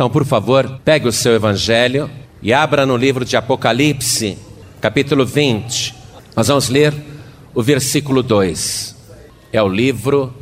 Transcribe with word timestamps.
Então, 0.00 0.08
por 0.08 0.24
favor, 0.24 0.80
pegue 0.82 1.06
o 1.06 1.12
seu 1.12 1.34
evangelho 1.34 2.10
e 2.40 2.54
abra 2.54 2.86
no 2.86 2.96
livro 2.96 3.22
de 3.22 3.36
Apocalipse, 3.36 4.38
capítulo 4.80 5.26
20. 5.26 5.94
Nós 6.34 6.48
vamos 6.48 6.70
ler 6.70 6.94
o 7.54 7.62
versículo 7.62 8.22
2. 8.22 8.96
É 9.52 9.62
o 9.62 9.68
livro 9.68 10.34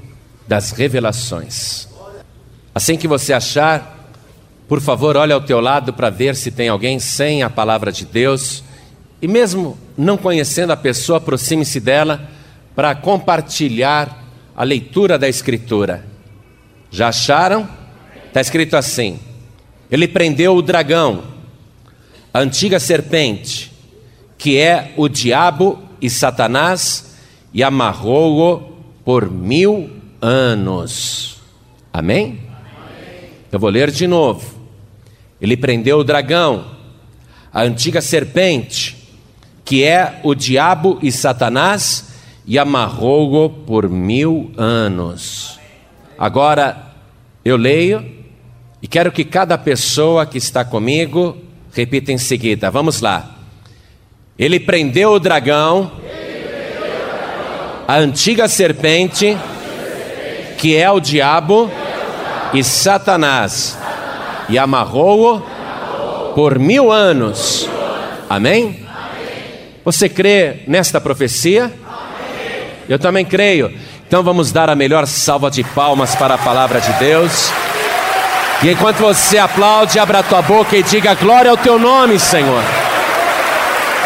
das 0.46 0.70
revelações. 0.70 1.88
Assim 2.72 2.96
que 2.96 3.08
você 3.08 3.32
achar, 3.32 4.12
por 4.68 4.80
favor, 4.80 5.16
olhe 5.16 5.32
ao 5.32 5.40
teu 5.40 5.58
lado 5.58 5.92
para 5.92 6.08
ver 6.08 6.36
se 6.36 6.52
tem 6.52 6.68
alguém 6.68 7.00
sem 7.00 7.42
a 7.42 7.50
palavra 7.50 7.90
de 7.90 8.06
Deus. 8.06 8.62
E 9.20 9.26
mesmo 9.26 9.76
não 9.96 10.16
conhecendo 10.16 10.72
a 10.72 10.76
pessoa, 10.76 11.18
aproxime-se 11.18 11.80
dela 11.80 12.28
para 12.76 12.94
compartilhar 12.94 14.24
a 14.56 14.62
leitura 14.62 15.18
da 15.18 15.28
Escritura. 15.28 16.06
Já 16.92 17.08
acharam? 17.08 17.68
Está 18.28 18.40
escrito 18.40 18.76
assim: 18.76 19.18
Ele 19.90 20.06
prendeu 20.06 20.54
o 20.54 20.62
dragão, 20.62 21.22
a 22.32 22.40
antiga 22.40 22.78
serpente, 22.78 23.72
que 24.36 24.56
é 24.58 24.92
o 24.96 25.08
diabo 25.08 25.82
e 26.00 26.10
Satanás, 26.10 27.16
e 27.52 27.62
amarrou-o 27.62 28.76
por 29.04 29.30
mil 29.30 29.90
anos. 30.20 31.40
Amém? 31.92 32.40
Eu 33.50 33.58
vou 33.58 33.70
ler 33.70 33.90
de 33.90 34.06
novo. 34.06 34.58
Ele 35.40 35.56
prendeu 35.56 35.98
o 35.98 36.04
dragão, 36.04 36.66
a 37.52 37.62
antiga 37.62 38.00
serpente, 38.02 38.96
que 39.64 39.84
é 39.84 40.20
o 40.22 40.34
diabo 40.34 40.98
e 41.02 41.10
Satanás, 41.10 42.12
e 42.46 42.58
amarrou-o 42.58 43.48
por 43.48 43.88
mil 43.88 44.50
anos. 44.56 45.58
Agora 46.18 46.92
eu 47.44 47.56
leio 47.56 48.17
e 48.82 48.86
quero 48.86 49.10
que 49.10 49.24
cada 49.24 49.58
pessoa 49.58 50.24
que 50.24 50.38
está 50.38 50.64
comigo 50.64 51.36
repita 51.72 52.12
em 52.12 52.18
seguida. 52.18 52.70
Vamos 52.70 53.00
lá. 53.00 53.36
Ele 54.38 54.60
prendeu 54.60 55.12
o 55.12 55.18
dragão, 55.18 55.90
a 57.88 57.96
antiga 57.96 58.46
serpente, 58.46 59.36
que 60.58 60.76
é 60.76 60.90
o 60.90 61.00
diabo 61.00 61.70
e 62.54 62.62
Satanás, 62.62 63.76
e 64.48 64.56
amarrou-o 64.56 65.40
por 66.34 66.58
mil 66.58 66.92
anos. 66.92 67.68
Amém? 68.30 68.86
Você 69.84 70.08
crê 70.08 70.60
nesta 70.68 71.00
profecia? 71.00 71.72
Eu 72.88 72.98
também 72.98 73.24
creio. 73.24 73.74
Então 74.06 74.22
vamos 74.22 74.52
dar 74.52 74.70
a 74.70 74.76
melhor 74.76 75.06
salva 75.06 75.50
de 75.50 75.64
palmas 75.64 76.14
para 76.14 76.34
a 76.34 76.38
palavra 76.38 76.80
de 76.80 76.92
Deus. 76.94 77.50
E 78.62 78.70
enquanto 78.70 78.98
você 78.98 79.38
aplaude, 79.38 79.98
abra 79.98 80.22
tua 80.22 80.42
boca 80.42 80.76
e 80.76 80.82
diga 80.82 81.14
glória 81.14 81.50
ao 81.50 81.56
teu 81.56 81.78
nome, 81.78 82.18
Senhor. 82.18 82.62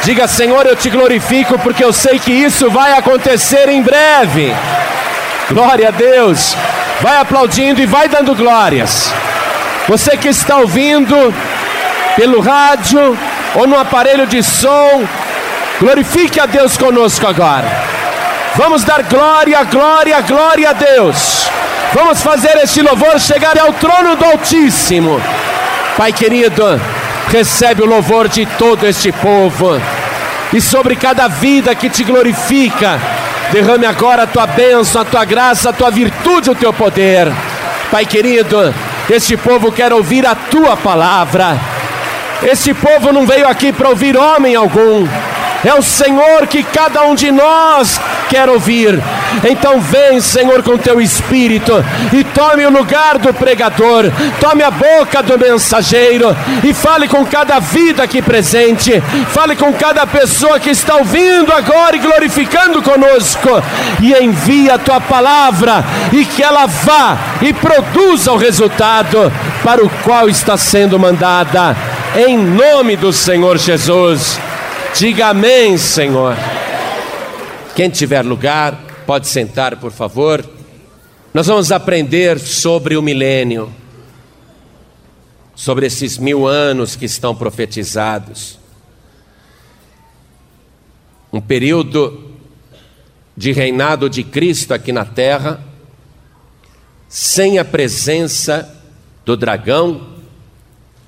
Diga, 0.02 0.26
Senhor, 0.28 0.66
eu 0.66 0.76
te 0.76 0.90
glorifico 0.90 1.58
porque 1.60 1.82
eu 1.82 1.92
sei 1.92 2.18
que 2.18 2.32
isso 2.32 2.68
vai 2.70 2.92
acontecer 2.92 3.68
em 3.68 3.80
breve. 3.80 4.54
Glória 5.48 5.88
a 5.88 5.90
Deus. 5.90 6.56
Vai 7.00 7.16
aplaudindo 7.16 7.80
e 7.80 7.86
vai 7.86 8.08
dando 8.08 8.34
glórias. 8.34 9.12
Você 9.88 10.16
que 10.16 10.28
está 10.28 10.58
ouvindo 10.58 11.34
pelo 12.16 12.40
rádio 12.40 13.16
ou 13.54 13.66
no 13.66 13.78
aparelho 13.78 14.26
de 14.26 14.42
som, 14.42 15.04
glorifique 15.80 16.38
a 16.38 16.46
Deus 16.46 16.76
conosco 16.76 17.26
agora. 17.26 17.68
Vamos 18.54 18.84
dar 18.84 19.02
glória, 19.04 19.62
glória, 19.64 20.20
glória 20.20 20.70
a 20.70 20.72
Deus. 20.72 21.50
Vamos 21.94 22.22
fazer 22.22 22.56
este 22.56 22.80
louvor 22.80 23.20
chegar 23.20 23.58
ao 23.58 23.72
trono 23.74 24.16
do 24.16 24.24
Altíssimo. 24.24 25.20
Pai 25.94 26.10
querido, 26.10 26.80
recebe 27.28 27.82
o 27.82 27.86
louvor 27.86 28.28
de 28.28 28.46
todo 28.46 28.86
este 28.86 29.12
povo 29.12 29.78
e 30.54 30.60
sobre 30.60 30.96
cada 30.96 31.28
vida 31.28 31.74
que 31.74 31.90
te 31.90 32.02
glorifica. 32.02 32.98
Derrame 33.52 33.84
agora 33.84 34.22
a 34.22 34.26
tua 34.26 34.46
bênção, 34.46 35.02
a 35.02 35.04
tua 35.04 35.24
graça, 35.26 35.68
a 35.68 35.72
tua 35.72 35.90
virtude, 35.90 36.50
o 36.50 36.54
teu 36.54 36.72
poder. 36.72 37.30
Pai 37.90 38.06
querido, 38.06 38.74
este 39.10 39.36
povo 39.36 39.70
quer 39.70 39.92
ouvir 39.92 40.26
a 40.26 40.34
tua 40.34 40.74
palavra. 40.78 41.58
Este 42.42 42.72
povo 42.72 43.12
não 43.12 43.26
veio 43.26 43.46
aqui 43.46 43.70
para 43.70 43.90
ouvir 43.90 44.16
homem 44.16 44.56
algum. 44.56 45.06
É 45.64 45.74
o 45.74 45.82
Senhor 45.82 46.46
que 46.46 46.62
cada 46.62 47.02
um 47.04 47.14
de 47.14 47.30
nós 47.30 48.00
quer 48.28 48.48
ouvir. 48.48 49.00
Então 49.48 49.80
vem, 49.80 50.20
Senhor, 50.20 50.62
com 50.62 50.76
teu 50.76 51.00
espírito 51.00 51.72
e 52.12 52.24
tome 52.24 52.66
o 52.66 52.70
lugar 52.70 53.18
do 53.18 53.32
pregador, 53.32 54.10
tome 54.40 54.62
a 54.62 54.70
boca 54.70 55.22
do 55.22 55.38
mensageiro 55.38 56.36
e 56.64 56.74
fale 56.74 57.08
com 57.08 57.24
cada 57.24 57.58
vida 57.60 58.02
aqui 58.02 58.20
presente, 58.20 59.00
fale 59.28 59.54
com 59.56 59.72
cada 59.72 60.06
pessoa 60.06 60.58
que 60.58 60.70
está 60.70 60.96
ouvindo 60.96 61.52
agora 61.52 61.96
e 61.96 62.00
glorificando 62.00 62.82
conosco, 62.82 63.48
e 64.00 64.12
envia 64.14 64.74
a 64.74 64.78
tua 64.78 65.00
palavra 65.00 65.84
e 66.12 66.24
que 66.24 66.42
ela 66.42 66.66
vá 66.66 67.16
e 67.40 67.52
produza 67.52 68.32
o 68.32 68.36
resultado 68.36 69.32
para 69.62 69.84
o 69.84 69.90
qual 70.02 70.28
está 70.28 70.56
sendo 70.56 70.98
mandada, 70.98 71.76
em 72.16 72.36
nome 72.36 72.96
do 72.96 73.12
Senhor 73.12 73.56
Jesus. 73.58 74.38
Diga 74.94 75.28
amém, 75.28 75.78
Senhor. 75.78 76.36
Quem 77.74 77.88
tiver 77.88 78.22
lugar, 78.22 78.78
pode 79.06 79.26
sentar, 79.26 79.76
por 79.76 79.90
favor. 79.90 80.44
Nós 81.32 81.46
vamos 81.46 81.72
aprender 81.72 82.38
sobre 82.38 82.94
o 82.94 83.00
milênio, 83.00 83.72
sobre 85.54 85.86
esses 85.86 86.18
mil 86.18 86.46
anos 86.46 86.94
que 86.94 87.06
estão 87.06 87.34
profetizados. 87.34 88.58
Um 91.32 91.40
período 91.40 92.30
de 93.34 93.50
reinado 93.50 94.10
de 94.10 94.22
Cristo 94.22 94.74
aqui 94.74 94.92
na 94.92 95.06
terra, 95.06 95.64
sem 97.08 97.58
a 97.58 97.64
presença 97.64 98.78
do 99.24 99.38
dragão, 99.38 100.06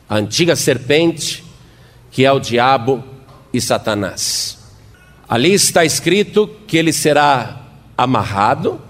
a 0.09 0.17
antiga 0.17 0.57
serpente, 0.57 1.45
que 2.11 2.25
é 2.25 2.33
o 2.33 2.41
diabo 2.41 3.13
e 3.55 3.61
Satanás. 3.61 4.59
Ali 5.29 5.55
está 5.55 5.85
escrito 5.85 6.51
que 6.67 6.77
ele 6.77 6.93
será 6.93 7.61
amarrado, 7.97 8.81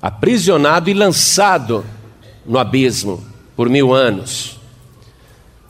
aprisionado 0.00 0.90
e 0.90 0.94
lançado 0.94 1.82
no 2.44 2.58
abismo 2.58 3.24
por 3.56 3.70
mil 3.70 3.94
anos. 3.94 4.60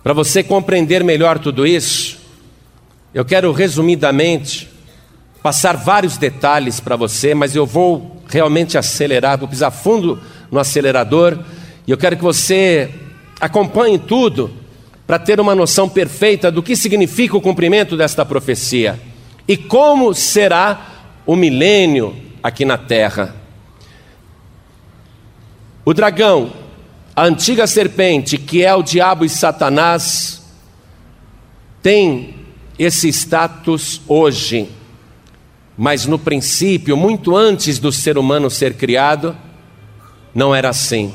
Para 0.03 0.13
você 0.13 0.43
compreender 0.43 1.05
melhor 1.05 1.39
tudo 1.39 1.65
isso, 1.65 2.19
eu 3.15 3.25
quero 3.25 3.53
resumidamente 3.53 4.69
passar 5.41 5.77
vários 5.77 6.17
detalhes 6.17 6.81
para 6.81 6.97
você, 6.97 7.35
mas 7.35 7.55
eu 7.55 7.65
vou 7.65 8.23
realmente 8.29 8.77
acelerar, 8.77 9.39
vou 9.39 9.47
pisar 9.47 9.71
fundo 9.71 10.21
no 10.51 10.59
acelerador 10.59 11.39
e 11.87 11.91
eu 11.93 11.99
quero 11.99 12.17
que 12.17 12.23
você 12.23 12.93
acompanhe 13.41 13.99
tudo 13.99 14.62
para 15.13 15.19
ter 15.19 15.39
uma 15.39 15.55
noção 15.55 15.91
perfeita 15.91 16.51
do 16.51 16.63
que 16.63 16.75
significa 16.75 17.37
o 17.37 17.41
cumprimento 17.43 17.99
desta 17.99 18.25
profecia 18.25 18.99
e 19.47 19.59
como 19.59 20.15
será 20.15 21.11
o 21.27 21.37
milênio 21.37 22.17
aqui 22.43 22.65
na 22.65 22.79
terra. 22.79 23.37
O 25.85 25.93
dragão, 25.93 26.51
a 27.15 27.25
antiga 27.25 27.67
serpente, 27.67 28.39
que 28.39 28.65
é 28.65 28.75
o 28.75 28.83
diabo 28.83 29.23
e 29.23 29.29
Satanás, 29.29 30.43
tem 31.83 32.35
esse 32.79 33.09
status 33.09 34.01
hoje, 34.09 34.71
mas 35.77 36.07
no 36.07 36.19
princípio, 36.19 36.97
muito 36.97 37.37
antes 37.37 37.79
do 37.79 37.93
ser 37.93 38.17
humano 38.17 38.49
ser 38.49 38.79
criado, 38.79 39.37
não 40.35 40.55
era 40.55 40.71
assim. 40.71 41.13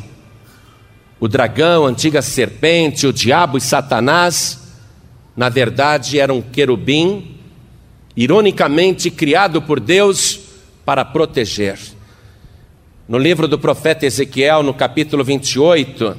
O 1.19 1.27
dragão, 1.27 1.85
a 1.85 1.89
antiga 1.89 2.21
serpente, 2.21 3.07
o 3.07 3.13
diabo 3.13 3.57
e 3.57 3.61
Satanás, 3.61 4.59
na 5.35 5.49
verdade 5.49 6.19
eram 6.19 6.41
querubim 6.41 7.35
ironicamente 8.15 9.11
criado 9.11 9.61
por 9.61 9.79
Deus 9.79 10.39
para 10.83 11.05
proteger. 11.05 11.79
No 13.07 13.17
livro 13.17 13.47
do 13.47 13.57
profeta 13.57 14.05
Ezequiel, 14.05 14.63
no 14.63 14.73
capítulo 14.73 15.23
28, 15.23 16.17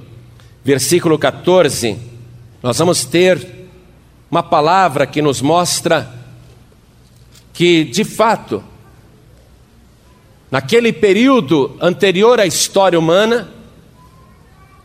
versículo 0.65 1.19
14, 1.19 1.99
nós 2.63 2.79
vamos 2.79 3.05
ter 3.05 3.69
uma 4.31 4.43
palavra 4.43 5.07
que 5.07 5.21
nos 5.21 5.41
mostra 5.41 6.13
que, 7.53 7.85
de 7.85 8.05
fato, 8.05 8.63
naquele 10.51 10.93
período 10.93 11.77
anterior 11.81 12.39
à 12.39 12.47
história 12.47 12.99
humana, 12.99 13.49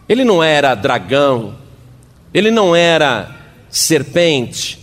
ele 0.08 0.24
não 0.24 0.44
era 0.44 0.76
dragão, 0.76 1.56
ele 2.34 2.52
não 2.52 2.76
era 2.76 3.36
serpente, 3.70 4.80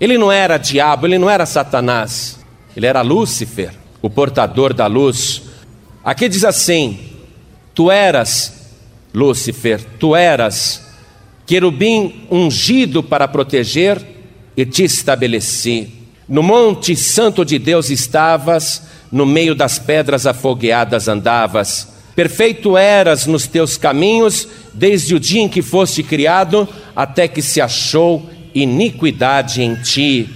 ele 0.00 0.18
não 0.18 0.30
era 0.30 0.58
diabo, 0.58 1.06
ele 1.06 1.18
não 1.18 1.28
era 1.28 1.46
Satanás, 1.46 2.38
ele 2.76 2.86
era 2.86 3.02
Lúcifer, 3.02 3.72
o 4.00 4.10
portador 4.10 4.74
da 4.74 4.86
luz. 4.86 5.42
Aqui 6.04 6.28
diz 6.28 6.44
assim: 6.44 6.98
Tu 7.74 7.90
eras 7.90 8.70
Lúcifer, 9.14 9.80
tu 9.98 10.16
eras 10.16 10.90
querubim 11.46 12.26
ungido 12.30 13.02
para 13.02 13.28
proteger, 13.28 14.12
e 14.56 14.66
te 14.66 14.84
estabeleci. 14.84 15.92
No 16.28 16.42
monte 16.42 16.94
santo 16.96 17.44
de 17.44 17.58
Deus 17.58 17.90
estavas, 17.90 18.82
no 19.10 19.26
meio 19.26 19.54
das 19.54 19.78
pedras 19.78 20.26
afogueadas 20.26 21.08
andavas. 21.08 21.91
Perfeito 22.14 22.76
eras 22.76 23.26
nos 23.26 23.46
teus 23.46 23.76
caminhos, 23.76 24.46
desde 24.74 25.14
o 25.14 25.20
dia 25.20 25.40
em 25.40 25.48
que 25.48 25.62
foste 25.62 26.02
criado, 26.02 26.68
até 26.94 27.26
que 27.26 27.40
se 27.40 27.60
achou 27.60 28.28
iniquidade 28.54 29.62
em 29.62 29.74
ti. 29.76 30.28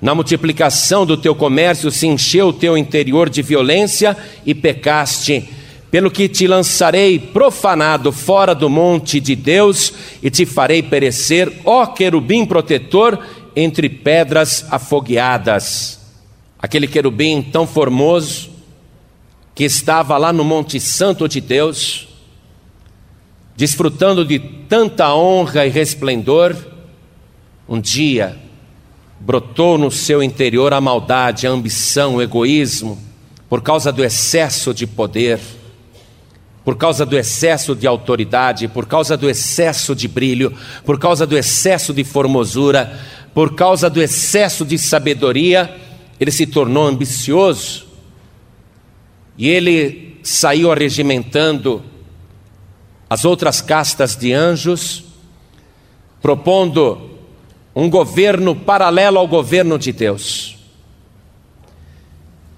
Na 0.00 0.14
multiplicação 0.14 1.04
do 1.04 1.16
teu 1.16 1.34
comércio 1.34 1.90
se 1.90 2.06
encheu 2.06 2.48
o 2.48 2.52
teu 2.52 2.76
interior 2.78 3.28
de 3.28 3.42
violência 3.42 4.16
e 4.44 4.54
pecaste. 4.54 5.48
Pelo 5.90 6.10
que 6.10 6.28
te 6.28 6.46
lançarei 6.46 7.18
profanado 7.18 8.10
fora 8.10 8.54
do 8.54 8.70
monte 8.70 9.20
de 9.20 9.36
Deus 9.36 9.92
e 10.22 10.30
te 10.30 10.46
farei 10.46 10.82
perecer, 10.82 11.52
ó 11.66 11.84
querubim 11.84 12.46
protetor, 12.46 13.18
entre 13.54 13.90
pedras 13.90 14.64
afogueadas. 14.70 16.00
Aquele 16.58 16.86
querubim 16.86 17.42
tão 17.42 17.66
formoso 17.66 18.51
que 19.54 19.64
estava 19.64 20.16
lá 20.16 20.32
no 20.32 20.44
Monte 20.44 20.80
Santo 20.80 21.28
de 21.28 21.40
Deus, 21.40 22.08
desfrutando 23.56 24.24
de 24.24 24.38
tanta 24.38 25.14
honra 25.14 25.66
e 25.66 25.70
resplendor, 25.70 26.56
um 27.68 27.80
dia 27.80 28.38
brotou 29.20 29.78
no 29.78 29.90
seu 29.90 30.22
interior 30.22 30.72
a 30.72 30.80
maldade, 30.80 31.46
a 31.46 31.50
ambição, 31.50 32.16
o 32.16 32.22
egoísmo, 32.22 32.98
por 33.48 33.62
causa 33.62 33.92
do 33.92 34.02
excesso 34.02 34.72
de 34.72 34.86
poder, 34.86 35.38
por 36.64 36.76
causa 36.76 37.04
do 37.04 37.16
excesso 37.16 37.74
de 37.74 37.86
autoridade, 37.86 38.68
por 38.68 38.86
causa 38.86 39.16
do 39.16 39.28
excesso 39.28 39.94
de 39.94 40.08
brilho, 40.08 40.56
por 40.84 40.98
causa 40.98 41.26
do 41.26 41.36
excesso 41.36 41.92
de 41.92 42.02
formosura, 42.04 42.98
por 43.34 43.54
causa 43.54 43.90
do 43.90 44.02
excesso 44.02 44.64
de 44.64 44.78
sabedoria, 44.78 45.76
ele 46.18 46.30
se 46.30 46.46
tornou 46.46 46.86
ambicioso 46.86 47.91
e 49.36 49.48
ele 49.48 50.18
saiu 50.22 50.70
arregimentando 50.70 51.82
as 53.08 53.24
outras 53.24 53.60
castas 53.60 54.16
de 54.16 54.32
anjos, 54.32 55.04
propondo 56.20 57.10
um 57.74 57.90
governo 57.90 58.54
paralelo 58.54 59.18
ao 59.18 59.26
governo 59.26 59.78
de 59.78 59.92
Deus. 59.92 60.56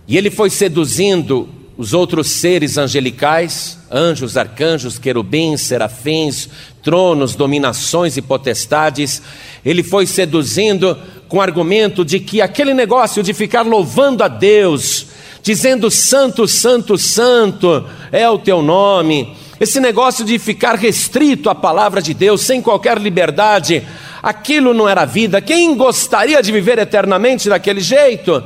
E 0.06 0.17
ele 0.17 0.31
foi 0.31 0.50
seduzindo 0.50 1.49
os 1.76 1.93
outros 1.93 2.29
seres 2.29 2.79
angelicais, 2.79 3.79
anjos, 3.91 4.37
arcanjos, 4.37 4.99
querubins, 4.99 5.62
serafins, 5.62 6.49
tronos, 6.82 7.35
dominações 7.35 8.17
e 8.17 8.23
potestades, 8.23 9.23
ele 9.65 9.82
foi 9.82 10.06
seduzindo 10.06 10.97
com 11.27 11.38
o 11.38 11.41
argumento 11.41 12.05
de 12.05 12.20
que 12.20 12.41
aquele 12.41 12.75
negócio 12.75 13.23
de 13.23 13.35
ficar 13.35 13.62
louvando 13.62 14.23
a 14.23 14.29
Deus, 14.29 15.06
dizendo 15.44 15.91
santo, 15.91 16.49
santo, 16.49 16.96
santo 16.96 17.87
é 18.11 18.29
o 18.31 18.38
teu 18.38 18.62
nome, 18.62 19.37
esse 19.61 19.79
negócio 19.79 20.25
de 20.25 20.38
ficar 20.38 20.75
restrito 20.75 21.50
à 21.50 21.55
palavra 21.55 22.00
de 22.00 22.14
Deus 22.14 22.41
sem 22.41 22.62
qualquer 22.62 22.96
liberdade, 22.96 23.87
aquilo 24.23 24.73
não 24.73 24.88
era 24.88 25.05
vida. 25.05 25.43
Quem 25.43 25.76
gostaria 25.76 26.43
de 26.43 26.50
viver 26.50 26.79
eternamente 26.79 27.50
daquele 27.50 27.81
jeito? 27.81 28.43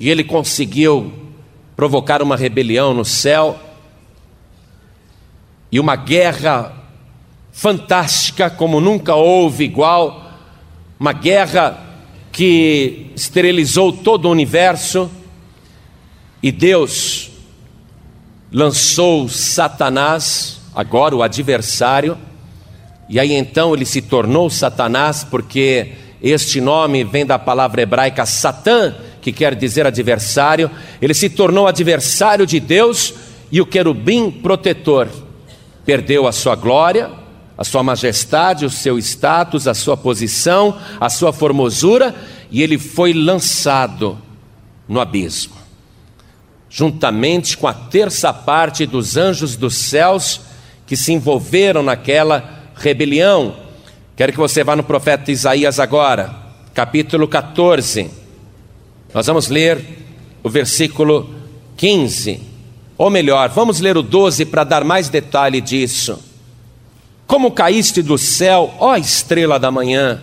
E 0.00 0.08
ele 0.08 0.24
conseguiu 0.24 1.12
provocar 1.76 2.22
uma 2.22 2.36
rebelião 2.36 2.94
no 2.94 3.04
céu 3.04 3.60
e 5.70 5.78
uma 5.78 5.94
guerra 5.94 6.72
fantástica 7.52 8.48
como 8.48 8.80
nunca 8.80 9.14
houve 9.14 9.64
igual, 9.64 10.24
uma 10.98 11.12
guerra 11.12 11.78
que 12.32 13.10
esterilizou 13.14 13.92
todo 13.92 14.24
o 14.24 14.30
universo 14.30 15.10
e 16.44 16.52
Deus 16.52 17.30
lançou 18.52 19.30
Satanás, 19.30 20.60
agora 20.74 21.16
o 21.16 21.22
adversário, 21.22 22.18
e 23.08 23.18
aí 23.18 23.32
então 23.32 23.72
ele 23.72 23.86
se 23.86 24.02
tornou 24.02 24.50
Satanás, 24.50 25.24
porque 25.24 25.92
este 26.22 26.60
nome 26.60 27.02
vem 27.02 27.24
da 27.24 27.38
palavra 27.38 27.80
hebraica 27.80 28.26
Satã, 28.26 28.94
que 29.22 29.32
quer 29.32 29.54
dizer 29.54 29.86
adversário, 29.86 30.70
ele 31.00 31.14
se 31.14 31.30
tornou 31.30 31.66
adversário 31.66 32.44
de 32.44 32.60
Deus 32.60 33.14
e 33.50 33.58
o 33.62 33.64
querubim 33.64 34.30
protetor. 34.30 35.08
Perdeu 35.86 36.26
a 36.26 36.32
sua 36.32 36.54
glória, 36.54 37.10
a 37.56 37.64
sua 37.64 37.82
majestade, 37.82 38.66
o 38.66 38.70
seu 38.70 38.98
status, 38.98 39.66
a 39.66 39.72
sua 39.72 39.96
posição, 39.96 40.76
a 41.00 41.08
sua 41.08 41.32
formosura, 41.32 42.14
e 42.50 42.62
ele 42.62 42.76
foi 42.76 43.14
lançado 43.14 44.18
no 44.86 45.00
abismo. 45.00 45.63
Juntamente 46.76 47.56
com 47.56 47.68
a 47.68 47.72
terça 47.72 48.32
parte 48.34 48.84
dos 48.84 49.16
anjos 49.16 49.54
dos 49.54 49.76
céus 49.76 50.40
que 50.84 50.96
se 50.96 51.12
envolveram 51.12 51.84
naquela 51.84 52.64
rebelião. 52.74 53.54
Quero 54.16 54.32
que 54.32 54.38
você 54.38 54.64
vá 54.64 54.74
no 54.74 54.82
profeta 54.82 55.30
Isaías 55.30 55.78
agora, 55.78 56.34
capítulo 56.74 57.28
14. 57.28 58.10
Nós 59.14 59.24
vamos 59.24 59.46
ler 59.46 59.84
o 60.42 60.50
versículo 60.50 61.32
15, 61.76 62.42
ou 62.98 63.08
melhor, 63.08 63.50
vamos 63.50 63.78
ler 63.78 63.96
o 63.96 64.02
12 64.02 64.44
para 64.46 64.64
dar 64.64 64.82
mais 64.82 65.08
detalhe 65.08 65.60
disso. 65.60 66.18
Como 67.24 67.52
caíste 67.52 68.02
do 68.02 68.18
céu, 68.18 68.74
ó 68.80 68.96
estrela 68.96 69.60
da 69.60 69.70
manhã, 69.70 70.20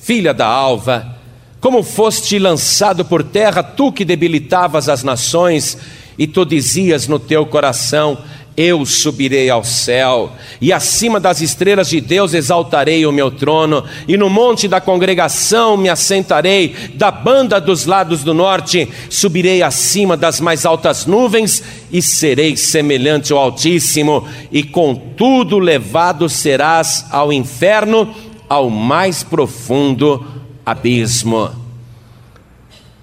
filha 0.00 0.32
da 0.32 0.46
alva, 0.46 1.18
como 1.64 1.82
foste 1.82 2.38
lançado 2.38 3.06
por 3.06 3.22
terra, 3.22 3.62
tu 3.62 3.90
que 3.90 4.04
debilitavas 4.04 4.86
as 4.86 5.02
nações, 5.02 5.78
e 6.18 6.26
tu 6.26 6.44
dizias 6.44 7.08
no 7.08 7.18
teu 7.18 7.46
coração: 7.46 8.18
eu 8.54 8.84
subirei 8.84 9.48
ao 9.48 9.64
céu, 9.64 10.30
e 10.60 10.74
acima 10.74 11.18
das 11.18 11.40
estrelas 11.40 11.88
de 11.88 12.02
Deus 12.02 12.34
exaltarei 12.34 13.06
o 13.06 13.12
meu 13.12 13.30
trono, 13.30 13.82
e 14.06 14.14
no 14.14 14.28
monte 14.28 14.68
da 14.68 14.78
congregação 14.78 15.74
me 15.74 15.88
assentarei, 15.88 16.74
da 16.96 17.10
banda 17.10 17.58
dos 17.58 17.86
lados 17.86 18.22
do 18.22 18.34
norte, 18.34 18.86
subirei 19.08 19.62
acima 19.62 20.18
das 20.18 20.40
mais 20.40 20.66
altas 20.66 21.06
nuvens, 21.06 21.62
e 21.90 22.02
serei 22.02 22.58
semelhante 22.58 23.32
ao 23.32 23.38
Altíssimo, 23.38 24.28
e 24.52 24.62
contudo 24.62 25.58
levado 25.58 26.28
serás 26.28 27.06
ao 27.10 27.32
inferno, 27.32 28.14
ao 28.50 28.68
mais 28.68 29.22
profundo 29.22 30.33
abismo. 30.64 31.50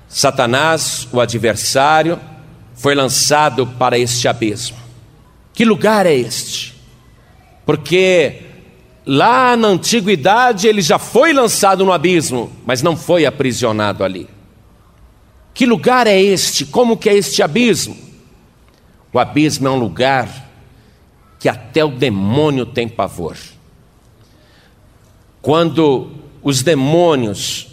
Satanás, 0.08 1.08
o 1.12 1.20
adversário, 1.22 2.20
foi 2.74 2.96
lançado 2.96 3.66
para 3.68 3.98
este 3.98 4.28
abismo. 4.28 4.78
Que 5.54 5.64
lugar 5.64 6.06
é 6.06 6.16
este? 6.16 6.76
Porque 7.66 8.42
lá 9.06 9.56
na 9.56 9.68
antiguidade 9.68 10.68
ele 10.68 10.82
já 10.82 10.98
foi 10.98 11.34
lançado 11.34 11.86
no 11.86 11.92
abismo, 11.92 12.52
mas 12.66 12.82
não 12.82 12.98
foi 12.98 13.26
aprisionado 13.26 14.04
ali. 14.04 14.28
Que 15.54 15.66
lugar 15.66 16.08
é 16.08 16.20
este? 16.20 16.66
Como 16.66 16.98
que 16.98 17.10
é 17.10 17.16
este 17.16 17.44
abismo? 17.44 17.96
O 19.14 19.20
abismo 19.20 19.68
é 19.68 19.72
um 19.72 19.80
lugar 19.80 20.50
que 21.40 21.50
até 21.50 21.84
o 21.84 21.90
demônio 21.90 22.66
tem 22.66 22.88
pavor. 22.88 23.38
Quando 25.42 26.21
os 26.42 26.64
demônios 26.64 27.68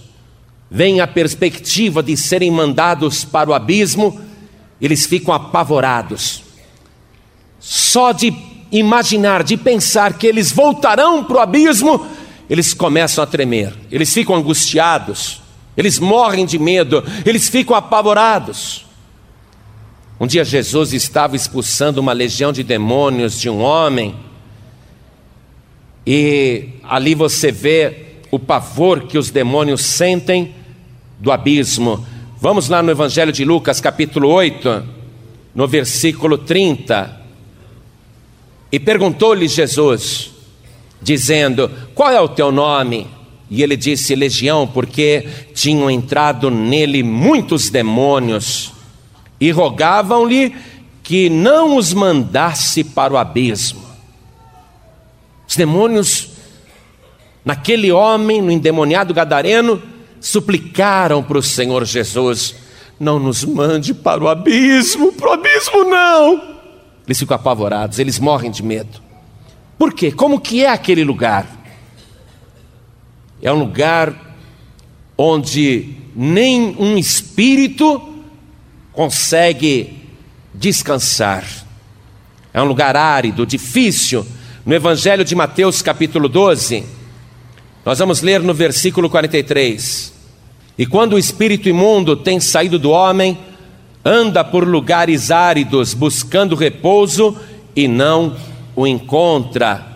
veem 0.71 1.01
a 1.01 1.07
perspectiva 1.07 2.03
de 2.03 2.17
serem 2.17 2.51
mandados 2.51 3.25
para 3.25 3.51
o 3.51 3.55
abismo, 3.55 4.21
eles 4.81 5.07
ficam 5.07 5.33
apavorados 5.33 6.49
só 7.59 8.13
de 8.13 8.33
imaginar, 8.71 9.43
de 9.43 9.57
pensar 9.57 10.15
que 10.15 10.27
eles 10.27 10.53
voltarão 10.53 11.25
para 11.25 11.37
o 11.37 11.41
abismo, 11.41 12.07
eles 12.49 12.73
começam 12.73 13.23
a 13.23 13.27
tremer, 13.27 13.75
eles 13.91 14.13
ficam 14.13 14.37
angustiados, 14.37 15.43
eles 15.77 15.99
morrem 15.99 16.47
de 16.47 16.59
medo, 16.59 17.05
eles 17.25 17.49
ficam 17.49 17.77
apavorados. 17.77 18.87
Um 20.21 20.27
dia 20.27 20.45
Jesus 20.45 20.93
estava 20.93 21.37
expulsando 21.37 22.01
uma 22.01 22.13
legião 22.13 22.53
de 22.53 22.63
demônios 22.63 23.39
de 23.39 23.49
um 23.49 23.61
homem, 23.61 24.17
e 26.07 26.71
ali 26.85 27.15
você 27.15 27.53
vê 27.53 28.08
o 28.31 28.39
pavor 28.39 29.07
que 29.07 29.19
os 29.19 29.31
demônios 29.31 29.83
sentem 29.83 30.55
do 31.19 31.33
abismo. 31.33 32.07
Vamos 32.41 32.69
lá 32.69 32.83
no 32.83 32.91
Evangelho 32.91 33.33
de 33.33 33.45
Lucas, 33.45 33.81
capítulo 33.81 34.29
8, 34.29 34.85
no 35.55 35.67
versículo 35.67 36.39
30. 36.39 37.19
E 38.71 38.79
perguntou-lhe 38.79 39.49
Jesus, 39.49 40.31
dizendo: 41.01 41.71
Qual 41.95 42.11
é 42.11 42.21
o 42.21 42.29
teu 42.29 42.53
nome? 42.53 43.07
E 43.51 43.63
ele 43.63 43.77
disse: 43.77 44.15
Legião, 44.15 44.67
porque 44.67 45.27
tinham 45.55 45.91
entrado 45.91 46.51
nele 46.51 47.03
muitos 47.03 47.71
demônios 47.71 48.73
e 49.41 49.51
rogavam-lhe 49.51 50.55
que 51.03 51.31
não 51.31 51.77
os 51.77 51.95
mandasse 51.95 52.85
para 52.85 53.15
o 53.15 53.17
abismo. 53.17 53.83
Os 55.49 55.57
demônios, 55.57 56.28
naquele 57.49 57.91
homem, 57.91 58.43
no 58.43 58.51
endemoniado 58.51 59.15
gadareno, 59.15 59.83
suplicaram 60.21 61.23
para 61.23 61.39
o 61.39 61.43
Senhor 61.43 61.83
Jesus: 61.87 62.55
não 63.01 63.19
nos 63.19 63.43
mande 63.43 63.95
para 63.95 64.23
o 64.23 64.29
abismo, 64.29 65.15
para 65.15 65.31
o 65.31 65.33
abismo 65.33 65.83
não. 65.85 66.59
Eles 67.07 67.19
ficam 67.19 67.35
apavorados, 67.35 67.99
eles 67.99 68.19
morrem 68.19 68.51
de 68.51 68.63
medo. 68.63 69.01
Por 69.79 69.95
quê? 69.95 70.13
Como 70.13 70.39
que 70.39 70.63
é 70.63 70.69
aquele 70.69 71.03
lugar? 71.03 71.47
É 73.41 73.51
um 73.51 73.61
lugar 73.61 74.37
onde 75.17 75.95
nem 76.15 76.77
um 76.79 76.99
espírito 76.99 78.13
consegue 78.93 80.03
descansar. 80.53 81.47
É 82.53 82.61
um 82.61 82.67
lugar 82.67 82.95
árido, 82.95 83.47
difícil. 83.47 84.27
No 84.67 84.75
Evangelho 84.75 85.25
de 85.25 85.35
Mateus, 85.35 85.81
capítulo 85.81 86.29
12, 86.29 86.98
nós 87.89 87.99
vamos 87.99 88.21
ler 88.21 88.43
no 88.43 88.53
versículo 88.53 89.09
43. 89.09 90.13
E 90.77 90.85
quando 90.85 91.15
o 91.15 91.19
espírito 91.19 91.71
imundo 91.71 92.17
tem 92.17 92.39
saído 92.39 92.79
do 92.79 92.91
homem, 92.91 93.39
anda 94.05 94.45
por 94.45 94.69
lugares 94.69 95.31
áridos 95.31 95.95
buscando 95.95 96.55
repouso 96.55 97.35
e 97.75 97.89
não 97.89 98.37
o 98.77 98.87
encontra. 98.87 99.87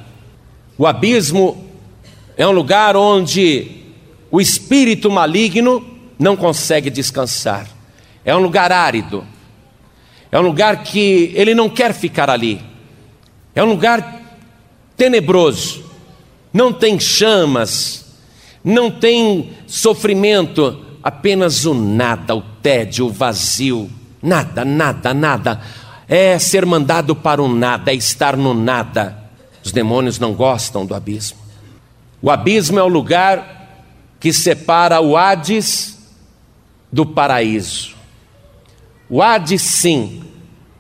O 0.79 0.87
abismo 0.87 1.69
é 2.35 2.49
um 2.49 2.53
lugar 2.53 2.97
onde 2.97 3.71
o 4.31 4.41
espírito 4.41 5.11
maligno 5.11 5.85
não 6.19 6.35
consegue 6.35 6.89
descansar. 6.89 7.69
É 8.25 8.35
um 8.35 8.41
lugar 8.41 8.73
árido. 8.73 9.23
É 10.31 10.41
um 10.41 10.43
lugar 10.43 10.83
que 10.83 11.31
ele 11.35 11.55
não 11.55 11.69
quer 11.69 11.93
ficar 11.93 12.31
ali. 12.31 12.59
É 13.55 13.63
um 13.63 13.69
lugar 13.69 14.19
tenebroso. 14.97 15.92
Não 16.53 16.73
tem 16.73 16.99
chamas, 17.01 18.05
não 18.63 18.91
tem 18.91 19.53
sofrimento, 19.67 20.85
apenas 21.03 21.65
o 21.65 21.75
nada, 21.75 22.35
o 22.35 22.43
tédio, 22.63 23.07
o 23.07 23.13
vazio. 23.13 23.91
Nada, 24.23 24.65
nada, 24.65 25.13
nada. 25.13 25.61
É 26.09 26.39
ser 26.39 26.67
mandado 26.67 27.17
para 27.17 27.43
o 27.43 27.49
nada, 27.49 27.91
é 27.91 27.95
estar 27.95 28.37
no 28.37 28.55
nada. 28.55 29.19
Os 29.65 29.73
demônios 29.73 30.19
não 30.19 30.35
gostam 30.35 30.85
do 30.85 30.95
abismo. 30.95 31.39
O 32.21 32.31
abismo 32.31 32.79
é 32.79 32.83
o 32.83 32.89
lugar 32.89 33.63
que 34.21 34.33
separa 34.33 35.01
o 35.01 35.17
Hades 35.17 35.99
do 36.91 37.05
paraíso. 37.05 37.97
O 39.09 39.21
Hades, 39.21 39.63
sim, 39.63 40.23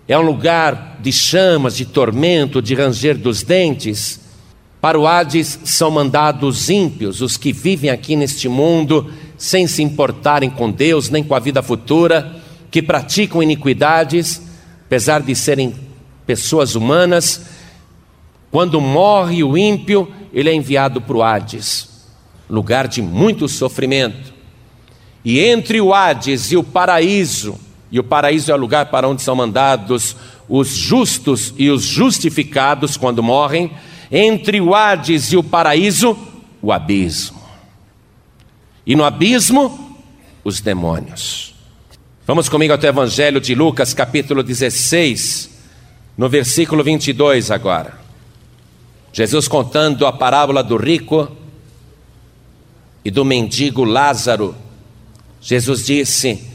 é 0.06 0.16
um 0.16 0.22
lugar 0.22 0.98
de 1.00 1.12
chamas, 1.12 1.76
de 1.76 1.84
tormento, 1.84 2.62
de 2.62 2.74
ranger 2.74 3.16
dos 3.16 3.42
dentes. 3.42 4.20
Para 4.82 4.98
o 4.98 5.06
Hades 5.06 5.60
são 5.64 5.92
mandados 5.92 6.68
ímpios, 6.68 7.20
os 7.20 7.36
que 7.36 7.52
vivem 7.52 7.88
aqui 7.88 8.16
neste 8.16 8.48
mundo 8.48 9.12
sem 9.38 9.68
se 9.68 9.80
importarem 9.80 10.50
com 10.50 10.72
Deus 10.72 11.08
nem 11.08 11.22
com 11.22 11.36
a 11.36 11.38
vida 11.38 11.62
futura 11.62 12.34
que 12.68 12.82
praticam 12.82 13.40
iniquidades, 13.40 14.42
apesar 14.84 15.22
de 15.22 15.36
serem 15.36 15.72
pessoas 16.26 16.74
humanas, 16.74 17.42
quando 18.50 18.80
morre 18.80 19.44
o 19.44 19.56
ímpio, 19.56 20.12
ele 20.32 20.50
é 20.50 20.54
enviado 20.54 21.00
para 21.00 21.16
o 21.16 21.22
Hades, 21.22 21.88
lugar 22.50 22.88
de 22.88 23.00
muito 23.00 23.46
sofrimento. 23.46 24.34
E 25.24 25.38
entre 25.38 25.80
o 25.80 25.94
Hades 25.94 26.50
e 26.50 26.56
o 26.56 26.64
paraíso, 26.64 27.54
e 27.88 28.00
o 28.00 28.04
paraíso 28.04 28.50
é 28.50 28.54
o 28.54 28.58
lugar 28.58 28.86
para 28.86 29.06
onde 29.06 29.22
são 29.22 29.36
mandados 29.36 30.16
os 30.48 30.70
justos 30.70 31.54
e 31.56 31.70
os 31.70 31.84
justificados 31.84 32.96
quando 32.96 33.22
morrem, 33.22 33.70
entre 34.14 34.60
o 34.60 34.74
Hades 34.74 35.32
e 35.32 35.38
o 35.38 35.42
paraíso, 35.42 36.18
o 36.60 36.70
abismo. 36.70 37.40
E 38.86 38.94
no 38.94 39.04
abismo, 39.04 39.98
os 40.44 40.60
demônios. 40.60 41.54
Vamos 42.26 42.46
comigo 42.46 42.74
até 42.74 42.88
o 42.88 42.90
Evangelho 42.90 43.40
de 43.40 43.54
Lucas, 43.54 43.94
capítulo 43.94 44.42
16, 44.42 45.50
no 46.18 46.28
versículo 46.28 46.84
22 46.84 47.50
agora. 47.50 47.98
Jesus 49.14 49.48
contando 49.48 50.06
a 50.06 50.12
parábola 50.12 50.62
do 50.62 50.76
rico 50.76 51.26
e 53.02 53.10
do 53.10 53.24
mendigo 53.24 53.82
Lázaro. 53.82 54.54
Jesus 55.40 55.86
disse: 55.86 56.48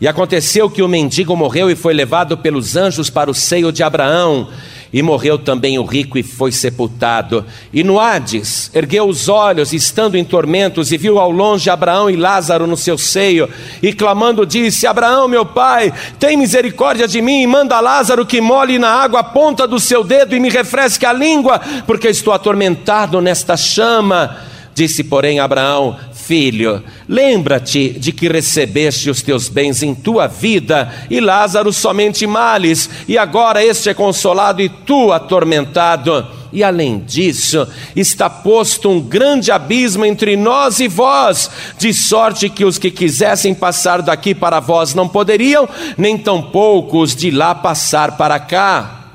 E 0.00 0.08
aconteceu 0.08 0.70
que 0.70 0.82
o 0.82 0.88
mendigo 0.88 1.36
morreu 1.36 1.70
e 1.70 1.76
foi 1.76 1.92
levado 1.92 2.38
pelos 2.38 2.74
anjos 2.74 3.10
para 3.10 3.30
o 3.30 3.34
seio 3.34 3.70
de 3.70 3.82
Abraão. 3.82 4.50
E 4.92 5.02
morreu 5.02 5.38
também 5.38 5.78
o 5.78 5.84
rico 5.84 6.18
e 6.18 6.22
foi 6.22 6.52
sepultado. 6.52 7.46
E 7.72 7.82
no 7.82 7.98
Hades, 7.98 8.70
ergueu 8.74 9.08
os 9.08 9.28
olhos, 9.28 9.72
estando 9.72 10.16
em 10.16 10.24
tormentos, 10.24 10.92
e 10.92 10.98
viu 10.98 11.18
ao 11.18 11.30
longe 11.30 11.70
Abraão 11.70 12.10
e 12.10 12.16
Lázaro 12.16 12.66
no 12.66 12.76
seu 12.76 12.98
seio, 12.98 13.48
e 13.82 13.92
clamando 13.92 14.44
disse: 14.44 14.86
Abraão, 14.86 15.26
meu 15.28 15.46
pai, 15.46 15.92
tem 16.18 16.36
misericórdia 16.36 17.08
de 17.08 17.22
mim, 17.22 17.40
e 17.40 17.46
manda 17.46 17.80
Lázaro 17.80 18.26
que 18.26 18.40
molhe 18.40 18.78
na 18.78 18.90
água 18.90 19.20
a 19.20 19.24
ponta 19.24 19.66
do 19.66 19.80
seu 19.80 20.04
dedo 20.04 20.36
e 20.36 20.40
me 20.40 20.50
refresque 20.50 21.06
a 21.06 21.12
língua, 21.12 21.60
porque 21.86 22.08
estou 22.08 22.34
atormentado 22.34 23.20
nesta 23.20 23.56
chama. 23.56 24.36
Disse, 24.74 25.04
porém, 25.04 25.40
Abraão: 25.40 25.96
Filho, 26.24 26.84
lembra-te 27.08 27.88
de 27.90 28.12
que 28.12 28.28
recebeste 28.28 29.10
os 29.10 29.22
teus 29.22 29.48
bens 29.48 29.82
em 29.82 29.92
tua 29.92 30.28
vida, 30.28 30.92
e 31.10 31.18
Lázaro 31.18 31.72
somente 31.72 32.26
males, 32.28 32.88
e 33.08 33.18
agora 33.18 33.64
este 33.64 33.90
é 33.90 33.94
consolado 33.94 34.62
e 34.62 34.68
tu 34.68 35.10
atormentado. 35.10 36.24
E 36.52 36.62
além 36.62 37.00
disso, 37.00 37.66
está 37.96 38.30
posto 38.30 38.88
um 38.88 39.00
grande 39.00 39.50
abismo 39.50 40.04
entre 40.04 40.36
nós 40.36 40.78
e 40.78 40.86
vós, 40.86 41.50
de 41.76 41.92
sorte 41.92 42.48
que 42.48 42.64
os 42.64 42.78
que 42.78 42.90
quisessem 42.90 43.52
passar 43.52 44.00
daqui 44.00 44.32
para 44.32 44.60
vós 44.60 44.94
não 44.94 45.08
poderiam, 45.08 45.68
nem 45.98 46.16
tampouco 46.16 47.00
os 47.00 47.16
de 47.16 47.32
lá 47.32 47.52
passar 47.52 48.16
para 48.16 48.38
cá. 48.38 49.06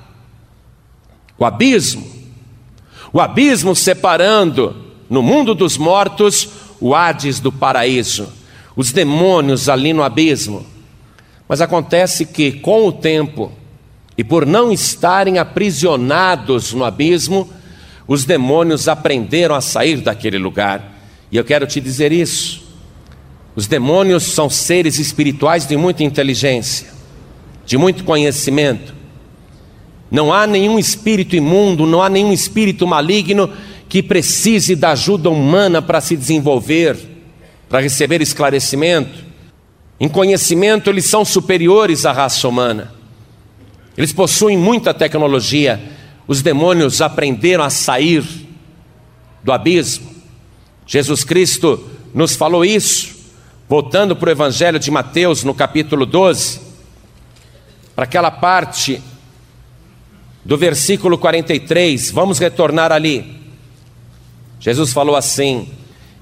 O 1.40 1.46
abismo, 1.46 2.06
o 3.14 3.22
abismo 3.22 3.74
separando 3.74 4.76
no 5.10 5.24
mundo 5.24 5.56
dos 5.56 5.78
mortos 5.78 6.67
o 6.79 6.96
Hades 6.96 7.39
do 7.39 7.51
paraíso, 7.51 8.31
os 8.75 8.91
demônios 8.91 9.69
ali 9.69 9.93
no 9.93 10.03
abismo. 10.03 10.65
Mas 11.48 11.62
acontece 11.62 12.25
que, 12.25 12.51
com 12.51 12.88
o 12.88 12.91
tempo, 12.91 13.51
e 14.17 14.24
por 14.24 14.46
não 14.46 14.72
estarem 14.72 15.38
aprisionados 15.38 16.74
no 16.74 16.84
abismo, 16.84 17.50
os 18.07 18.25
demônios 18.25 18.88
aprenderam 18.88 19.55
a 19.55 19.62
sair 19.62 19.98
daquele 19.98 20.38
lugar. 20.38 20.98
E 21.31 21.38
eu 21.38 21.43
quero 21.43 21.67
te 21.67 21.79
dizer 21.79 22.12
isso. 22.12 22.65
Os 23.55 23.67
demônios 23.67 24.24
são 24.24 24.50
seres 24.50 25.00
espirituais 25.00 25.65
de 25.65 25.75
muita 25.75 26.03
inteligência, 26.03 26.88
de 27.65 27.77
muito 27.77 28.03
conhecimento. 28.03 28.93
Não 30.10 30.31
há 30.31 30.48
nenhum 30.48 30.79
espírito 30.79 31.36
imundo, 31.36 31.86
não 31.86 32.01
há 32.01 32.10
nenhum 32.10 32.31
espírito 32.31 32.88
maligno 32.88 33.51
que 33.98 34.04
precise 34.04 34.75
da 34.75 34.92
ajuda 34.92 35.27
humana 35.27 35.82
para 35.82 36.00
se 36.00 36.16
desenvolver, 36.16 36.96
para 37.68 37.82
receber 37.82 38.22
esclarecimento. 38.22 39.25
Em 40.00 40.08
conhecimento, 40.08 40.88
eles 40.88 41.06
são 41.06 41.25
superiores 41.25 42.06
à 42.06 42.12
raça 42.12 42.48
humana. 42.48 42.94
Eles 43.98 44.13
possuem 44.13 44.56
muita 44.56 44.94
tecnologia. 44.94 45.82
Os 46.27 46.44
demônios 46.44 47.01
aprenderam 47.01 47.63
a 47.63 47.72
sair 47.72 48.24
do 49.44 49.51
abismo. 49.51 50.08
Jesus 50.86 51.24
Cristo 51.24 51.84
nos 52.13 52.36
falou 52.36 52.63
isso, 52.63 53.16
voltando 53.68 54.16
para 54.16 54.30
o 54.30 54.32
Evangelho 54.32 54.77
de 54.77 54.92
Mateus, 54.92 55.44
no 55.44 55.56
capítulo 55.56 56.06
12, 56.06 56.60
para 57.96 58.04
aquela 58.04 58.30
parte 58.30 59.01
do 60.46 60.56
versículo 60.56 61.18
43. 61.18 62.12
Vamos 62.12 62.38
retornar 62.38 62.92
ali. 62.92 63.47
Jesus 64.68 64.92
falou 64.92 65.16
assim: 65.16 65.70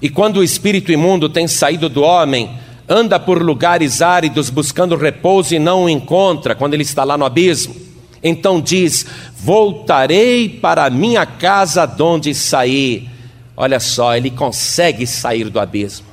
E 0.00 0.08
quando 0.08 0.36
o 0.36 0.44
espírito 0.44 0.92
imundo 0.92 1.28
tem 1.28 1.48
saído 1.48 1.88
do 1.88 2.02
homem, 2.02 2.56
anda 2.88 3.18
por 3.18 3.42
lugares 3.42 4.00
áridos 4.00 4.50
buscando 4.50 4.94
repouso 4.94 5.52
e 5.52 5.58
não 5.58 5.82
o 5.82 5.88
encontra, 5.88 6.54
quando 6.54 6.74
ele 6.74 6.84
está 6.84 7.02
lá 7.02 7.18
no 7.18 7.24
abismo. 7.24 7.74
Então 8.22 8.60
diz: 8.60 9.04
Voltarei 9.36 10.48
para 10.48 10.84
a 10.84 10.90
minha 10.90 11.26
casa 11.26 11.86
de 11.86 12.00
onde 12.00 12.32
saí. 12.36 13.08
Olha 13.56 13.80
só, 13.80 14.14
ele 14.16 14.30
consegue 14.30 15.08
sair 15.08 15.50
do 15.50 15.58
abismo. 15.58 16.06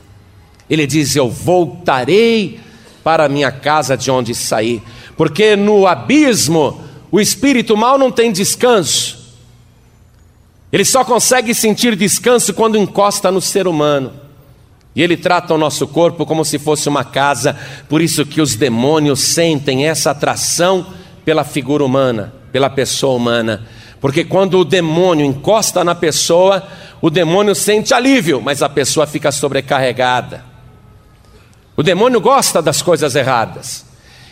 Ele 0.68 0.88
diz: 0.88 1.16
Eu 1.16 1.30
voltarei 1.30 2.60
para 3.04 3.26
a 3.26 3.30
minha 3.30 3.52
casa 3.52 3.96
de 3.96 4.10
onde 4.10 4.34
saí. 4.34 4.82
Porque 5.16 5.56
no 5.56 5.86
abismo 5.86 6.82
o 7.12 7.22
espírito 7.22 7.78
mal 7.78 8.00
não 8.00 8.12
tem 8.12 8.32
descanso. 8.32 9.13
Ele 10.74 10.84
só 10.84 11.06
consegue 11.06 11.54
sentir 11.54 11.96
descanso 11.96 12.52
quando 12.52 12.80
encosta 12.80 13.32
no 13.32 13.40
ser 13.40 13.68
humano. 13.68 14.12
E 14.96 15.04
ele 15.04 15.16
trata 15.16 15.54
o 15.54 15.58
nosso 15.58 15.88
corpo 15.88 16.26
como 16.26 16.44
se 16.44 16.58
fosse 16.58 16.90
uma 16.90 17.04
casa, 17.04 17.56
por 17.88 18.02
isso 18.02 18.26
que 18.26 18.42
os 18.42 18.56
demônios 18.56 19.20
sentem 19.20 19.88
essa 19.88 20.10
atração 20.10 20.88
pela 21.24 21.44
figura 21.44 21.86
humana, 21.86 22.34
pela 22.52 22.72
pessoa 22.72 23.16
humana, 23.16 23.68
Porque 24.02 24.26
quando 24.26 24.58
o 24.60 24.66
demônio 24.66 25.26
encosta 25.26 25.84
na 25.84 25.96
pessoa, 25.96 26.68
o 27.02 27.10
demônio 27.10 27.56
sente 27.56 27.94
alívio, 27.94 28.42
mas 28.42 28.62
a 28.62 28.68
pessoa 28.68 29.08
fica 29.08 29.32
sobrecarregada. 29.32 30.44
O 31.78 31.84
demônio 31.84 32.20
gosta 32.20 32.62
das 32.62 32.82
coisas 32.82 33.16
erradas. 33.16 33.86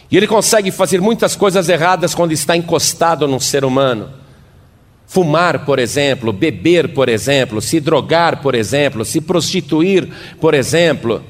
E 0.10 0.18
ele 0.18 0.28
consegue 0.28 0.72
fazer 0.72 1.00
muitas 1.00 1.36
coisas 1.36 1.70
erradas 1.70 2.14
quando 2.14 2.34
está 2.34 2.58
encostado 2.58 3.28
num 3.28 3.40
ser 3.40 3.64
humano. 3.64 4.21
Fumar, 5.12 5.66
por 5.66 5.78
exemplo, 5.78 6.32
beber, 6.32 6.94
por 6.94 7.10
exemplo, 7.10 7.62
se 7.62 7.82
drogar, 7.82 8.42
por 8.42 8.56
exemplo, 8.56 9.04
se 9.04 9.20
prostituir, 9.20 10.08
por 10.40 10.54
exemplo, 10.54 11.22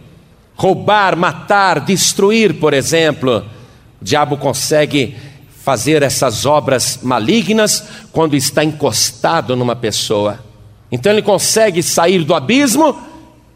roubar, 0.53 1.17
matar, 1.17 1.79
destruir, 1.79 2.59
por 2.59 2.75
exemplo. 2.75 3.43
O 3.99 4.05
diabo 4.05 4.37
consegue 4.37 5.15
fazer 5.65 6.03
essas 6.03 6.45
obras 6.45 6.99
malignas 7.01 7.83
quando 8.11 8.35
está 8.35 8.63
encostado 8.63 9.55
numa 9.55 9.75
pessoa. 9.75 10.39
Então 10.91 11.11
ele 11.11 11.23
consegue 11.23 11.81
sair 11.81 12.23
do 12.23 12.35
abismo 12.35 12.95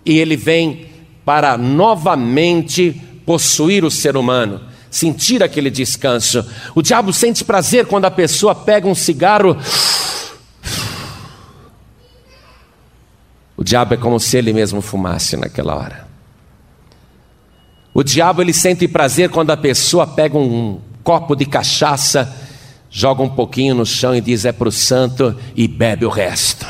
e 0.04 0.18
ele 0.18 0.36
vem 0.36 0.88
para 1.24 1.56
novamente 1.56 3.00
possuir 3.28 3.86
o 3.86 3.92
ser 3.92 4.18
humano, 4.18 4.60
sentir 4.90 5.44
aquele 5.44 5.70
descanso. 5.70 6.44
O 6.74 6.82
diabo 6.82 7.14
sente 7.14 7.44
prazer 7.44 7.86
quando 7.86 8.06
a 8.06 8.12
pessoa 8.12 8.56
pega 8.56 8.88
um 8.88 8.96
cigarro. 8.96 9.56
O 13.58 13.64
diabo 13.64 13.94
é 13.94 13.98
como 13.98 14.20
se 14.20 14.38
ele 14.38 14.52
mesmo 14.52 14.82
fumasse 14.82 15.38
naquela 15.38 15.76
hora. 15.76 16.06
O 17.94 18.04
diabo 18.04 18.42
ele 18.42 18.54
sente 18.54 18.88
prazer 18.88 19.30
quando 19.30 19.52
a 19.52 19.58
pessoa 19.58 20.06
pega 20.06 20.38
um 20.38 20.82
copo 21.04 21.36
de 21.36 21.46
cachaça, 21.46 22.36
joga 22.90 23.22
um 23.22 23.30
pouquinho 23.30 23.76
no 23.76 23.86
chão 23.86 24.16
e 24.16 24.20
diz 24.20 24.44
é 24.44 24.52
para 24.52 24.68
o 24.68 24.72
santo 24.72 25.36
e 25.56 25.68
bebe 25.68 26.06
o 26.06 26.10
resto. 26.10 26.66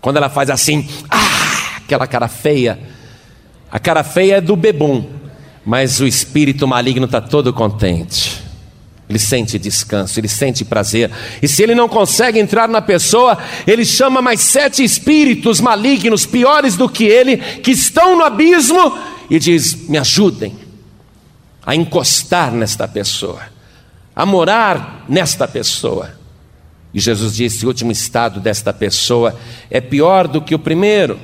Quando 0.00 0.18
ela 0.18 0.28
faz 0.28 0.50
assim, 0.50 0.88
ah, 1.10 1.78
aquela 1.78 2.06
cara 2.06 2.28
feia, 2.28 2.78
a 3.70 3.78
cara 3.78 4.04
feia 4.04 4.36
é 4.36 4.40
do 4.40 4.54
bebum, 4.54 5.04
mas 5.64 6.00
o 6.00 6.06
espírito 6.06 6.68
maligno 6.68 7.06
está 7.06 7.20
todo 7.20 7.52
contente. 7.52 8.41
Ele 9.12 9.18
sente 9.18 9.58
descanso, 9.58 10.18
ele 10.18 10.26
sente 10.26 10.64
prazer. 10.64 11.10
E 11.42 11.46
se 11.46 11.62
ele 11.62 11.74
não 11.74 11.86
consegue 11.86 12.38
entrar 12.38 12.66
na 12.66 12.80
pessoa, 12.80 13.36
ele 13.66 13.84
chama 13.84 14.22
mais 14.22 14.40
sete 14.40 14.82
espíritos 14.82 15.60
malignos, 15.60 16.24
piores 16.24 16.78
do 16.78 16.88
que 16.88 17.04
ele, 17.04 17.36
que 17.36 17.72
estão 17.72 18.16
no 18.16 18.24
abismo, 18.24 18.98
e 19.28 19.38
diz: 19.38 19.86
Me 19.86 19.98
ajudem 19.98 20.56
a 21.62 21.76
encostar 21.76 22.52
nesta 22.52 22.88
pessoa, 22.88 23.42
a 24.16 24.24
morar 24.24 25.04
nesta 25.06 25.46
pessoa. 25.46 26.12
E 26.94 26.98
Jesus 26.98 27.36
disse: 27.36 27.66
O 27.66 27.68
último 27.68 27.92
estado 27.92 28.40
desta 28.40 28.72
pessoa 28.72 29.38
é 29.70 29.78
pior 29.78 30.26
do 30.26 30.40
que 30.40 30.54
o 30.54 30.58
primeiro. 30.58 31.20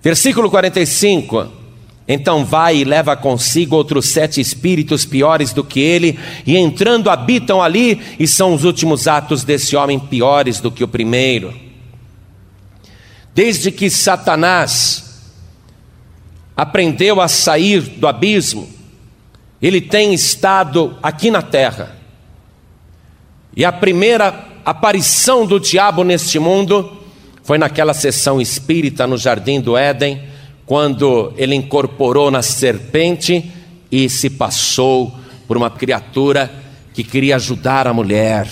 Versículo 0.00 0.48
45. 0.48 1.63
Então 2.06 2.44
vai 2.44 2.76
e 2.76 2.84
leva 2.84 3.16
consigo 3.16 3.74
outros 3.76 4.10
sete 4.10 4.40
espíritos 4.40 5.06
piores 5.06 5.52
do 5.52 5.64
que 5.64 5.80
ele, 5.80 6.18
e 6.46 6.56
entrando 6.56 7.08
habitam 7.08 7.62
ali, 7.62 8.00
e 8.18 8.26
são 8.28 8.52
os 8.52 8.64
últimos 8.64 9.08
atos 9.08 9.42
desse 9.42 9.74
homem 9.74 9.98
piores 9.98 10.60
do 10.60 10.70
que 10.70 10.84
o 10.84 10.88
primeiro. 10.88 11.54
Desde 13.34 13.72
que 13.72 13.88
Satanás 13.88 15.22
aprendeu 16.56 17.20
a 17.20 17.26
sair 17.26 17.80
do 17.80 18.06
abismo, 18.06 18.68
ele 19.60 19.80
tem 19.80 20.12
estado 20.12 20.96
aqui 21.02 21.30
na 21.30 21.40
terra. 21.40 21.96
E 23.56 23.64
a 23.64 23.72
primeira 23.72 24.46
aparição 24.64 25.46
do 25.46 25.58
diabo 25.58 26.04
neste 26.04 26.38
mundo 26.38 26.98
foi 27.42 27.56
naquela 27.56 27.94
sessão 27.94 28.40
espírita 28.40 29.06
no 29.06 29.16
jardim 29.16 29.60
do 29.60 29.76
Éden, 29.76 30.22
quando 30.66 31.32
ele 31.36 31.54
incorporou 31.54 32.30
na 32.30 32.42
serpente 32.42 33.50
e 33.90 34.08
se 34.08 34.30
passou 34.30 35.12
por 35.46 35.56
uma 35.56 35.70
criatura 35.70 36.50
que 36.92 37.04
queria 37.04 37.36
ajudar 37.36 37.86
a 37.86 37.92
mulher 37.92 38.48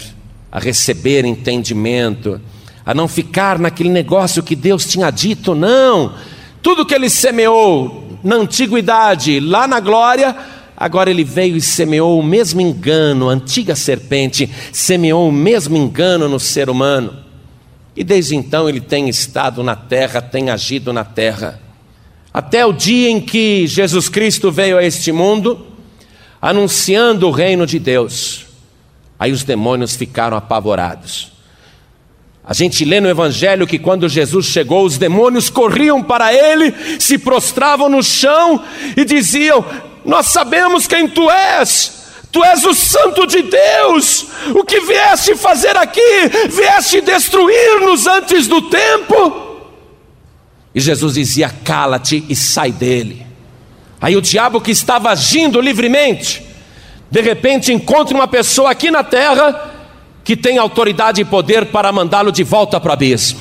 a 0.51 0.59
receber 0.59 1.25
entendimento, 1.25 2.39
a 2.85 2.93
não 2.93 3.09
ficar 3.09 3.59
naquele 3.59 3.89
negócio 3.89 4.43
que 4.43 4.55
Deus 4.55 4.85
tinha 4.85 5.11
dito, 5.11 5.55
não. 5.55 6.15
Tudo 6.61 6.85
que 6.85 6.95
ele 6.95 7.09
semeou 7.09 8.19
na 8.23 8.37
antiguidade, 8.37 9.41
lá 9.41 9.67
na 9.67 9.81
glória, 9.81 10.37
agora 10.77 11.11
ele 11.11 11.25
veio 11.25 11.57
e 11.57 11.61
semeou 11.61 12.21
o 12.21 12.23
mesmo 12.23 12.61
engano, 12.61 13.31
a 13.31 13.33
antiga 13.33 13.75
serpente 13.75 14.51
semeou 14.73 15.29
o 15.29 15.33
mesmo 15.33 15.77
engano 15.77 16.29
no 16.29 16.39
ser 16.39 16.69
humano. 16.69 17.17
E 17.97 18.05
desde 18.05 18.37
então 18.37 18.69
ele 18.69 18.81
tem 18.81 19.09
estado 19.09 19.63
na 19.63 19.77
terra, 19.77 20.21
tem 20.21 20.51
agido 20.51 20.93
na 20.93 21.05
terra. 21.05 21.62
Até 22.33 22.65
o 22.65 22.73
dia 22.73 23.11
em 23.11 23.21
que 23.21 23.67
Jesus 23.67 24.09
Cristo 24.09 24.51
veio 24.51 24.79
a 24.79 24.85
este 24.85 25.13
mundo, 25.13 25.67
anunciando 26.41 27.29
o 27.29 27.31
reino 27.31 27.67
de 27.67 27.79
Deus. 27.79 28.47
Aí 29.19 29.33
os 29.33 29.45
demônios 29.45 29.97
ficaram 29.97 30.37
apavorados. 30.37 31.31
A 32.45 32.55
gente 32.55 32.85
lê 32.85 33.01
no 33.01 33.09
Evangelho 33.09 33.67
que 33.67 33.79
quando 33.79 34.09
Jesus 34.09 34.47
chegou, 34.47 34.85
os 34.85 34.99
demônios 34.99 35.49
corriam 35.49 36.03
para 36.03 36.35
ele, 36.35 36.75
se 36.99 37.19
prostravam 37.19 37.89
no 37.89 38.03
chão 38.03 38.65
e 38.97 39.05
diziam: 39.05 39.65
Nós 40.05 40.27
sabemos 40.27 40.87
quem 40.87 41.07
tu 41.07 41.31
és 41.31 42.03
Tu 42.33 42.43
és 42.43 42.65
o 42.65 42.73
Santo 42.73 43.27
de 43.27 43.43
Deus. 43.43 44.27
O 44.55 44.65
que 44.65 44.81
vieste 44.81 45.37
fazer 45.37 45.77
aqui? 45.77 46.01
Vieste 46.49 47.03
destruir-nos 47.03 48.07
antes 48.07 48.49
do 48.49 48.63
tempo? 48.63 49.52
E 50.75 50.81
Jesus 50.81 51.15
dizia: 51.15 51.49
Cala-te 51.49 52.25
e 52.29 52.35
sai 52.35 52.73
dele. 52.73 53.27
Aí 54.01 54.17
o 54.17 54.23
diabo 54.23 54.61
que 54.61 54.71
estava 54.71 55.11
agindo 55.11 55.61
livremente, 55.61 56.45
de 57.11 57.21
repente 57.21 57.73
encontra 57.73 58.15
uma 58.15 58.27
pessoa 58.27 58.71
aqui 58.71 58.91
na 58.91 59.05
terra 59.05 59.71
que 60.25 60.37
tem 60.37 60.59
autoridade 60.59 61.21
e 61.21 61.25
poder 61.25 61.67
para 61.67 61.93
mandá-lo 61.93 62.33
de 62.33 62.43
volta 62.43 62.81
para 62.81 62.91
o 62.91 62.93
abismo. 62.93 63.41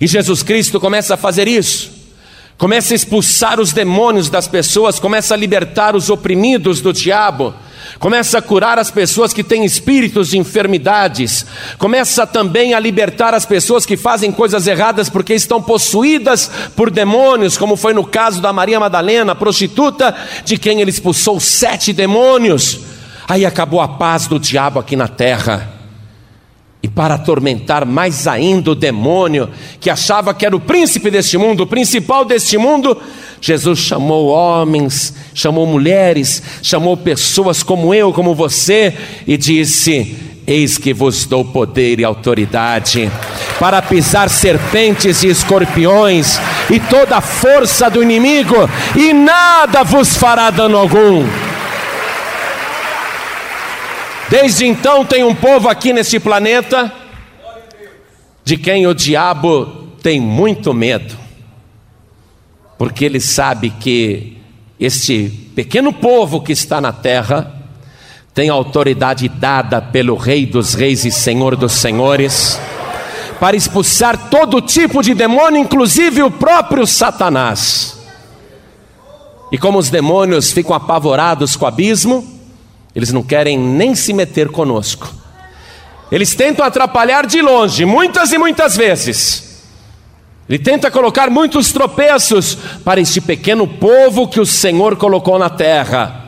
E 0.00 0.06
Jesus 0.06 0.42
Cristo 0.42 0.78
começa 0.78 1.14
a 1.14 1.16
fazer 1.16 1.48
isso. 1.48 1.90
Começa 2.56 2.92
a 2.92 2.96
expulsar 2.96 3.60
os 3.60 3.72
demônios 3.72 4.28
das 4.28 4.48
pessoas, 4.48 4.98
começa 4.98 5.34
a 5.34 5.36
libertar 5.36 5.94
os 5.94 6.10
oprimidos 6.10 6.80
do 6.80 6.92
diabo 6.92 7.54
começa 7.98 8.38
a 8.38 8.42
curar 8.42 8.78
as 8.78 8.90
pessoas 8.90 9.32
que 9.32 9.44
têm 9.44 9.64
espíritos 9.64 10.28
de 10.28 10.38
enfermidades, 10.38 11.46
começa 11.78 12.26
também 12.26 12.74
a 12.74 12.80
libertar 12.80 13.34
as 13.34 13.46
pessoas 13.46 13.86
que 13.86 13.96
fazem 13.96 14.32
coisas 14.32 14.66
erradas 14.66 15.08
porque 15.08 15.34
estão 15.34 15.62
possuídas 15.62 16.50
por 16.74 16.90
demônios, 16.90 17.56
como 17.56 17.76
foi 17.76 17.92
no 17.94 18.04
caso 18.04 18.40
da 18.40 18.52
Maria 18.52 18.80
Madalena, 18.80 19.34
prostituta, 19.34 20.14
de 20.44 20.58
quem 20.58 20.80
ele 20.80 20.90
expulsou 20.90 21.40
sete 21.40 21.92
demônios. 21.92 22.80
Aí 23.28 23.44
acabou 23.44 23.80
a 23.80 23.88
paz 23.88 24.26
do 24.26 24.38
diabo 24.38 24.78
aqui 24.78 24.96
na 24.96 25.06
terra. 25.06 25.77
E 26.80 26.86
para 26.86 27.14
atormentar 27.14 27.84
mais 27.84 28.28
ainda 28.28 28.70
o 28.70 28.74
demônio, 28.74 29.50
que 29.80 29.90
achava 29.90 30.32
que 30.32 30.46
era 30.46 30.54
o 30.54 30.60
príncipe 30.60 31.10
deste 31.10 31.36
mundo, 31.36 31.64
o 31.64 31.66
principal 31.66 32.24
deste 32.24 32.56
mundo, 32.56 32.96
Jesus 33.40 33.80
chamou 33.80 34.28
homens, 34.28 35.14
chamou 35.34 35.66
mulheres, 35.66 36.42
chamou 36.62 36.96
pessoas 36.96 37.62
como 37.64 37.92
eu, 37.92 38.12
como 38.12 38.32
você, 38.32 38.94
e 39.26 39.36
disse: 39.36 40.16
Eis 40.46 40.78
que 40.78 40.94
vos 40.94 41.24
dou 41.24 41.44
poder 41.44 41.98
e 41.98 42.04
autoridade 42.04 43.10
para 43.58 43.82
pisar 43.82 44.30
serpentes 44.30 45.22
e 45.24 45.28
escorpiões 45.28 46.38
e 46.70 46.78
toda 46.78 47.16
a 47.16 47.20
força 47.20 47.90
do 47.90 48.02
inimigo, 48.02 48.54
e 48.96 49.12
nada 49.12 49.82
vos 49.82 50.16
fará 50.16 50.50
dano 50.50 50.76
algum. 50.76 51.47
Desde 54.30 54.66
então 54.66 55.04
tem 55.04 55.24
um 55.24 55.34
povo 55.34 55.68
aqui 55.68 55.92
nesse 55.92 56.20
planeta 56.20 56.92
de 58.44 58.56
quem 58.56 58.86
o 58.86 58.94
diabo 58.94 59.88
tem 60.02 60.20
muito 60.20 60.72
medo 60.72 61.28
porque 62.78 63.04
ele 63.04 63.20
sabe 63.20 63.70
que 63.70 64.38
este 64.78 65.28
pequeno 65.56 65.92
povo 65.92 66.40
que 66.40 66.52
está 66.52 66.80
na 66.80 66.92
terra 66.92 67.52
tem 68.32 68.48
autoridade 68.48 69.28
dada 69.28 69.82
pelo 69.82 70.14
Rei 70.14 70.46
dos 70.46 70.74
Reis 70.74 71.04
e 71.04 71.10
Senhor 71.10 71.56
dos 71.56 71.72
Senhores 71.72 72.58
para 73.40 73.56
expulsar 73.56 74.30
todo 74.30 74.60
tipo 74.60 75.02
de 75.02 75.12
demônio, 75.12 75.60
inclusive 75.60 76.22
o 76.22 76.30
próprio 76.30 76.86
Satanás. 76.86 77.98
E 79.50 79.58
como 79.58 79.78
os 79.78 79.90
demônios 79.90 80.52
ficam 80.52 80.74
apavorados 80.74 81.56
com 81.56 81.64
o 81.64 81.68
abismo, 81.68 82.37
eles 82.94 83.12
não 83.12 83.22
querem 83.22 83.58
nem 83.58 83.94
se 83.94 84.12
meter 84.12 84.48
conosco. 84.48 85.12
Eles 86.10 86.34
tentam 86.34 86.64
atrapalhar 86.64 87.26
de 87.26 87.42
longe, 87.42 87.84
muitas 87.84 88.32
e 88.32 88.38
muitas 88.38 88.76
vezes 88.76 89.48
ele 90.48 90.58
tenta 90.58 90.90
colocar 90.90 91.28
muitos 91.28 91.72
tropeços 91.72 92.56
para 92.82 93.00
este 93.00 93.20
pequeno 93.20 93.66
povo 93.66 94.26
que 94.26 94.40
o 94.40 94.46
Senhor 94.46 94.96
colocou 94.96 95.38
na 95.38 95.50
terra. 95.50 96.24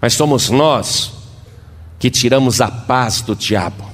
Mas 0.00 0.14
somos 0.14 0.48
nós 0.48 1.10
que 1.98 2.08
tiramos 2.08 2.60
a 2.60 2.68
paz 2.68 3.20
do 3.20 3.34
diabo. 3.34 3.90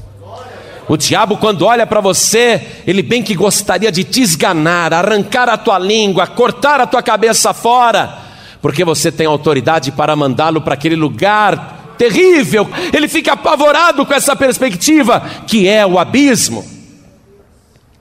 O 0.87 0.99
diabo, 0.99 1.39
quando 1.39 1.65
olha 1.65 1.87
para 1.87 2.01
você, 2.01 2.83
ele 2.87 3.03
bem 3.03 3.23
que 3.23 3.35
gostaria 3.35 3.91
de 3.91 4.05
te 4.05 4.21
esganar, 4.21 4.93
arrancar 4.93 5.49
a 5.49 5.57
tua 5.57 5.79
língua, 5.79 6.27
cortar 6.27 6.81
a 6.81 6.87
tua 6.87 7.03
cabeça 7.03 7.55
fora, 7.55 8.19
porque 8.61 8.85
você 8.85 9.11
tem 9.11 9.27
autoridade 9.27 9.93
para 9.93 10.17
mandá-lo 10.17 10.61
para 10.61 10.75
aquele 10.75 10.97
lugar 10.97 11.78
terrível. 11.99 12.67
Ele 12.93 13.09
fica 13.09 13.33
apavorado 13.33 14.07
com 14.07 14.15
essa 14.15 14.35
perspectiva, 14.37 15.21
que 15.47 15.69
é 15.69 15.85
o 15.85 15.99
abismo. 15.99 16.65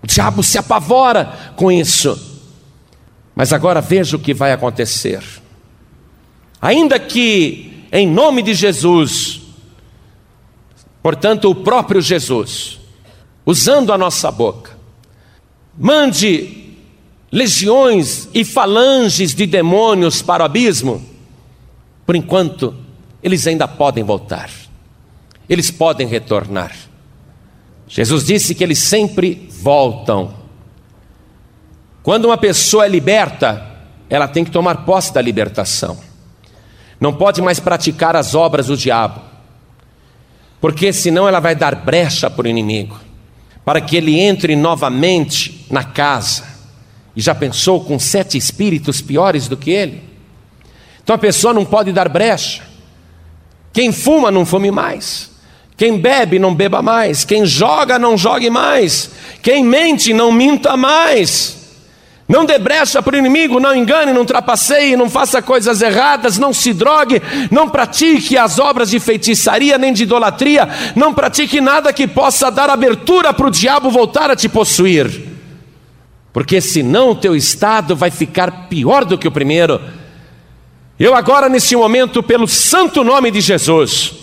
O 0.02 0.08
diabo 0.08 0.44
se 0.44 0.58
apavora 0.58 1.54
com 1.56 1.72
isso. 1.72 2.42
Mas 3.36 3.52
agora 3.52 3.82
veja 3.82 4.16
o 4.16 4.20
que 4.20 4.34
vai 4.34 4.54
acontecer. 4.54 5.22
Ainda 6.62 7.00
que, 7.00 7.86
em 7.92 8.08
nome 8.08 8.42
de 8.42 8.54
Jesus, 8.54 9.42
portanto, 11.04 11.50
o 11.50 11.56
próprio 11.56 12.02
Jesus, 12.02 12.80
usando 13.46 13.92
a 13.92 13.98
nossa 13.98 14.32
boca, 14.32 14.78
mande 15.78 16.74
legiões 17.32 18.28
e 18.34 18.44
falanges 18.44 19.36
de 19.36 19.46
demônios 19.46 20.22
para 20.22 20.44
o 20.44 20.46
abismo, 20.46 21.06
por 22.06 22.16
enquanto, 22.16 22.74
eles 23.22 23.46
ainda 23.48 23.68
podem 23.68 24.04
voltar, 24.04 24.50
eles 25.50 25.72
podem 25.72 26.08
retornar. 26.08 26.76
Jesus 27.88 28.26
disse 28.26 28.54
que 28.54 28.64
eles 28.64 28.80
sempre 28.80 29.48
voltam. 29.62 30.34
Quando 32.04 32.26
uma 32.26 32.38
pessoa 32.38 32.86
é 32.86 32.90
liberta, 32.90 33.66
ela 34.10 34.28
tem 34.28 34.44
que 34.44 34.52
tomar 34.52 34.86
posse 34.86 35.14
da 35.14 35.22
libertação. 35.22 35.98
Não 37.00 37.14
pode 37.14 37.42
mais 37.42 37.60
praticar 37.60 38.16
as 38.16 38.36
obras 38.36 38.68
do 38.68 38.78
diabo, 38.78 39.22
porque 40.60 40.92
senão 40.92 41.28
ela 41.28 41.40
vai 41.40 41.56
dar 41.56 41.76
brecha 41.76 42.30
para 42.30 42.46
o 42.46 42.50
inimigo, 42.50 43.00
para 43.64 43.80
que 43.80 43.96
ele 43.96 44.20
entre 44.20 44.56
novamente 44.56 45.66
na 45.70 45.84
casa. 45.84 46.44
E 47.16 47.22
já 47.22 47.34
pensou 47.34 47.84
com 47.84 47.98
sete 47.98 48.38
espíritos 48.38 49.02
piores 49.02 49.48
do 49.48 49.58
que 49.58 49.72
ele? 49.72 50.04
Então 51.04 51.16
a 51.16 51.20
pessoa 51.20 51.54
não 51.54 51.66
pode 51.66 51.92
dar 51.92 52.10
brecha. 52.10 52.67
Quem 53.78 53.92
fuma, 53.92 54.32
não 54.32 54.44
fume 54.44 54.72
mais. 54.72 55.30
Quem 55.78 56.00
bebe, 56.00 56.40
não 56.40 56.56
beba 56.56 56.82
mais. 56.82 57.24
Quem 57.24 57.46
joga, 57.46 58.00
não 58.00 58.18
jogue 58.18 58.50
mais. 58.50 59.12
Quem 59.40 59.64
mente, 59.64 60.16
não 60.16 60.32
minta 60.32 60.76
mais. 60.76 61.56
Não 62.28 62.44
dê 62.44 62.58
brecha 62.58 63.04
para 63.04 63.16
o 63.16 63.20
inimigo, 63.20 63.60
não 63.60 63.76
engane, 63.76 64.14
não 64.14 64.26
trapaceie, 64.26 64.96
não 64.98 65.08
faça 65.08 65.44
coisas 65.44 65.80
erradas, 65.80 66.40
não 66.40 66.52
se 66.54 66.74
drogue, 66.74 67.22
não 67.52 67.70
pratique 67.70 68.36
as 68.36 68.58
obras 68.58 68.90
de 68.90 69.00
feitiçaria 69.00 69.78
nem 69.78 69.94
de 69.94 70.02
idolatria, 70.02 70.68
não 70.96 71.14
pratique 71.14 71.62
nada 71.62 71.94
que 71.94 72.08
possa 72.08 72.50
dar 72.50 72.72
abertura 72.72 73.32
para 73.32 73.46
o 73.46 73.52
diabo 73.52 73.92
voltar 73.92 74.32
a 74.32 74.36
te 74.36 74.50
possuir. 74.50 75.22
Porque 76.34 76.60
senão 76.62 77.12
o 77.12 77.16
teu 77.16 77.36
estado 77.36 77.96
vai 77.96 78.10
ficar 78.10 78.68
pior 78.70 79.06
do 79.06 79.20
que 79.20 79.28
o 79.28 79.32
primeiro. 79.32 79.80
Eu 81.00 81.14
agora, 81.16 81.48
nesse 81.48 81.76
momento, 81.76 82.24
pelo 82.24 82.48
santo 82.48 83.04
nome 83.04 83.30
de 83.30 83.42
Jesus, 83.42 84.14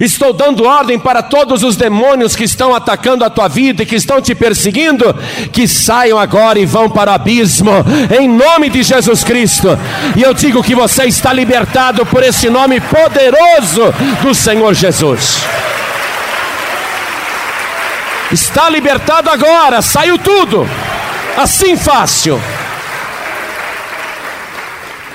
Estou 0.00 0.32
dando 0.32 0.64
ordem 0.64 0.98
para 0.98 1.22
todos 1.22 1.62
os 1.62 1.76
demônios 1.76 2.34
que 2.34 2.44
estão 2.44 2.74
atacando 2.74 3.22
a 3.22 3.28
tua 3.28 3.48
vida 3.48 3.82
e 3.82 3.86
que 3.86 3.96
estão 3.96 4.18
te 4.18 4.34
perseguindo, 4.34 5.14
que 5.52 5.68
saiam 5.68 6.18
agora 6.18 6.58
e 6.58 6.64
vão 6.64 6.88
para 6.88 7.10
o 7.10 7.14
abismo, 7.14 7.70
em 8.18 8.26
nome 8.26 8.70
de 8.70 8.82
Jesus 8.82 9.22
Cristo. 9.22 9.78
E 10.16 10.22
eu 10.22 10.32
digo 10.32 10.62
que 10.62 10.74
você 10.74 11.04
está 11.04 11.34
libertado 11.34 12.06
por 12.06 12.22
esse 12.22 12.48
nome 12.48 12.80
poderoso 12.80 13.92
do 14.22 14.34
Senhor 14.34 14.72
Jesus. 14.72 15.42
Está 18.32 18.70
libertado 18.70 19.28
agora, 19.28 19.82
saiu 19.82 20.16
tudo, 20.16 20.66
assim 21.36 21.76
fácil. 21.76 22.40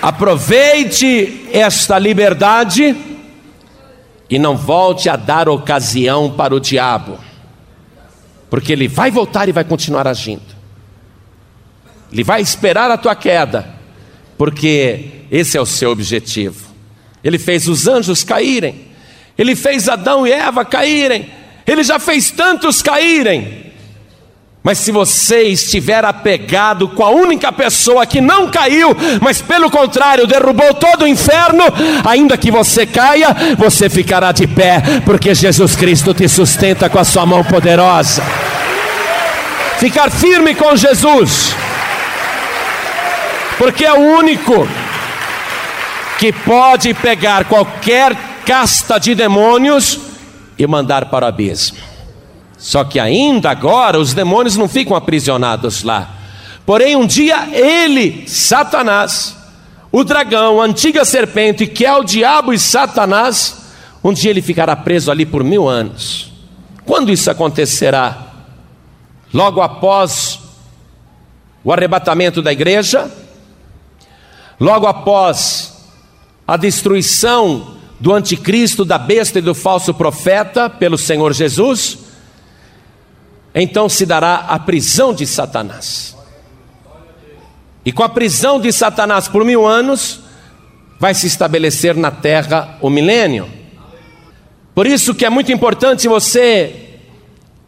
Aproveite 0.05 1.47
esta 1.51 1.97
liberdade 1.97 2.95
e 4.29 4.37
não 4.37 4.55
volte 4.55 5.09
a 5.09 5.15
dar 5.15 5.49
ocasião 5.49 6.29
para 6.29 6.53
o 6.53 6.59
diabo, 6.59 7.17
porque 8.47 8.71
ele 8.71 8.87
vai 8.87 9.09
voltar 9.09 9.49
e 9.49 9.51
vai 9.51 9.63
continuar 9.63 10.07
agindo. 10.07 10.43
Ele 12.11 12.23
vai 12.23 12.39
esperar 12.39 12.91
a 12.91 12.99
tua 12.99 13.15
queda, 13.15 13.67
porque 14.37 15.23
esse 15.31 15.57
é 15.57 15.61
o 15.61 15.65
seu 15.65 15.89
objetivo. 15.89 16.67
Ele 17.23 17.39
fez 17.39 17.67
os 17.67 17.87
anjos 17.87 18.23
caírem, 18.23 18.85
ele 19.35 19.55
fez 19.55 19.89
Adão 19.89 20.27
e 20.27 20.31
Eva 20.31 20.63
caírem, 20.63 21.31
ele 21.65 21.83
já 21.83 21.97
fez 21.97 22.29
tantos 22.29 22.79
caírem, 22.79 23.73
mas 24.65 24.79
se 24.79 24.91
você 24.91 25.43
estiver 25.43 26.03
apegado 26.03 26.87
com 26.87 27.05
a 27.05 27.11
única 27.11 27.51
pessoa 27.51 28.03
que 28.03 28.19
não 28.19 28.49
caiu, 28.49 28.97
mas 29.21 29.39
pelo 29.39 29.69
contrário 29.69 30.25
derrubou 30.25 30.73
todo 30.73 31.03
o 31.03 31.07
inferno, 31.07 31.63
ainda 32.03 32.35
que 32.35 32.49
você 32.49 32.83
caia, 32.83 33.27
você 33.59 33.91
ficará 33.91 34.31
de 34.31 34.47
pé, 34.47 34.81
porque 35.05 35.35
Jesus 35.35 35.75
Cristo 35.75 36.15
te 36.15 36.27
sustenta 36.27 36.89
com 36.89 36.97
a 36.97 37.03
sua 37.03 37.27
mão 37.27 37.43
poderosa. 37.43 38.23
Ficar 39.77 40.09
firme 40.09 40.55
com 40.55 40.75
Jesus, 40.75 41.55
porque 43.59 43.85
é 43.85 43.93
o 43.93 44.17
único 44.17 44.67
que 46.17 46.33
pode 46.33 46.91
pegar 46.95 47.45
qualquer 47.45 48.17
casta 48.43 48.99
de 48.99 49.13
demônios 49.13 49.99
e 50.57 50.65
mandar 50.65 51.05
para 51.05 51.25
o 51.25 51.29
abismo. 51.29 51.94
Só 52.65 52.83
que 52.83 52.99
ainda 52.99 53.51
agora 53.51 53.99
os 53.99 54.15
demônios 54.15 54.57
não 54.57 54.67
ficam 54.67 54.97
aprisionados 54.97 55.83
lá. 55.83 56.09
Porém, 56.65 56.95
um 56.95 57.05
dia 57.05 57.47
ele, 57.51 58.27
Satanás, 58.27 59.37
o 59.91 60.03
dragão, 60.03 60.59
a 60.59 60.65
antiga 60.65 61.05
serpente, 61.05 61.67
que 61.67 61.85
é 61.85 61.93
o 61.93 62.03
diabo 62.03 62.51
e 62.51 62.57
Satanás, 62.57 63.67
um 64.03 64.11
dia 64.11 64.31
ele 64.31 64.41
ficará 64.41 64.75
preso 64.75 65.11
ali 65.11 65.27
por 65.27 65.43
mil 65.43 65.69
anos. 65.69 66.33
Quando 66.83 67.11
isso 67.11 67.29
acontecerá? 67.29 68.33
Logo 69.31 69.61
após 69.61 70.39
o 71.63 71.71
arrebatamento 71.71 72.41
da 72.41 72.51
igreja, 72.51 73.11
logo 74.59 74.87
após 74.87 75.85
a 76.47 76.57
destruição 76.57 77.75
do 77.99 78.11
anticristo, 78.11 78.83
da 78.83 78.97
besta 78.97 79.37
e 79.37 79.43
do 79.43 79.53
falso 79.53 79.93
profeta 79.93 80.67
pelo 80.67 80.97
Senhor 80.97 81.31
Jesus, 81.31 82.04
então 83.55 83.87
se 83.87 84.05
dará 84.05 84.35
a 84.49 84.59
prisão 84.59 85.13
de 85.13 85.25
Satanás. 85.25 86.15
E 87.85 87.91
com 87.91 88.03
a 88.03 88.09
prisão 88.09 88.59
de 88.59 88.73
Satanás 88.73 89.29
por 89.29 89.45
mil 89.45 89.65
anos, 89.65 90.19
vai 90.99 91.13
se 91.13 91.27
estabelecer 91.27 91.95
na 91.95 92.11
terra 92.11 92.77
o 92.81 92.89
milênio. 92.89 93.49
Por 94.73 94.85
isso 94.85 95.15
que 95.15 95.25
é 95.25 95.29
muito 95.29 95.53
importante 95.53 96.07
você 96.07 96.99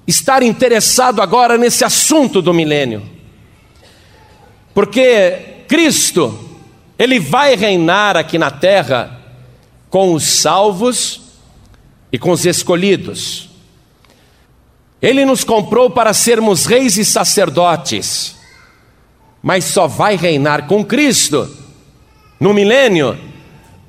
estar 0.06 0.43
interessado 0.43 1.21
agora 1.21 1.58
nesse 1.58 1.86
assunto 1.86 2.41
do 2.41 2.54
milênio. 2.54 3.04
Porque 4.73 5.63
Cristo, 5.67 6.38
ele 7.00 7.19
vai 7.19 7.56
reinar 7.56 8.17
aqui 8.17 8.38
na 8.38 8.52
terra 8.52 9.21
com 9.89 10.13
os 10.13 10.23
salvos 10.23 11.21
e 12.12 12.17
com 12.17 12.32
os 12.32 12.45
escolhidos. 12.45 13.46
Ele 15.01 15.25
nos 15.25 15.43
comprou 15.43 15.89
para 15.89 16.13
sermos 16.13 16.65
reis 16.65 16.97
e 16.97 17.05
sacerdotes, 17.05 18.36
mas 19.41 19.65
só 19.65 19.88
vai 19.88 20.15
reinar 20.15 20.67
com 20.67 20.83
Cristo 20.83 21.47
no 22.39 22.53
milênio 22.53 23.17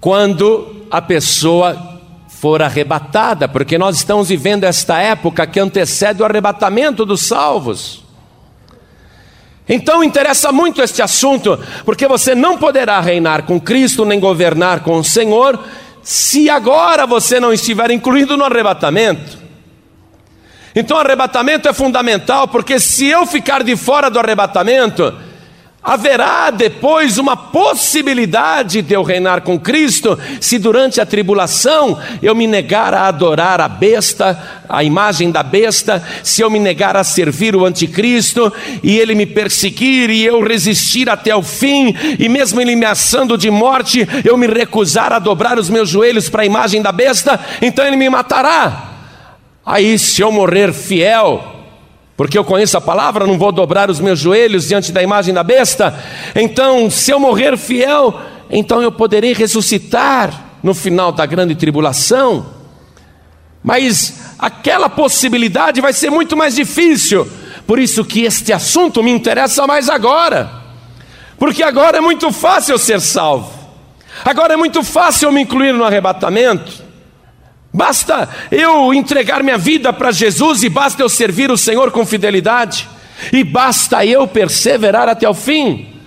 quando 0.01 0.87
a 0.91 1.01
pessoa 1.01 2.01
for 2.29 2.63
arrebatada, 2.63 3.49
porque 3.49 3.77
nós 3.77 3.97
estamos 3.97 4.29
vivendo 4.29 4.65
esta 4.65 5.01
época 5.01 5.47
que 5.47 5.59
antecede 5.59 6.23
o 6.23 6.25
arrebatamento 6.25 7.05
dos 7.05 7.23
salvos. 7.23 8.05
Então 9.69 10.05
interessa 10.05 10.53
muito 10.53 10.81
este 10.81 11.03
assunto, 11.03 11.59
porque 11.85 12.07
você 12.07 12.35
não 12.35 12.57
poderá 12.57 13.01
reinar 13.01 13.43
com 13.43 13.61
Cristo 13.61 14.05
nem 14.05 14.21
governar 14.21 14.81
com 14.81 14.99
o 14.99 15.05
Senhor 15.05 15.59
se 16.03 16.49
agora 16.49 17.07
você 17.07 17.41
não 17.41 17.53
estiver 17.53 17.91
incluído 17.91 18.37
no 18.37 18.45
arrebatamento. 18.45 19.48
Então, 20.79 20.97
arrebatamento 20.97 21.69
é 21.69 21.73
fundamental, 21.73 22.47
porque 22.47 22.79
se 22.79 23.05
eu 23.05 23.27
ficar 23.27 23.65
de 23.65 23.75
fora 23.75 24.09
do 24.09 24.17
arrebatamento, 24.17 25.13
haverá 25.83 26.53
depois 26.53 27.19
uma 27.19 27.37
possibilidade 27.37 28.81
de 28.83 28.95
eu 28.95 29.03
reinar 29.03 29.41
com 29.41 29.59
Cristo, 29.59 30.17
se 30.41 30.57
durante 30.57 31.01
a 31.01 31.07
tribulação 31.07 31.99
eu 32.23 32.33
me 32.33 32.47
negar 32.47 32.95
a 32.95 33.09
adorar 33.09 33.61
a 33.61 33.67
besta, 33.67 34.41
a 34.69 34.85
imagem 34.85 35.33
da 35.33 35.43
besta, 35.43 36.01
se 36.23 36.43
eu 36.43 36.49
me 36.49 36.61
negar 36.61 36.97
a 36.97 37.03
servir 37.03 37.57
o 37.57 37.67
anticristo 37.67 38.53
e 38.81 38.97
ele 38.99 39.17
me 39.17 39.27
perseguir 39.27 40.11
e 40.11 40.25
eu 40.25 40.41
resistir 40.47 41.11
até 41.11 41.35
o 41.35 41.43
fim, 41.43 41.93
e 42.21 42.29
mesmo 42.29 42.61
ele 42.61 42.77
me 42.77 42.87
assando 42.87 43.37
de 43.37 43.51
morte, 43.51 44.07
eu 44.25 44.37
me 44.37 44.47
recusar 44.47 45.13
a 45.13 45.19
dobrar 45.19 45.59
os 45.59 45.69
meus 45.69 45.89
joelhos 45.89 46.29
para 46.29 46.43
a 46.43 46.47
imagem 46.47 46.81
da 46.81 46.93
besta, 46.93 47.41
então 47.61 47.85
ele 47.85 47.97
me 47.97 48.09
matará. 48.09 48.98
Aí, 49.71 49.99
se 49.99 50.23
eu 50.23 50.33
morrer 50.33 50.73
fiel, 50.73 51.45
porque 52.17 52.39
eu 52.39 52.43
conheço 52.43 52.79
a 52.79 52.81
palavra, 52.81 53.27
não 53.27 53.37
vou 53.37 53.53
dobrar 53.53 53.91
os 53.91 54.01
meus 54.01 54.19
joelhos 54.19 54.67
diante 54.67 54.91
da 54.91 55.03
imagem 55.03 55.35
da 55.35 55.43
besta. 55.43 55.95
Então, 56.35 56.89
se 56.89 57.11
eu 57.11 57.21
morrer 57.21 57.55
fiel, 57.59 58.19
então 58.49 58.81
eu 58.81 58.91
poderei 58.91 59.35
ressuscitar 59.35 60.57
no 60.63 60.73
final 60.73 61.13
da 61.13 61.27
grande 61.27 61.55
tribulação. 61.55 62.47
Mas 63.63 64.35
aquela 64.39 64.89
possibilidade 64.89 65.83
vai 65.83 65.93
ser 65.93 66.09
muito 66.09 66.35
mais 66.35 66.55
difícil. 66.55 67.29
Por 67.67 67.79
isso 67.79 68.03
que 68.07 68.23
este 68.23 68.55
assunto 68.55 69.03
me 69.03 69.11
interessa 69.11 69.67
mais 69.67 69.91
agora. 69.91 70.51
Porque 71.39 71.63
agora 71.63 71.99
é 71.99 72.01
muito 72.01 72.33
fácil 72.33 72.73
eu 72.73 72.79
ser 72.79 73.03
salvo. 73.03 73.53
Agora 74.25 74.55
é 74.55 74.57
muito 74.57 74.83
fácil 74.83 75.29
eu 75.29 75.33
me 75.33 75.43
incluir 75.43 75.75
no 75.75 75.85
arrebatamento. 75.85 76.88
Basta 77.73 78.29
eu 78.51 78.93
entregar 78.95 79.43
minha 79.43 79.59
vida 79.59 79.93
para 79.93 80.11
Jesus 80.11 80.63
e 80.63 80.69
basta 80.69 81.03
eu 81.03 81.09
servir 81.09 81.51
o 81.51 81.59
Senhor 81.59 81.91
com 81.91 82.05
fidelidade. 82.07 82.89
E 83.33 83.45
basta 83.45 84.05
eu 84.05 84.27
perseverar 84.27 85.09
até 85.09 85.29
o 85.29 85.35
fim. 85.35 85.99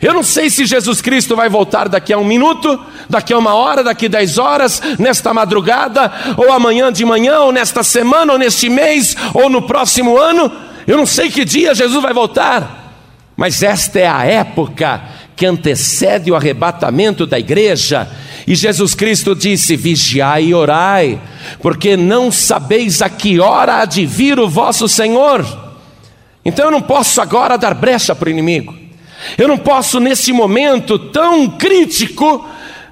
Eu 0.00 0.14
não 0.14 0.22
sei 0.22 0.48
se 0.48 0.64
Jesus 0.64 1.02
Cristo 1.02 1.36
vai 1.36 1.48
voltar 1.50 1.86
daqui 1.86 2.10
a 2.12 2.16
um 2.18 2.24
minuto, 2.24 2.82
daqui 3.08 3.34
a 3.34 3.38
uma 3.38 3.54
hora, 3.54 3.84
daqui 3.84 4.06
a 4.06 4.08
dez 4.08 4.38
horas, 4.38 4.80
nesta 4.98 5.34
madrugada, 5.34 6.10
ou 6.38 6.50
amanhã 6.50 6.90
de 6.90 7.04
manhã, 7.04 7.40
ou 7.40 7.52
nesta 7.52 7.82
semana, 7.82 8.32
ou 8.32 8.38
neste 8.38 8.70
mês, 8.70 9.14
ou 9.34 9.50
no 9.50 9.62
próximo 9.62 10.16
ano. 10.16 10.50
Eu 10.86 10.96
não 10.96 11.04
sei 11.04 11.30
que 11.30 11.44
dia 11.44 11.74
Jesus 11.74 12.02
vai 12.02 12.14
voltar, 12.14 12.94
mas 13.36 13.62
esta 13.62 13.98
é 13.98 14.08
a 14.08 14.24
época 14.24 15.02
que 15.40 15.46
antecede 15.46 16.30
o 16.30 16.36
arrebatamento 16.36 17.26
da 17.26 17.38
igreja. 17.38 18.06
E 18.46 18.54
Jesus 18.54 18.94
Cristo 18.94 19.34
disse: 19.34 19.74
Vigiai 19.74 20.48
e 20.48 20.54
orai, 20.54 21.18
porque 21.62 21.96
não 21.96 22.30
sabeis 22.30 23.00
a 23.00 23.08
que 23.08 23.40
hora 23.40 23.76
há 23.76 23.84
de 23.86 24.04
vir 24.04 24.38
o 24.38 24.46
vosso 24.46 24.86
Senhor. 24.86 25.42
Então 26.44 26.66
eu 26.66 26.70
não 26.70 26.82
posso 26.82 27.22
agora 27.22 27.56
dar 27.56 27.72
brecha 27.72 28.14
para 28.14 28.26
o 28.26 28.30
inimigo. 28.30 28.74
Eu 29.38 29.48
não 29.48 29.56
posso, 29.56 29.98
nesse 29.98 30.30
momento 30.30 30.98
tão 30.98 31.48
crítico, 31.48 32.46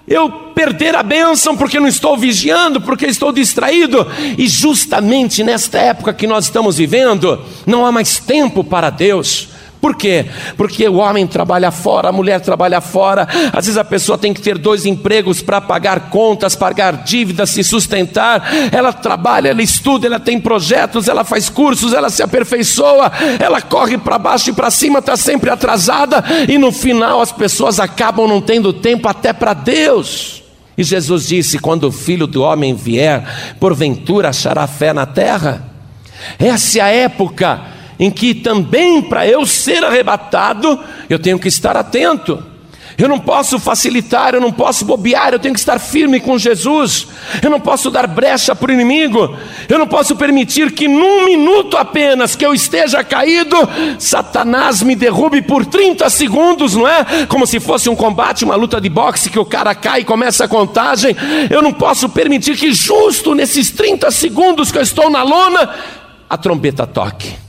eu 0.07 0.31
perder 0.55 0.97
a 0.97 1.03
bênção 1.03 1.55
porque 1.55 1.79
não 1.79 1.87
estou 1.87 2.17
vigiando, 2.17 2.81
porque 2.81 3.05
estou 3.05 3.31
distraído. 3.31 4.07
E 4.39 4.49
justamente 4.49 5.45
nesta 5.45 5.79
época 5.79 6.15
que 6.15 6.27
nós 6.27 6.47
estamos 6.47 6.79
vivendo, 6.79 7.45
não 7.67 7.85
há 7.85 7.93
mais 7.93 8.19
tempo 8.19 8.65
para 8.65 8.89
Deus. 8.89 9.58
Por 9.81 9.95
quê? 9.95 10.27
Porque 10.57 10.89
o 10.89 10.97
homem 10.97 11.27
trabalha 11.27 11.71
fora, 11.71 12.09
a 12.09 12.13
mulher 12.13 12.41
trabalha 12.41 12.81
fora, 12.81 13.29
às 13.53 13.67
vezes 13.67 13.77
a 13.77 13.85
pessoa 13.85 14.19
tem 14.19 14.35
que 14.35 14.41
ter 14.41 14.59
dois 14.59 14.85
empregos 14.85 15.41
para 15.41 15.61
pagar 15.61 16.11
contas, 16.11 16.57
pagar 16.57 17.05
dívidas, 17.05 17.51
se 17.51 17.63
sustentar. 17.63 18.51
Ela 18.73 18.93
trabalha, 18.93 19.51
ela 19.51 19.63
estuda, 19.63 20.07
ela 20.07 20.19
tem 20.19 20.41
projetos, 20.41 21.07
ela 21.07 21.23
faz 21.23 21.49
cursos, 21.49 21.93
ela 21.93 22.11
se 22.11 22.23
aperfeiçoa, 22.23 23.13
ela 23.39 23.61
corre 23.61 23.97
para 23.97 24.19
baixo 24.19 24.51
e 24.51 24.53
para 24.53 24.71
cima, 24.71 24.99
está 24.99 25.17
sempre 25.17 25.51
atrasada, 25.51 26.25
e 26.49 26.59
no 26.59 26.73
final 26.73 27.21
as 27.21 27.31
pessoas 27.31 27.79
acabam 27.79 28.27
não 28.27 28.41
tendo 28.41 28.73
tempo 28.73 29.09
até 29.09 29.33
para 29.33 29.55
Deus. 29.55 30.43
E 30.77 30.83
Jesus 30.83 31.29
disse: 31.29 31.59
quando 31.59 31.85
o 31.85 31.93
filho 31.93 32.27
do 32.27 32.43
homem 32.43 32.75
vier, 32.75 33.55
porventura 33.61 34.31
achará 34.31 34.67
fé 34.67 34.93
na 34.93 35.07
terra. 35.07 35.69
Essa 36.39 36.79
é 36.79 36.83
a 36.83 36.89
época 36.89 37.78
em 37.99 38.11
que 38.11 38.35
também 38.35 39.03
para 39.03 39.27
eu 39.27 39.47
ser 39.47 39.85
arrebatado, 39.85 40.79
eu 41.09 41.19
tenho 41.19 41.39
que 41.39 41.49
estar 41.49 41.77
atento. 41.77 42.43
Eu 42.99 43.09
não 43.09 43.21
posso 43.21 43.61
facilitar, 43.61 44.35
eu 44.35 44.41
não 44.41 44.51
posso 44.51 44.85
bobear, 44.85 45.33
eu 45.33 45.39
tenho 45.39 45.55
que 45.55 45.61
estar 45.61 45.79
firme 45.79 46.19
com 46.19 46.37
Jesus. 46.37 47.07
Eu 47.41 47.49
não 47.49 47.61
posso 47.61 47.93
dar 47.93 48.09
brecha 48.09 48.57
para 48.57 48.73
o 48.73 48.75
inimigo. 48.75 49.37
Eu 49.69 49.79
não 49.79 49.87
posso 49.87 50.17
permitir 50.17 50.73
que 50.73 50.89
num 50.89 51.25
minuto 51.25 51.77
apenas 51.77 52.35
que 52.35 52.45
eu 52.45 52.53
esteja 52.53 53.05
caído, 53.05 53.57
Satanás 54.01 54.83
me 54.83 54.97
derrube 54.97 55.41
por 55.43 55.65
30 55.65 56.11
segundos, 56.11 56.75
não 56.75 56.89
é? 56.89 57.27
Como 57.29 57.47
se 57.47 57.61
fosse 57.61 57.89
um 57.89 57.95
combate, 57.95 58.45
uma 58.45 58.57
luta 58.57 58.81
de 58.81 58.89
boxe 58.89 59.31
que 59.31 59.39
o 59.39 59.47
cara 59.47 59.77
cai 59.77 60.01
e 60.01 60.05
começa 60.05 60.47
a 60.47 60.49
contagem. 60.49 61.15
Eu 61.49 61.63
não 61.63 61.73
posso 61.73 62.09
permitir 62.09 62.57
que 62.57 62.73
justo 62.73 63.33
nesses 63.33 63.71
30 63.71 64.11
segundos 64.11 64.73
que 64.73 64.79
eu 64.79 64.83
estou 64.83 65.09
na 65.09 65.23
lona, 65.23 65.71
a 66.29 66.37
trombeta 66.37 66.85
toque. 66.85 67.48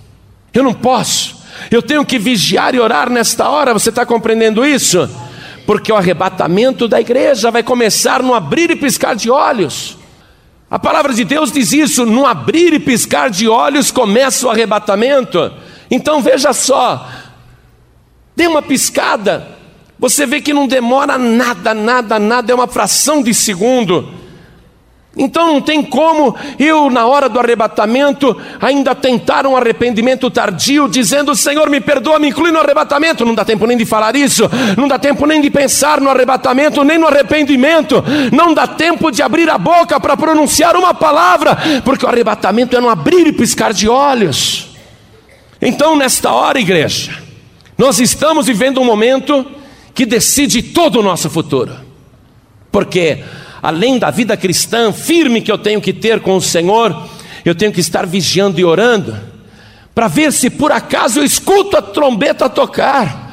Eu 0.53 0.63
não 0.63 0.73
posso. 0.73 1.37
Eu 1.69 1.81
tenho 1.81 2.05
que 2.05 2.17
vigiar 2.17 2.73
e 2.73 2.79
orar 2.79 3.09
nesta 3.09 3.49
hora. 3.49 3.73
Você 3.73 3.89
está 3.89 4.05
compreendendo 4.05 4.65
isso? 4.65 5.09
Porque 5.65 5.91
o 5.91 5.95
arrebatamento 5.95 6.87
da 6.87 6.99
igreja 6.99 7.51
vai 7.51 7.61
começar 7.61 8.23
no 8.23 8.33
abrir 8.33 8.71
e 8.71 8.75
piscar 8.75 9.15
de 9.15 9.29
olhos. 9.29 9.97
A 10.69 10.77
palavra 10.77 11.13
de 11.13 11.23
Deus 11.23 11.51
diz 11.51 11.71
isso: 11.73 12.05
no 12.05 12.25
abrir 12.25 12.73
e 12.73 12.79
piscar 12.79 13.29
de 13.29 13.47
olhos 13.47 13.91
começa 13.91 14.47
o 14.47 14.49
arrebatamento. 14.49 15.51
Então 15.89 16.21
veja 16.21 16.53
só, 16.53 17.07
dê 18.35 18.45
uma 18.45 18.61
piscada, 18.61 19.47
você 19.97 20.25
vê 20.25 20.39
que 20.39 20.53
não 20.53 20.67
demora 20.67 21.17
nada, 21.17 21.73
nada, 21.73 22.19
nada, 22.19 22.51
é 22.51 22.55
uma 22.55 22.67
fração 22.67 23.23
de 23.23 23.33
segundo. 23.33 24.13
Então 25.17 25.47
não 25.47 25.61
tem 25.61 25.81
como 25.81 26.35
eu, 26.59 26.89
na 26.89 27.05
hora 27.07 27.27
do 27.27 27.39
arrebatamento, 27.39 28.37
ainda 28.61 28.93
tentar 28.93 29.47
um 29.47 29.57
arrependimento 29.57 30.29
tardio, 30.29 30.87
dizendo: 30.87 31.35
Senhor, 31.35 31.69
me 31.69 31.81
perdoa, 31.81 32.19
me 32.19 32.29
inclui 32.29 32.51
no 32.51 32.59
arrebatamento. 32.59 33.25
Não 33.25 33.33
dá 33.33 33.43
tempo 33.43 33.65
nem 33.65 33.75
de 33.75 33.85
falar 33.85 34.15
isso, 34.15 34.49
não 34.77 34.87
dá 34.87 34.99
tempo 34.99 35.25
nem 35.25 35.41
de 35.41 35.49
pensar 35.49 35.99
no 35.99 36.09
arrebatamento, 36.09 36.83
nem 36.83 36.97
no 36.97 37.07
arrependimento, 37.07 38.03
não 38.31 38.53
dá 38.53 38.67
tempo 38.67 39.11
de 39.11 39.23
abrir 39.23 39.49
a 39.49 39.57
boca 39.57 39.99
para 39.99 40.15
pronunciar 40.15 40.77
uma 40.77 40.93
palavra, 40.93 41.57
porque 41.83 42.05
o 42.05 42.09
arrebatamento 42.09 42.77
é 42.77 42.79
no 42.79 42.89
abrir 42.89 43.27
e 43.27 43.33
piscar 43.33 43.73
de 43.73 43.89
olhos. 43.89 44.69
Então, 45.61 45.95
nesta 45.95 46.31
hora, 46.31 46.59
igreja, 46.59 47.11
nós 47.77 47.99
estamos 47.99 48.45
vivendo 48.45 48.79
um 48.79 48.85
momento 48.85 49.45
que 49.93 50.05
decide 50.05 50.61
todo 50.61 50.99
o 50.99 51.03
nosso 51.03 51.29
futuro, 51.29 51.73
porque 52.71 53.23
além 53.61 53.97
da 53.97 54.09
vida 54.09 54.35
cristã 54.35 54.91
firme 54.91 55.41
que 55.41 55.51
eu 55.51 55.57
tenho 55.57 55.81
que 55.81 55.93
ter 55.93 56.19
com 56.19 56.35
o 56.35 56.41
Senhor, 56.41 57.09
eu 57.43 57.55
tenho 57.55 57.71
que 57.71 57.79
estar 57.79 58.05
vigiando 58.05 58.59
e 58.59 58.65
orando, 58.65 59.17
para 59.93 60.07
ver 60.07 60.31
se 60.31 60.49
por 60.49 60.71
acaso 60.71 61.19
eu 61.19 61.23
escuto 61.23 61.77
a 61.77 61.81
trombeta 61.81 62.49
tocar 62.49 63.28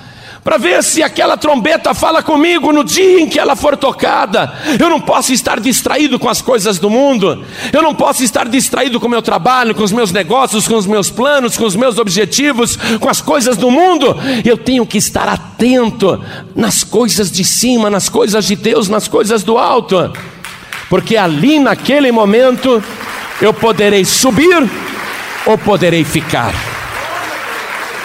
para 0.47 0.59
ver 0.59 0.81
se 0.85 1.03
aquela 1.03 1.37
trombeta 1.37 1.93
fala 1.93 2.23
comigo 2.23 2.73
no 2.73 2.85
dia 2.85 3.21
em 3.21 3.29
que 3.29 3.37
ela 3.37 3.57
for 3.57 3.77
tocada. 3.77 4.55
Eu 4.79 4.89
não 4.89 5.01
posso 5.01 5.33
estar 5.33 5.59
distraído 5.59 6.21
com 6.21 6.29
as 6.29 6.41
coisas 6.41 6.79
do 6.79 6.89
mundo, 6.89 7.45
eu 7.73 7.83
não 7.83 7.93
posso 7.93 8.23
estar 8.23 8.47
distraído 8.47 9.01
com 9.01 9.09
o 9.09 9.11
meu 9.11 9.21
trabalho, 9.21 9.75
com 9.75 9.83
os 9.83 9.91
meus 9.91 10.13
negócios, 10.13 10.69
com 10.69 10.77
os 10.77 10.87
meus 10.87 11.11
planos, 11.11 11.57
com 11.57 11.65
os 11.65 11.75
meus 11.75 11.99
objetivos, 11.99 12.79
com 13.01 13.09
as 13.09 13.21
coisas 13.21 13.57
do 13.57 13.73
mundo. 13.73 14.17
Eu 14.45 14.57
tenho 14.57 14.87
que 14.87 14.99
estar 14.99 15.27
atento 15.27 16.25
nas 16.55 16.85
coisas 16.85 17.29
de 17.29 17.43
cima, 17.43 17.91
nas 17.91 18.09
coisas 18.09 18.45
de 18.45 18.55
Deus, 18.55 18.89
nas 18.89 19.09
coisas 19.09 19.43
do 19.43 19.59
alto, 19.59 20.13
porque 20.89 21.17
ali 21.17 21.59
naquele 21.59 22.13
momento 22.13 22.81
eu 23.43 23.53
poderei 23.53 24.05
subir 24.05 24.71
ou 25.45 25.59
poderei 25.59 26.05
ficar. 26.05 26.55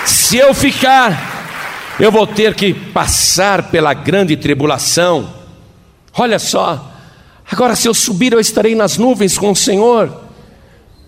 Se 0.07 0.37
eu 0.37 0.55
ficar, 0.55 1.30
eu 2.01 2.11
vou 2.11 2.25
ter 2.25 2.55
que 2.55 2.73
passar 2.73 3.69
pela 3.69 3.93
grande 3.93 4.35
tribulação. 4.35 5.31
Olha 6.17 6.39
só, 6.39 6.91
agora 7.49 7.75
se 7.75 7.87
eu 7.87 7.93
subir, 7.93 8.33
eu 8.33 8.39
estarei 8.39 8.73
nas 8.73 8.97
nuvens 8.97 9.37
com 9.37 9.51
o 9.51 9.55
Senhor, 9.55 10.11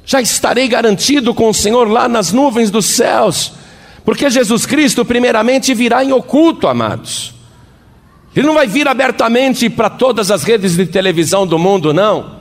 já 0.05 0.21
estarei 0.21 0.67
garantido 0.67 1.33
com 1.33 1.49
o 1.49 1.53
Senhor 1.53 1.89
lá 1.89 2.07
nas 2.07 2.31
nuvens 2.31 2.69
dos 2.69 2.85
céus, 2.85 3.53
porque 4.05 4.29
Jesus 4.29 4.67
Cristo, 4.67 5.03
primeiramente, 5.03 5.73
virá 5.73 6.03
em 6.03 6.13
oculto, 6.13 6.67
amados. 6.67 7.33
Ele 8.35 8.45
não 8.45 8.53
vai 8.53 8.67
vir 8.67 8.87
abertamente 8.87 9.71
para 9.71 9.89
todas 9.89 10.29
as 10.29 10.43
redes 10.43 10.75
de 10.77 10.85
televisão 10.85 11.47
do 11.47 11.57
mundo, 11.57 11.91
não. 11.91 12.35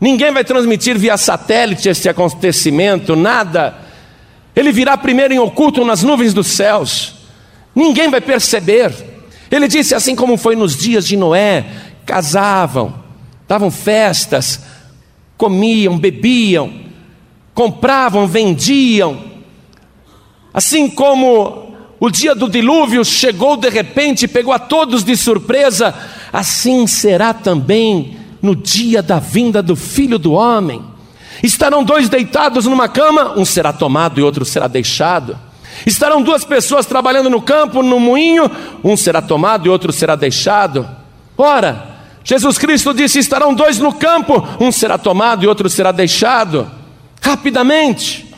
Ninguém 0.00 0.32
vai 0.32 0.42
transmitir 0.42 0.98
via 0.98 1.16
satélite 1.16 1.88
este 1.88 2.08
acontecimento, 2.08 3.14
nada. 3.14 3.76
Ele 4.56 4.72
virá 4.72 4.96
primeiro 4.96 5.32
em 5.32 5.38
oculto 5.38 5.84
nas 5.84 6.02
nuvens 6.02 6.34
dos 6.34 6.48
céus. 6.48 7.21
Ninguém 7.74 8.10
vai 8.10 8.20
perceber. 8.20 8.94
Ele 9.50 9.68
disse 9.68 9.94
assim 9.94 10.14
como 10.14 10.36
foi 10.36 10.56
nos 10.56 10.76
dias 10.76 11.06
de 11.06 11.16
Noé: 11.16 11.64
casavam, 12.04 12.94
davam 13.46 13.70
festas, 13.70 14.60
comiam, 15.36 15.98
bebiam, 15.98 16.72
compravam, 17.54 18.26
vendiam. 18.26 19.32
Assim 20.54 20.88
como 20.88 21.74
o 21.98 22.10
dia 22.10 22.34
do 22.34 22.48
dilúvio 22.48 23.04
chegou 23.04 23.56
de 23.56 23.68
repente 23.68 24.24
e 24.24 24.28
pegou 24.28 24.52
a 24.52 24.58
todos 24.58 25.04
de 25.04 25.16
surpresa, 25.16 25.94
assim 26.32 26.86
será 26.86 27.32
também 27.32 28.16
no 28.42 28.56
dia 28.56 29.02
da 29.02 29.18
vinda 29.18 29.62
do 29.62 29.76
filho 29.76 30.18
do 30.18 30.32
homem. 30.32 30.82
Estarão 31.42 31.84
dois 31.84 32.08
deitados 32.08 32.66
numa 32.66 32.88
cama, 32.88 33.38
um 33.38 33.44
será 33.44 33.72
tomado 33.72 34.18
e 34.18 34.22
outro 34.22 34.44
será 34.44 34.66
deixado. 34.66 35.38
Estarão 35.86 36.22
duas 36.22 36.44
pessoas 36.44 36.86
trabalhando 36.86 37.30
no 37.30 37.42
campo, 37.42 37.82
no 37.82 37.98
moinho, 37.98 38.50
um 38.84 38.96
será 38.96 39.20
tomado 39.20 39.66
e 39.66 39.70
outro 39.70 39.92
será 39.92 40.14
deixado. 40.16 40.88
Ora, 41.36 41.92
Jesus 42.24 42.58
Cristo 42.58 42.94
disse: 42.94 43.18
estarão 43.18 43.54
dois 43.54 43.78
no 43.78 43.92
campo, 43.92 44.46
um 44.60 44.70
será 44.70 44.96
tomado 44.96 45.44
e 45.44 45.48
outro 45.48 45.68
será 45.68 45.92
deixado. 45.92 46.70
Rapidamente. 47.20 48.32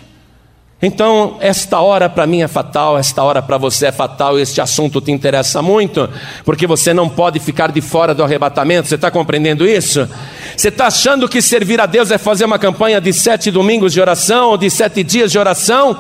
Então, 0.83 1.39
esta 1.41 1.81
hora 1.81 2.11
para 2.11 2.27
mim 2.27 2.43
é 2.43 2.49
fatal, 2.49 2.99
esta 2.99 3.23
hora 3.23 3.41
para 3.41 3.57
você 3.57 3.87
é 3.87 3.93
fatal, 3.93 4.39
este 4.39 4.61
assunto 4.61 5.01
te 5.01 5.11
interessa 5.11 5.63
muito, 5.63 6.11
porque 6.45 6.67
você 6.67 6.93
não 6.93 7.09
pode 7.09 7.41
ficar 7.41 7.73
de 7.73 7.81
fora 7.81 8.15
do 8.15 8.23
arrebatamento, 8.23 8.89
você 8.89 8.97
está 8.97 9.11
compreendendo 9.11 9.67
isso? 9.67 10.07
Você 10.55 10.69
está 10.69 10.89
achando 10.89 11.27
que 11.27 11.41
servir 11.41 11.81
a 11.81 11.87
Deus 11.87 12.11
é 12.11 12.19
fazer 12.19 12.45
uma 12.45 12.59
campanha 12.59 13.01
de 13.01 13.15
sete 13.15 13.51
domingos 13.51 13.95
de 13.95 14.01
oração, 14.01 14.51
ou 14.51 14.59
de 14.59 14.69
sete 14.69 15.03
dias 15.03 15.33
de 15.33 15.39
oração? 15.39 15.99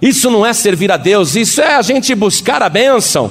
Isso 0.00 0.30
não 0.30 0.44
é 0.44 0.52
servir 0.52 0.90
a 0.90 0.96
Deus, 0.96 1.36
isso 1.36 1.60
é 1.60 1.74
a 1.74 1.82
gente 1.82 2.14
buscar 2.14 2.62
a 2.62 2.68
bênção. 2.68 3.30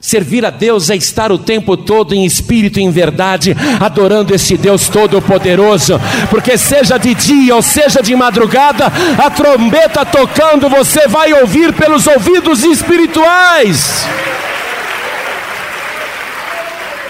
Servir 0.00 0.46
a 0.46 0.50
Deus 0.50 0.88
é 0.88 0.96
estar 0.96 1.30
o 1.30 1.36
tempo 1.36 1.76
todo 1.76 2.14
em 2.14 2.24
espírito 2.24 2.80
e 2.80 2.82
em 2.82 2.90
verdade, 2.90 3.54
adorando 3.78 4.34
esse 4.34 4.56
Deus 4.56 4.88
Todo-Poderoso, 4.88 6.00
porque 6.30 6.56
seja 6.56 6.96
de 6.96 7.14
dia 7.14 7.54
ou 7.54 7.60
seja 7.60 8.02
de 8.02 8.16
madrugada, 8.16 8.86
a 9.22 9.28
trombeta 9.28 10.06
tocando 10.06 10.70
você 10.70 11.06
vai 11.06 11.34
ouvir 11.34 11.74
pelos 11.74 12.06
ouvidos 12.06 12.64
espirituais. 12.64 14.06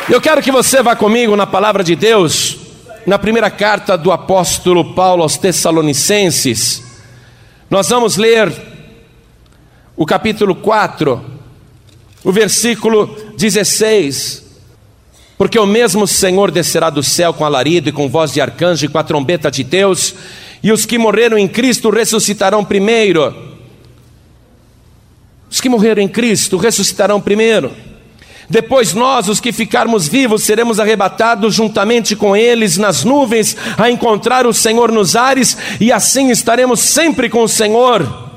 Eu 0.09 0.21
quero 0.21 0.43
que 0.43 0.51
você 0.51 0.83
vá 0.83 0.97
comigo 0.97 1.37
na 1.37 1.47
palavra 1.47 1.85
de 1.85 1.95
Deus, 1.95 2.57
na 3.07 3.21
primeira 3.21 3.53
carta 3.53 3.97
do 3.97 4.11
apóstolo 4.11 4.93
Paulo 4.95 5.23
aos 5.23 5.37
Tessalonicenses. 5.37 6.83
Nós 7.71 7.89
vamos 7.89 8.17
ler 8.17 8.70
o 10.01 10.07
capítulo 10.07 10.55
4 10.55 11.23
o 12.25 12.33
versículo 12.33 13.15
16: 13.37 14.43
Porque 15.37 15.59
o 15.59 15.67
mesmo 15.67 16.07
Senhor 16.07 16.51
descerá 16.51 16.89
do 16.89 17.03
céu 17.03 17.35
com 17.35 17.45
alarido 17.45 17.91
e 17.91 17.93
com 17.93 18.09
voz 18.09 18.33
de 18.33 18.41
arcanjo 18.41 18.87
e 18.87 18.89
com 18.89 18.97
a 18.97 19.05
trombeta 19.05 19.51
de 19.51 19.63
Deus, 19.63 20.15
e 20.63 20.73
os 20.73 20.87
que 20.87 20.97
morreram 20.97 21.37
em 21.37 21.47
Cristo 21.47 21.91
ressuscitarão 21.91 22.65
primeiro. 22.65 23.35
Os 25.51 25.61
que 25.61 25.69
morreram 25.69 26.03
em 26.03 26.09
Cristo 26.09 26.57
ressuscitarão 26.57 27.21
primeiro. 27.21 27.71
Depois 28.49 28.95
nós, 28.95 29.29
os 29.29 29.39
que 29.39 29.53
ficarmos 29.53 30.09
vivos, 30.09 30.45
seremos 30.45 30.81
arrebatados 30.81 31.55
juntamente 31.55 32.17
com 32.17 32.35
eles 32.35 32.79
nas 32.79 33.05
nuvens 33.05 33.55
a 33.77 33.91
encontrar 33.91 34.47
o 34.47 34.55
Senhor 34.55 34.91
nos 34.91 35.15
ares, 35.15 35.59
e 35.79 35.93
assim 35.93 36.31
estaremos 36.31 36.81
sempre 36.81 37.29
com 37.29 37.43
o 37.43 37.49
Senhor. 37.49 38.30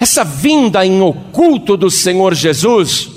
Essa 0.00 0.24
vinda 0.24 0.84
em 0.86 1.00
oculto 1.00 1.76
do 1.76 1.90
Senhor 1.90 2.34
Jesus 2.34 3.10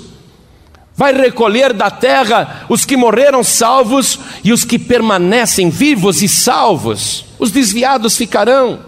vai 0.94 1.12
recolher 1.12 1.72
da 1.72 1.90
terra 1.90 2.66
os 2.68 2.84
que 2.84 2.96
morreram 2.96 3.42
salvos 3.42 4.18
e 4.44 4.52
os 4.52 4.64
que 4.64 4.78
permanecem 4.78 5.70
vivos 5.70 6.22
e 6.22 6.28
salvos. 6.28 7.24
Os 7.38 7.50
desviados 7.50 8.16
ficarão. 8.16 8.80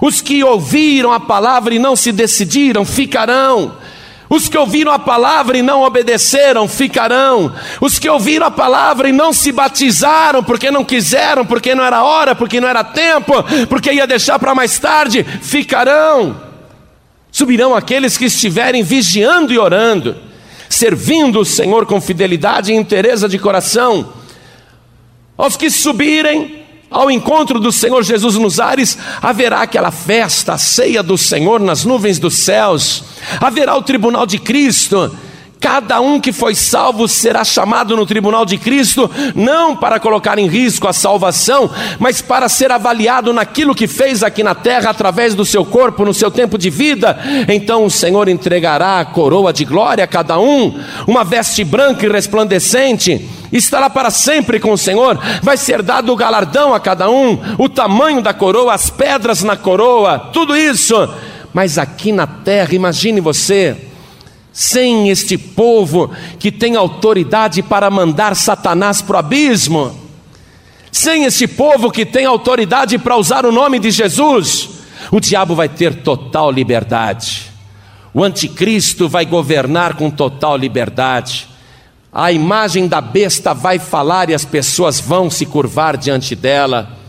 Os 0.00 0.20
que 0.20 0.42
ouviram 0.42 1.12
a 1.12 1.20
palavra 1.20 1.74
e 1.74 1.78
não 1.78 1.94
se 1.94 2.12
decidiram 2.12 2.84
ficarão. 2.84 3.74
Os 4.28 4.48
que 4.48 4.56
ouviram 4.56 4.92
a 4.92 4.98
palavra 4.98 5.58
e 5.58 5.62
não 5.62 5.82
obedeceram 5.82 6.68
ficarão. 6.68 7.52
Os 7.80 7.98
que 7.98 8.08
ouviram 8.08 8.46
a 8.46 8.50
palavra 8.50 9.08
e 9.08 9.12
não 9.12 9.32
se 9.32 9.50
batizaram 9.50 10.42
porque 10.42 10.70
não 10.70 10.84
quiseram, 10.84 11.44
porque 11.44 11.74
não 11.74 11.84
era 11.84 12.04
hora, 12.04 12.34
porque 12.34 12.60
não 12.60 12.68
era 12.68 12.84
tempo, 12.84 13.32
porque 13.68 13.92
ia 13.92 14.06
deixar 14.06 14.38
para 14.38 14.54
mais 14.54 14.78
tarde, 14.78 15.24
ficarão. 15.24 16.49
Subirão 17.40 17.74
aqueles 17.74 18.18
que 18.18 18.26
estiverem 18.26 18.82
vigiando 18.82 19.50
e 19.50 19.58
orando, 19.58 20.14
servindo 20.68 21.40
o 21.40 21.44
Senhor 21.44 21.86
com 21.86 21.98
fidelidade 21.98 22.70
e 22.70 22.76
inteireza 22.76 23.26
de 23.26 23.38
coração. 23.38 24.12
Aos 25.38 25.56
que 25.56 25.70
subirem 25.70 26.66
ao 26.90 27.10
encontro 27.10 27.58
do 27.58 27.72
Senhor 27.72 28.02
Jesus 28.02 28.34
nos 28.34 28.60
ares, 28.60 28.98
haverá 29.22 29.62
aquela 29.62 29.90
festa, 29.90 30.52
a 30.52 30.58
ceia 30.58 31.02
do 31.02 31.16
Senhor 31.16 31.60
nas 31.60 31.82
nuvens 31.82 32.18
dos 32.18 32.34
céus, 32.34 33.04
haverá 33.40 33.74
o 33.74 33.82
tribunal 33.82 34.26
de 34.26 34.38
Cristo 34.38 35.10
Cada 35.60 36.00
um 36.00 36.18
que 36.18 36.32
foi 36.32 36.54
salvo 36.54 37.06
será 37.06 37.44
chamado 37.44 37.94
no 37.94 38.06
tribunal 38.06 38.46
de 38.46 38.56
Cristo, 38.56 39.10
não 39.34 39.76
para 39.76 40.00
colocar 40.00 40.38
em 40.38 40.48
risco 40.48 40.88
a 40.88 40.92
salvação, 40.94 41.70
mas 41.98 42.22
para 42.22 42.48
ser 42.48 42.72
avaliado 42.72 43.30
naquilo 43.30 43.74
que 43.74 43.86
fez 43.86 44.22
aqui 44.22 44.42
na 44.42 44.54
terra 44.54 44.88
através 44.88 45.34
do 45.34 45.44
seu 45.44 45.62
corpo, 45.62 46.02
no 46.02 46.14
seu 46.14 46.30
tempo 46.30 46.56
de 46.56 46.70
vida. 46.70 47.18
Então 47.46 47.84
o 47.84 47.90
Senhor 47.90 48.26
entregará 48.26 49.00
a 49.00 49.04
coroa 49.04 49.52
de 49.52 49.66
glória 49.66 50.02
a 50.02 50.06
cada 50.06 50.40
um, 50.40 50.80
uma 51.06 51.24
veste 51.24 51.62
branca 51.62 52.06
e 52.06 52.08
resplandecente. 52.08 53.28
Estará 53.52 53.90
para 53.90 54.10
sempre 54.10 54.58
com 54.58 54.72
o 54.72 54.78
Senhor, 54.78 55.20
vai 55.42 55.58
ser 55.58 55.82
dado 55.82 56.10
o 56.10 56.16
galardão 56.16 56.72
a 56.72 56.80
cada 56.80 57.10
um, 57.10 57.38
o 57.58 57.68
tamanho 57.68 58.22
da 58.22 58.32
coroa, 58.32 58.72
as 58.72 58.88
pedras 58.88 59.42
na 59.42 59.58
coroa, 59.58 60.18
tudo 60.32 60.56
isso. 60.56 60.96
Mas 61.52 61.76
aqui 61.76 62.12
na 62.12 62.26
terra, 62.26 62.74
imagine 62.74 63.20
você, 63.20 63.89
sem 64.52 65.08
este 65.08 65.38
povo 65.38 66.10
que 66.38 66.50
tem 66.50 66.76
autoridade 66.76 67.62
para 67.62 67.90
mandar 67.90 68.34
Satanás 68.34 69.00
para 69.00 69.16
o 69.16 69.18
abismo, 69.18 69.98
sem 70.90 71.24
este 71.24 71.46
povo 71.46 71.90
que 71.90 72.04
tem 72.04 72.26
autoridade 72.26 72.98
para 72.98 73.16
usar 73.16 73.46
o 73.46 73.52
nome 73.52 73.78
de 73.78 73.90
Jesus, 73.90 74.70
o 75.10 75.20
diabo 75.20 75.54
vai 75.54 75.68
ter 75.68 76.02
total 76.02 76.50
liberdade, 76.50 77.50
o 78.12 78.24
anticristo 78.24 79.08
vai 79.08 79.24
governar 79.24 79.94
com 79.94 80.10
total 80.10 80.56
liberdade, 80.56 81.48
a 82.12 82.32
imagem 82.32 82.88
da 82.88 83.00
besta 83.00 83.54
vai 83.54 83.78
falar 83.78 84.30
e 84.30 84.34
as 84.34 84.44
pessoas 84.44 84.98
vão 84.98 85.30
se 85.30 85.46
curvar 85.46 85.96
diante 85.96 86.34
dela. 86.34 86.99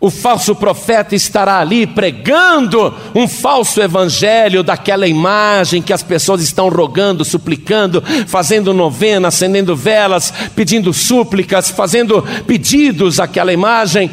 O 0.00 0.10
falso 0.10 0.54
profeta 0.54 1.16
estará 1.16 1.58
ali 1.58 1.84
pregando 1.84 2.94
um 3.16 3.26
falso 3.26 3.80
evangelho 3.80 4.62
daquela 4.62 5.08
imagem 5.08 5.82
que 5.82 5.92
as 5.92 6.04
pessoas 6.04 6.40
estão 6.40 6.68
rogando, 6.68 7.24
suplicando, 7.24 8.00
fazendo 8.28 8.72
novena, 8.72 9.26
acendendo 9.26 9.74
velas, 9.74 10.32
pedindo 10.54 10.92
súplicas, 10.92 11.70
fazendo 11.70 12.22
pedidos 12.46 13.18
àquela 13.18 13.52
imagem. 13.52 14.08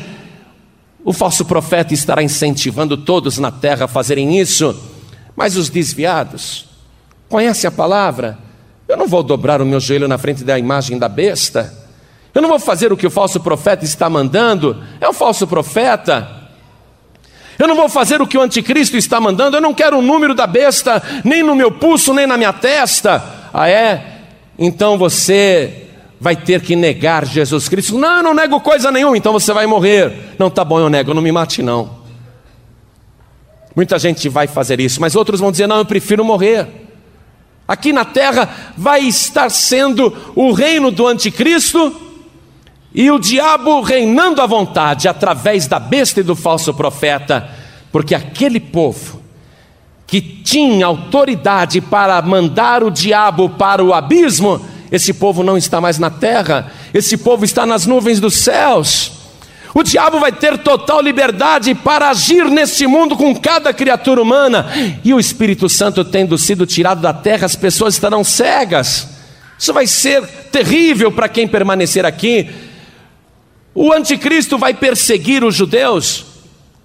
O 1.03 1.13
falso 1.13 1.45
profeta 1.45 1.93
estará 1.93 2.23
incentivando 2.23 2.97
todos 2.97 3.37
na 3.37 3.51
terra 3.51 3.85
a 3.85 3.87
fazerem 3.87 4.39
isso, 4.39 4.75
mas 5.35 5.55
os 5.55 5.69
desviados 5.69 6.65
conhecem 7.29 7.67
a 7.67 7.71
palavra. 7.71 8.39
Eu 8.87 8.97
não 8.97 9.07
vou 9.07 9.21
dobrar 9.21 9.61
o 9.61 9.65
meu 9.65 9.79
joelho 9.79 10.07
na 10.07 10.17
frente 10.17 10.43
da 10.43 10.57
imagem 10.57 10.97
da 10.97 11.07
besta. 11.07 11.84
Eu 12.35 12.41
não 12.41 12.49
vou 12.49 12.59
fazer 12.59 12.91
o 12.91 12.97
que 12.97 13.07
o 13.07 13.09
falso 13.09 13.39
profeta 13.39 13.85
está 13.85 14.09
mandando, 14.09 14.83
é 14.99 15.07
um 15.07 15.13
falso 15.13 15.47
profeta. 15.47 16.29
Eu 17.57 17.65
não 17.65 17.77
vou 17.77 17.87
fazer 17.87 18.21
o 18.21 18.27
que 18.27 18.37
o 18.37 18.41
anticristo 18.41 18.97
está 18.97 19.21
mandando, 19.21 19.55
eu 19.55 19.61
não 19.61 19.73
quero 19.73 19.97
o 19.97 20.01
número 20.01 20.35
da 20.35 20.45
besta, 20.45 21.01
nem 21.23 21.41
no 21.41 21.55
meu 21.55 21.71
pulso, 21.71 22.13
nem 22.13 22.27
na 22.27 22.35
minha 22.35 22.51
testa. 22.51 23.23
Ah, 23.53 23.69
é? 23.69 24.23
Então 24.59 24.97
você 24.97 25.87
vai 26.19 26.35
ter 26.35 26.59
que 26.59 26.75
negar 26.75 27.25
Jesus 27.25 27.69
Cristo. 27.69 27.97
Não, 27.97 28.17
eu 28.17 28.23
não 28.23 28.33
nego 28.33 28.59
coisa 28.59 28.91
nenhuma, 28.91 29.17
então 29.17 29.31
você 29.31 29.53
vai 29.53 29.65
morrer. 29.65 30.35
Não, 30.37 30.49
tá 30.49 30.65
bom, 30.65 30.77
eu 30.77 30.89
nego, 30.89 31.13
não 31.13 31.21
me 31.21 31.31
mate 31.31 31.63
não. 31.63 32.03
Muita 33.73 33.97
gente 33.97 34.27
vai 34.27 34.45
fazer 34.45 34.81
isso, 34.81 34.99
mas 34.99 35.15
outros 35.15 35.39
vão 35.39 35.51
dizer: 35.51 35.67
não, 35.67 35.77
eu 35.77 35.85
prefiro 35.85 36.25
morrer. 36.25 36.67
Aqui 37.65 37.93
na 37.93 38.03
terra 38.03 38.73
vai 38.75 39.01
estar 39.05 39.49
sendo 39.49 40.13
o 40.35 40.51
reino 40.51 40.91
do 40.91 41.07
anticristo 41.07 42.04
e 42.95 43.11
o 43.11 43.19
diabo 43.19 43.81
reinando 43.81 44.41
à 44.41 44.45
vontade 44.45 45.09
através 45.09 45.67
da 45.67 45.77
besta 45.77 46.21
e 46.21 46.23
do 46.23 46.33
falso 46.33 46.73
profeta, 46.73 47.49
porque 47.91 48.15
aquele 48.15 48.57
povo 48.57 49.21
que 50.07 50.21
tinha 50.21 50.85
autoridade 50.85 51.81
para 51.81 52.21
mandar 52.21 52.83
o 52.83 52.89
diabo 52.89 53.49
para 53.49 53.83
o 53.83 53.93
abismo, 53.93 54.65
esse 54.89 55.13
povo 55.13 55.43
não 55.43 55.57
está 55.57 55.81
mais 55.81 55.99
na 55.99 56.09
terra, 56.09 56.71
esse 56.93 57.17
povo 57.17 57.43
está 57.43 57.65
nas 57.65 57.85
nuvens 57.85 58.21
dos 58.21 58.35
céus. 58.35 59.11
O 59.73 59.83
diabo 59.83 60.21
vai 60.21 60.31
ter 60.31 60.57
total 60.59 61.01
liberdade 61.01 61.75
para 61.75 62.09
agir 62.09 62.45
neste 62.45 62.87
mundo 62.87 63.17
com 63.17 63.35
cada 63.35 63.73
criatura 63.73 64.21
humana, 64.21 64.67
e 65.03 65.13
o 65.13 65.19
Espírito 65.19 65.67
Santo 65.67 66.05
tendo 66.05 66.37
sido 66.37 66.65
tirado 66.65 67.01
da 67.01 67.11
terra, 67.11 67.45
as 67.45 67.57
pessoas 67.57 67.95
estarão 67.95 68.23
cegas. 68.23 69.09
Isso 69.59 69.73
vai 69.73 69.85
ser 69.85 70.25
terrível 70.49 71.11
para 71.11 71.27
quem 71.27 71.45
permanecer 71.45 72.05
aqui. 72.05 72.49
O 73.75 73.91
anticristo 73.91 74.57
vai 74.57 74.73
perseguir 74.73 75.43
os 75.43 75.53
judeus 75.53 76.25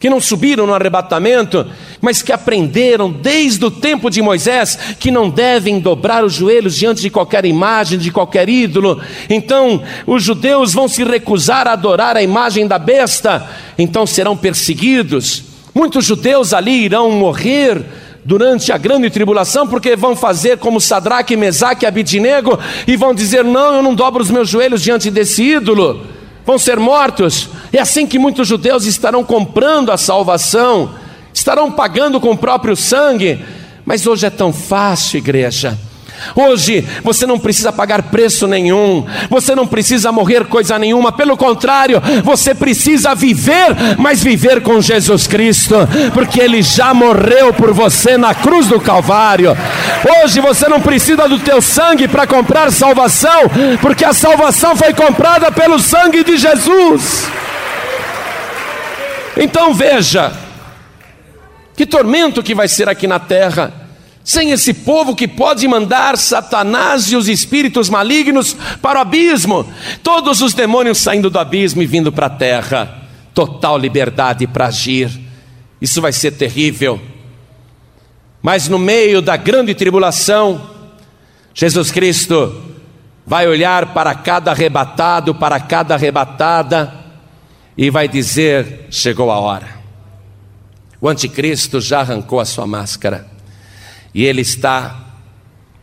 que 0.00 0.08
não 0.08 0.18
subiram 0.18 0.66
no 0.66 0.74
arrebatamento, 0.74 1.66
mas 2.00 2.22
que 2.22 2.32
aprenderam 2.32 3.12
desde 3.12 3.62
o 3.66 3.70
tempo 3.70 4.10
de 4.10 4.22
Moisés 4.22 4.78
que 4.98 5.10
não 5.10 5.28
devem 5.28 5.78
dobrar 5.78 6.24
os 6.24 6.32
joelhos 6.32 6.74
diante 6.74 7.02
de 7.02 7.10
qualquer 7.10 7.44
imagem, 7.44 7.98
de 7.98 8.10
qualquer 8.10 8.48
ídolo. 8.48 8.98
Então, 9.28 9.82
os 10.06 10.22
judeus 10.22 10.72
vão 10.72 10.88
se 10.88 11.04
recusar 11.04 11.68
a 11.68 11.72
adorar 11.72 12.16
a 12.16 12.22
imagem 12.22 12.66
da 12.66 12.78
besta, 12.78 13.46
então 13.78 14.06
serão 14.06 14.34
perseguidos. 14.34 15.44
Muitos 15.74 16.06
judeus 16.06 16.54
ali 16.54 16.86
irão 16.86 17.12
morrer 17.12 17.84
durante 18.24 18.72
a 18.72 18.78
grande 18.78 19.10
tribulação, 19.10 19.68
porque 19.68 19.94
vão 19.96 20.16
fazer 20.16 20.56
como 20.56 20.80
Sadraque, 20.80 21.36
Mesaque 21.36 21.84
e 21.84 21.86
Abidinego 21.86 22.58
e 22.86 22.96
vão 22.96 23.14
dizer: 23.14 23.44
Não, 23.44 23.74
eu 23.74 23.82
não 23.82 23.94
dobro 23.94 24.22
os 24.22 24.30
meus 24.30 24.48
joelhos 24.48 24.82
diante 24.82 25.10
desse 25.10 25.42
ídolo. 25.42 26.19
Vão 26.50 26.58
ser 26.58 26.80
mortos. 26.80 27.48
É 27.72 27.78
assim 27.78 28.06
que 28.06 28.18
muitos 28.18 28.48
judeus 28.48 28.84
estarão 28.84 29.22
comprando 29.22 29.92
a 29.92 29.96
salvação, 29.96 30.92
estarão 31.32 31.70
pagando 31.70 32.20
com 32.20 32.32
o 32.32 32.36
próprio 32.36 32.74
sangue. 32.74 33.44
Mas 33.84 34.04
hoje 34.04 34.26
é 34.26 34.30
tão 34.30 34.52
fácil, 34.52 35.18
igreja. 35.18 35.78
Hoje 36.34 36.86
você 37.02 37.26
não 37.26 37.38
precisa 37.38 37.72
pagar 37.72 38.02
preço 38.04 38.46
nenhum, 38.46 39.06
você 39.28 39.54
não 39.54 39.66
precisa 39.66 40.12
morrer 40.12 40.44
coisa 40.44 40.78
nenhuma, 40.78 41.12
pelo 41.12 41.36
contrário, 41.36 42.00
você 42.24 42.54
precisa 42.54 43.14
viver, 43.14 43.96
mas 43.98 44.22
viver 44.22 44.62
com 44.62 44.80
Jesus 44.80 45.26
Cristo, 45.26 45.74
porque 46.12 46.40
Ele 46.40 46.62
já 46.62 46.92
morreu 46.94 47.52
por 47.52 47.72
você 47.72 48.16
na 48.16 48.34
cruz 48.34 48.66
do 48.66 48.80
Calvário. 48.80 49.56
Hoje 50.22 50.40
você 50.40 50.68
não 50.68 50.80
precisa 50.80 51.28
do 51.28 51.38
teu 51.38 51.60
sangue 51.60 52.08
para 52.08 52.26
comprar 52.26 52.72
salvação, 52.72 53.42
porque 53.80 54.04
a 54.04 54.12
salvação 54.12 54.76
foi 54.76 54.92
comprada 54.94 55.50
pelo 55.52 55.78
sangue 55.78 56.24
de 56.24 56.36
Jesus. 56.36 57.28
Então 59.36 59.72
veja, 59.72 60.32
que 61.76 61.86
tormento 61.86 62.42
que 62.42 62.54
vai 62.54 62.68
ser 62.68 62.88
aqui 62.88 63.06
na 63.06 63.18
terra 63.18 63.79
sem 64.30 64.52
esse 64.52 64.72
povo 64.72 65.16
que 65.16 65.26
pode 65.26 65.66
mandar 65.66 66.16
Satanás 66.16 67.10
e 67.10 67.16
os 67.16 67.26
espíritos 67.26 67.88
malignos 67.88 68.54
para 68.80 69.00
o 69.00 69.02
abismo, 69.02 69.68
todos 70.04 70.40
os 70.40 70.54
demônios 70.54 70.98
saindo 70.98 71.28
do 71.28 71.36
abismo 71.36 71.82
e 71.82 71.86
vindo 71.86 72.12
para 72.12 72.26
a 72.26 72.30
terra, 72.30 73.08
total 73.34 73.76
liberdade 73.76 74.46
para 74.46 74.68
agir. 74.68 75.10
Isso 75.80 76.00
vai 76.00 76.12
ser 76.12 76.30
terrível. 76.30 77.02
Mas 78.40 78.68
no 78.68 78.78
meio 78.78 79.20
da 79.20 79.36
grande 79.36 79.74
tribulação, 79.74 80.64
Jesus 81.52 81.90
Cristo 81.90 82.54
vai 83.26 83.48
olhar 83.48 83.92
para 83.92 84.14
cada 84.14 84.52
arrebatado, 84.52 85.34
para 85.34 85.58
cada 85.58 85.96
arrebatada, 85.96 86.94
e 87.76 87.90
vai 87.90 88.06
dizer: 88.06 88.86
chegou 88.92 89.32
a 89.32 89.40
hora. 89.40 89.80
O 91.00 91.08
anticristo 91.08 91.80
já 91.80 91.98
arrancou 91.98 92.38
a 92.38 92.44
sua 92.44 92.64
máscara 92.64 93.29
e 94.14 94.24
ele 94.24 94.40
está 94.40 94.96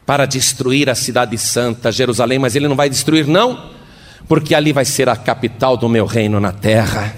para 0.06 0.26
destruir 0.26 0.90
a 0.90 0.96
cidade 0.96 1.38
santa, 1.38 1.92
Jerusalém, 1.92 2.40
mas 2.40 2.56
ele 2.56 2.68
não 2.68 2.76
vai 2.76 2.90
destruir, 2.90 3.28
não, 3.28 3.72
porque 4.28 4.56
ali 4.56 4.72
vai 4.72 4.86
ser 4.86 5.10
a 5.10 5.16
capital 5.16 5.76
do 5.76 5.90
meu 5.90 6.06
reino 6.06 6.40
na 6.40 6.52
terra. 6.52 7.14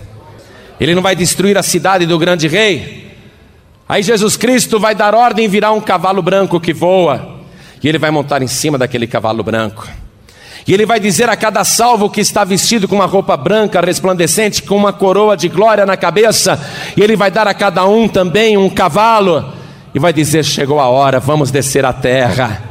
Ele 0.79 0.95
não 0.95 1.01
vai 1.01 1.15
destruir 1.15 1.57
a 1.57 1.63
cidade 1.63 2.05
do 2.05 2.17
grande 2.17 2.47
rei. 2.47 3.15
Aí 3.87 4.01
Jesus 4.01 4.37
Cristo 4.37 4.79
vai 4.79 4.95
dar 4.95 5.13
ordem 5.13 5.45
e 5.45 5.47
virar 5.47 5.71
um 5.71 5.81
cavalo 5.81 6.21
branco 6.21 6.59
que 6.59 6.73
voa, 6.73 7.41
e 7.81 7.87
ele 7.87 7.99
vai 7.99 8.11
montar 8.11 8.41
em 8.41 8.47
cima 8.47 8.77
daquele 8.77 9.05
cavalo 9.05 9.43
branco. 9.43 9.87
E 10.67 10.73
ele 10.73 10.85
vai 10.85 10.99
dizer 10.99 11.29
a 11.29 11.35
cada 11.35 11.63
salvo 11.63 12.09
que 12.09 12.21
está 12.21 12.43
vestido 12.43 12.87
com 12.87 12.95
uma 12.95 13.05
roupa 13.05 13.35
branca, 13.35 13.81
resplandecente, 13.81 14.61
com 14.61 14.75
uma 14.75 14.93
coroa 14.93 15.35
de 15.35 15.47
glória 15.47 15.85
na 15.85 15.97
cabeça, 15.97 16.59
e 16.95 17.01
ele 17.01 17.15
vai 17.15 17.29
dar 17.31 17.47
a 17.47 17.53
cada 17.53 17.85
um 17.85 18.07
também 18.07 18.57
um 18.57 18.69
cavalo 18.69 19.58
e 19.93 19.99
vai 19.99 20.13
dizer: 20.13 20.43
Chegou 20.43 20.79
a 20.79 20.87
hora, 20.87 21.19
vamos 21.19 21.51
descer 21.51 21.85
a 21.85 21.93
terra. 21.93 22.63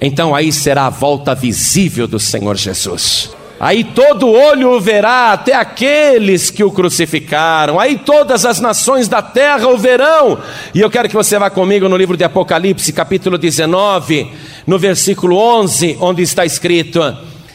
Então 0.00 0.34
aí 0.34 0.52
será 0.52 0.86
a 0.86 0.90
volta 0.90 1.34
visível 1.34 2.08
do 2.08 2.18
Senhor 2.18 2.56
Jesus. 2.56 3.30
Aí 3.60 3.84
todo 3.84 4.28
olho 4.28 4.72
o 4.72 4.80
verá, 4.80 5.30
até 5.32 5.54
aqueles 5.54 6.50
que 6.50 6.64
o 6.64 6.72
crucificaram. 6.72 7.78
Aí 7.78 7.96
todas 7.96 8.44
as 8.44 8.58
nações 8.58 9.06
da 9.06 9.22
terra 9.22 9.68
o 9.68 9.78
verão. 9.78 10.40
E 10.74 10.80
eu 10.80 10.90
quero 10.90 11.08
que 11.08 11.14
você 11.14 11.38
vá 11.38 11.48
comigo 11.48 11.88
no 11.88 11.96
livro 11.96 12.16
de 12.16 12.24
Apocalipse, 12.24 12.92
capítulo 12.92 13.38
19, 13.38 14.32
no 14.66 14.80
versículo 14.80 15.36
11, 15.36 15.96
onde 16.00 16.22
está 16.22 16.44
escrito: 16.44 17.00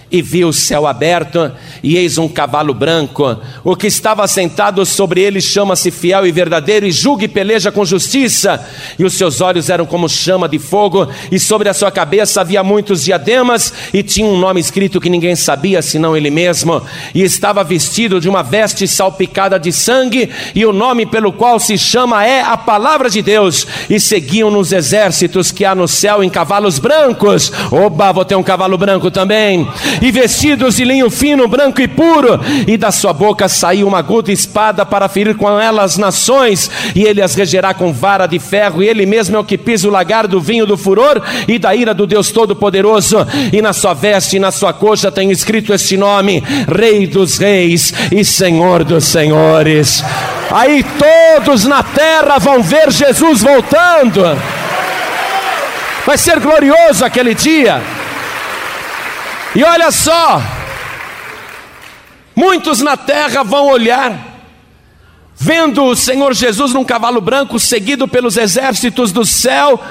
e 0.09 0.21
viu 0.21 0.49
o 0.49 0.53
céu 0.53 0.87
aberto, 0.87 1.51
e 1.83 1.97
eis 1.97 2.17
um 2.17 2.29
cavalo 2.29 2.73
branco. 2.73 3.37
O 3.63 3.75
que 3.75 3.87
estava 3.87 4.25
sentado 4.27 4.85
sobre 4.85 5.21
ele 5.21 5.41
chama-se 5.41 5.91
fiel 5.91 6.25
e 6.25 6.31
verdadeiro, 6.31 6.85
e 6.85 6.91
julga 6.91 7.25
e 7.25 7.27
peleja 7.27 7.71
com 7.71 7.83
justiça. 7.83 8.65
E 8.97 9.03
os 9.03 9.13
seus 9.13 9.41
olhos 9.41 9.69
eram 9.69 9.85
como 9.85 10.07
chama 10.07 10.47
de 10.47 10.59
fogo, 10.59 11.07
e 11.29 11.37
sobre 11.37 11.67
a 11.67 11.73
sua 11.73 11.91
cabeça 11.91 12.39
havia 12.39 12.63
muitos 12.63 13.03
diademas, 13.03 13.73
e 13.93 14.01
tinha 14.01 14.27
um 14.27 14.39
nome 14.39 14.61
escrito 14.61 15.01
que 15.01 15.09
ninguém 15.09 15.35
sabia 15.35 15.81
senão 15.81 16.15
ele 16.15 16.29
mesmo. 16.29 16.81
E 17.13 17.21
estava 17.21 17.63
vestido 17.63 18.21
de 18.21 18.29
uma 18.29 18.41
veste 18.41 18.87
salpicada 18.87 19.59
de 19.59 19.73
sangue, 19.73 20.29
e 20.55 20.65
o 20.65 20.71
nome 20.71 21.05
pelo 21.05 21.33
qual 21.33 21.59
se 21.59 21.77
chama 21.77 22.25
é 22.25 22.41
a 22.41 22.55
palavra 22.55 23.09
de 23.09 23.21
Deus. 23.21 23.67
E 23.89 23.99
seguiam 23.99 24.49
nos 24.49 24.71
exércitos 24.71 25.51
que 25.51 25.65
há 25.65 25.75
no 25.75 25.87
céu 25.87 26.23
em 26.23 26.29
cavalos 26.29 26.79
brancos. 26.79 27.51
Oba, 27.71 28.13
vou 28.13 28.23
ter 28.23 28.35
um 28.35 28.43
cavalo 28.43 28.77
branco 28.77 29.11
também 29.11 29.67
e 30.01 30.11
vestidos 30.11 30.75
de 30.75 30.83
linho 30.83 31.09
fino, 31.09 31.47
branco 31.47 31.81
e 31.81 31.87
puro, 31.87 32.39
e 32.67 32.77
da 32.77 32.91
sua 32.91 33.13
boca 33.13 33.47
saiu 33.47 33.87
uma 33.87 33.99
aguda 33.99 34.31
espada 34.31 34.85
para 34.85 35.07
ferir 35.09 35.35
com 35.35 35.59
ela 35.59 35.83
as 35.83 35.97
nações, 35.97 36.69
e 36.95 37.03
ele 37.03 37.21
as 37.21 37.35
regerá 37.35 37.73
com 37.73 37.93
vara 37.93 38.27
de 38.27 38.39
ferro, 38.39 38.81
e 38.81 38.87
ele 38.87 39.05
mesmo 39.05 39.35
é 39.35 39.39
o 39.39 39.43
que 39.43 39.57
pisa 39.57 39.87
o 39.87 39.91
lagar 39.91 40.27
do 40.27 40.39
vinho 40.39 40.65
do 40.65 40.77
furor 40.77 41.21
e 41.47 41.57
da 41.57 41.75
ira 41.75 41.93
do 41.93 42.07
Deus 42.07 42.31
Todo-Poderoso, 42.31 43.17
e 43.51 43.61
na 43.61 43.73
sua 43.73 43.93
veste 43.93 44.37
e 44.37 44.39
na 44.39 44.51
sua 44.51 44.73
coxa 44.73 45.11
tem 45.11 45.31
escrito 45.31 45.73
este 45.73 45.97
nome: 45.97 46.43
Rei 46.67 47.07
dos 47.07 47.37
Reis 47.37 47.93
e 48.11 48.23
Senhor 48.23 48.83
dos 48.83 49.05
Senhores. 49.05 50.03
Aí 50.51 50.83
todos 50.83 51.65
na 51.65 51.83
terra 51.83 52.37
vão 52.39 52.61
ver 52.61 52.91
Jesus 52.91 53.41
voltando. 53.41 54.23
Vai 56.05 56.17
ser 56.17 56.39
glorioso 56.39 57.03
aquele 57.03 57.35
dia. 57.35 57.81
E 59.57 59.63
olha 59.63 59.89
só, 59.89 60.39
muitos 62.35 62.79
na 62.79 62.95
terra 62.95 63.41
vão 63.41 63.69
olhar, 63.69 64.39
vendo 65.35 65.83
o 65.83 65.95
Senhor 65.95 66.31
Jesus 66.35 66.75
num 66.75 66.83
cavalo 66.83 67.19
branco, 67.19 67.59
seguido 67.59 68.07
pelos 68.07 68.37
exércitos 68.37 69.11
do 69.11 69.25
céu, 69.25 69.81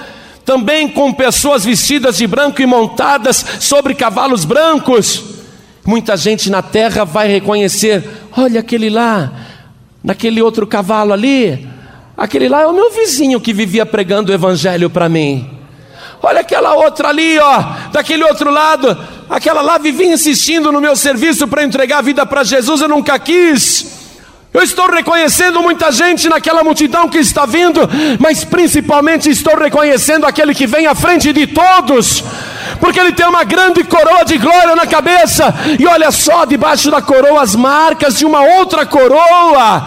também 0.44 0.86
com 0.86 1.12
pessoas 1.12 1.64
vestidas 1.64 2.18
de 2.18 2.28
branco 2.28 2.62
e 2.62 2.66
montadas 2.66 3.44
sobre 3.58 3.92
cavalos 3.92 4.44
brancos. 4.44 5.24
Muita 5.84 6.16
gente 6.16 6.48
na 6.48 6.62
terra 6.62 7.04
vai 7.04 7.26
reconhecer: 7.26 8.08
olha 8.36 8.60
aquele 8.60 8.88
lá, 8.88 9.32
naquele 10.00 10.40
outro 10.40 10.64
cavalo 10.64 11.12
ali, 11.12 11.68
aquele 12.16 12.48
lá 12.48 12.62
é 12.62 12.66
o 12.68 12.72
meu 12.72 12.92
vizinho 12.92 13.40
que 13.40 13.52
vivia 13.52 13.84
pregando 13.84 14.30
o 14.30 14.34
evangelho 14.34 14.88
para 14.88 15.08
mim. 15.08 15.55
Olha 16.26 16.40
aquela 16.40 16.74
outra 16.74 17.10
ali, 17.10 17.38
ó, 17.38 17.62
daquele 17.92 18.24
outro 18.24 18.50
lado, 18.50 18.98
aquela 19.30 19.62
lá 19.62 19.78
vivia 19.78 20.12
insistindo 20.12 20.72
no 20.72 20.80
meu 20.80 20.96
serviço 20.96 21.46
para 21.46 21.62
entregar 21.62 21.98
a 21.98 22.02
vida 22.02 22.26
para 22.26 22.42
Jesus, 22.42 22.80
eu 22.80 22.88
nunca 22.88 23.16
quis. 23.16 23.86
Eu 24.52 24.60
estou 24.60 24.90
reconhecendo 24.90 25.62
muita 25.62 25.92
gente 25.92 26.28
naquela 26.28 26.64
multidão 26.64 27.08
que 27.08 27.18
está 27.18 27.46
vindo, 27.46 27.80
mas 28.18 28.42
principalmente 28.42 29.30
estou 29.30 29.56
reconhecendo 29.56 30.26
aquele 30.26 30.52
que 30.52 30.66
vem 30.66 30.88
à 30.88 30.96
frente 30.96 31.32
de 31.32 31.46
todos, 31.46 32.24
porque 32.80 32.98
ele 32.98 33.12
tem 33.12 33.28
uma 33.28 33.44
grande 33.44 33.84
coroa 33.84 34.24
de 34.24 34.36
glória 34.36 34.74
na 34.74 34.84
cabeça, 34.84 35.54
e 35.78 35.86
olha 35.86 36.10
só, 36.10 36.44
debaixo 36.44 36.90
da 36.90 37.00
coroa, 37.00 37.40
as 37.40 37.54
marcas 37.54 38.18
de 38.18 38.26
uma 38.26 38.40
outra 38.40 38.84
coroa 38.84 39.86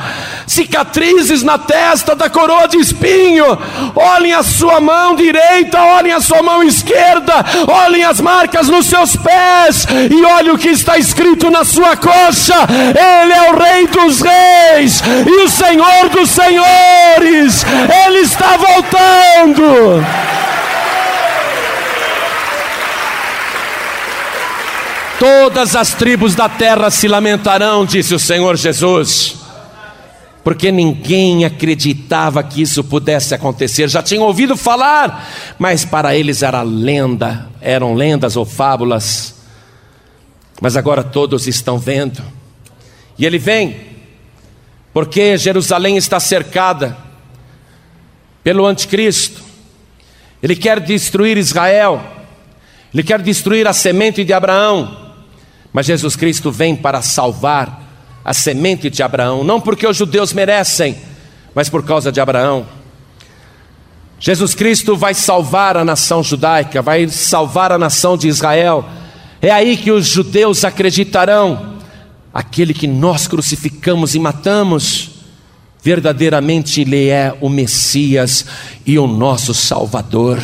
cicatrizes 0.49 1.43
na 1.43 1.59
testa 1.59 2.15
da 2.15 2.29
coroa 2.29 2.67
de 2.67 2.77
espinho. 2.77 3.45
Olhem 3.95 4.33
a 4.33 4.41
sua 4.41 4.79
mão 4.79 5.15
direita, 5.15 5.79
olhem 5.79 6.11
a 6.11 6.19
sua 6.19 6.41
mão 6.41 6.63
esquerda, 6.63 7.45
olhem 7.67 8.03
as 8.03 8.19
marcas 8.19 8.67
nos 8.67 8.87
seus 8.87 9.15
pés 9.15 9.85
e 10.09 10.25
olhem 10.25 10.51
o 10.51 10.57
que 10.57 10.69
está 10.69 10.97
escrito 10.97 11.51
na 11.51 11.63
sua 11.63 11.95
coxa. 11.95 12.55
Ele 13.21 13.31
é 13.31 13.51
o 13.51 13.57
Rei 13.57 13.87
dos 13.87 14.21
Reis 14.21 15.03
e 15.27 15.43
o 15.43 15.49
Senhor 15.49 16.09
dos 16.09 16.29
Senhores. 16.31 17.63
Ele 18.05 18.19
está 18.19 18.57
voltando. 18.57 20.03
Todas 25.19 25.75
as 25.75 25.93
tribos 25.93 26.33
da 26.33 26.49
terra 26.49 26.89
se 26.89 27.07
lamentarão, 27.07 27.85
disse 27.85 28.15
o 28.15 28.19
Senhor 28.19 28.55
Jesus 28.55 29.38
porque 30.43 30.71
ninguém 30.71 31.45
acreditava 31.45 32.41
que 32.41 32.61
isso 32.61 32.83
pudesse 32.83 33.35
acontecer. 33.35 33.89
Já 33.89 34.01
tinham 34.01 34.23
ouvido 34.23 34.55
falar, 34.55 35.55
mas 35.59 35.83
para 35.83 36.15
eles 36.15 36.41
era 36.41 36.61
lenda, 36.61 37.49
eram 37.61 37.93
lendas 37.93 38.35
ou 38.35 38.45
fábulas. 38.45 39.35
Mas 40.61 40.77
agora 40.77 41.03
todos 41.03 41.47
estão 41.47 41.77
vendo. 41.77 42.21
E 43.17 43.25
ele 43.25 43.37
vem, 43.37 43.81
porque 44.93 45.37
Jerusalém 45.37 45.97
está 45.97 46.19
cercada 46.19 46.97
pelo 48.43 48.65
anticristo. 48.65 49.41
Ele 50.41 50.55
quer 50.55 50.79
destruir 50.79 51.37
Israel. 51.37 52.01
Ele 52.93 53.03
quer 53.03 53.21
destruir 53.21 53.67
a 53.67 53.73
semente 53.73 54.23
de 54.23 54.33
Abraão. 54.33 55.13
Mas 55.71 55.85
Jesus 55.85 56.15
Cristo 56.15 56.49
vem 56.51 56.75
para 56.75 57.01
salvar 57.01 57.88
a 58.23 58.33
semente 58.33 58.89
de 58.89 59.01
Abraão, 59.01 59.43
não 59.43 59.59
porque 59.59 59.87
os 59.87 59.97
judeus 59.97 60.33
merecem, 60.33 60.97
mas 61.55 61.69
por 61.69 61.83
causa 61.83 62.11
de 62.11 62.19
Abraão. 62.19 62.65
Jesus 64.19 64.53
Cristo 64.53 64.97
vai 64.97 65.13
salvar 65.13 65.77
a 65.77 65.85
nação 65.85 66.21
judaica, 66.21 66.81
vai 66.81 67.07
salvar 67.07 67.71
a 67.71 67.77
nação 67.77 68.17
de 68.17 68.27
Israel. 68.27 68.85
É 69.41 69.49
aí 69.49 69.77
que 69.77 69.91
os 69.91 70.05
judeus 70.05 70.65
acreditarão 70.65 71.77
aquele 72.33 72.73
que 72.73 72.87
nós 72.87 73.27
crucificamos 73.27 74.15
e 74.15 74.19
matamos, 74.19 75.11
verdadeiramente 75.81 76.81
Ele 76.81 77.07
é 77.07 77.35
o 77.39 77.49
Messias 77.49 78.45
e 78.85 78.99
o 78.99 79.07
nosso 79.07 79.53
Salvador. 79.53 80.39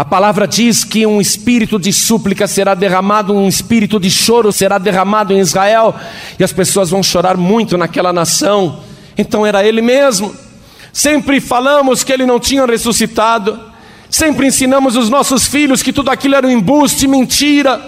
A 0.00 0.04
palavra 0.06 0.48
diz 0.48 0.82
que 0.82 1.06
um 1.06 1.20
espírito 1.20 1.78
de 1.78 1.92
súplica 1.92 2.46
será 2.46 2.72
derramado, 2.72 3.34
um 3.34 3.46
espírito 3.46 4.00
de 4.00 4.10
choro 4.10 4.50
será 4.50 4.78
derramado 4.78 5.34
em 5.34 5.40
Israel, 5.40 5.94
e 6.38 6.42
as 6.42 6.54
pessoas 6.54 6.88
vão 6.88 7.02
chorar 7.02 7.36
muito 7.36 7.76
naquela 7.76 8.10
nação. 8.10 8.80
Então 9.18 9.44
era 9.44 9.62
ele 9.62 9.82
mesmo. 9.82 10.34
Sempre 10.90 11.38
falamos 11.38 12.02
que 12.02 12.10
ele 12.14 12.24
não 12.24 12.40
tinha 12.40 12.64
ressuscitado, 12.64 13.60
sempre 14.08 14.46
ensinamos 14.46 14.96
os 14.96 15.10
nossos 15.10 15.46
filhos 15.46 15.82
que 15.82 15.92
tudo 15.92 16.10
aquilo 16.10 16.34
era 16.34 16.46
um 16.46 16.50
embuste, 16.50 17.06
mentira. 17.06 17.78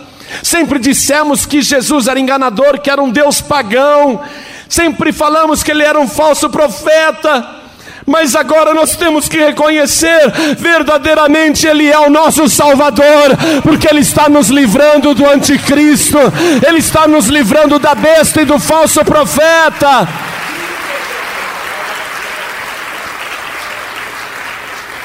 Sempre 0.42 0.78
dissemos 0.78 1.46
que 1.46 1.62
Jesus 1.62 2.08
era 2.08 2.20
enganador, 2.20 2.78
que 2.78 2.90
era 2.90 3.02
um 3.02 3.08
Deus 3.08 3.40
pagão. 3.40 4.20
Sempre 4.68 5.14
falamos 5.14 5.62
que 5.62 5.70
ele 5.70 5.82
era 5.82 5.98
um 5.98 6.06
falso 6.06 6.50
profeta. 6.50 7.61
Mas 8.06 8.34
agora 8.34 8.74
nós 8.74 8.96
temos 8.96 9.28
que 9.28 9.38
reconhecer 9.38 10.30
verdadeiramente 10.58 11.66
Ele 11.66 11.90
é 11.90 11.98
o 11.98 12.10
nosso 12.10 12.48
Salvador, 12.48 13.36
porque 13.62 13.88
Ele 13.88 14.00
está 14.00 14.28
nos 14.28 14.48
livrando 14.48 15.14
do 15.14 15.28
anticristo, 15.28 16.18
Ele 16.66 16.78
está 16.78 17.06
nos 17.06 17.26
livrando 17.26 17.78
da 17.78 17.94
besta 17.94 18.42
e 18.42 18.44
do 18.44 18.58
falso 18.58 19.04
profeta. 19.04 20.08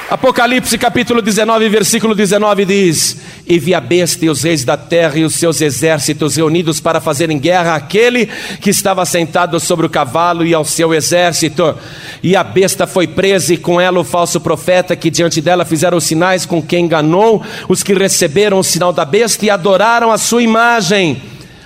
Apocalipse 0.09 0.77
capítulo 0.77 1.21
19, 1.21 1.67
versículo 1.67 2.15
19 2.15 2.63
diz: 2.63 3.17
E 3.45 3.59
vi 3.59 3.73
a 3.73 3.81
besta 3.81 4.23
e 4.23 4.29
os 4.29 4.41
reis 4.41 4.63
da 4.63 4.77
terra 4.77 5.17
e 5.17 5.25
os 5.25 5.35
seus 5.35 5.59
exércitos 5.59 6.37
reunidos 6.37 6.79
para 6.79 7.01
fazerem 7.01 7.37
guerra 7.37 7.75
àquele 7.75 8.27
que 8.61 8.69
estava 8.69 9.05
sentado 9.05 9.59
sobre 9.59 9.85
o 9.85 9.89
cavalo 9.89 10.45
e 10.45 10.53
ao 10.53 10.63
seu 10.63 10.93
exército. 10.93 11.75
E 12.23 12.37
a 12.37 12.43
besta 12.43 12.87
foi 12.87 13.05
presa 13.05 13.53
e 13.53 13.57
com 13.57 13.81
ela 13.81 13.99
o 13.99 14.05
falso 14.05 14.39
profeta 14.39 14.95
que 14.95 15.09
diante 15.09 15.41
dela 15.41 15.65
fizeram 15.65 15.97
os 15.97 16.05
sinais 16.05 16.45
com 16.45 16.61
quem 16.61 16.85
enganou 16.85 17.43
os 17.67 17.83
que 17.83 17.93
receberam 17.93 18.59
o 18.59 18.63
sinal 18.63 18.93
da 18.93 19.03
besta 19.03 19.45
e 19.45 19.49
adoraram 19.49 20.09
a 20.09 20.17
sua 20.17 20.41
imagem. 20.41 21.21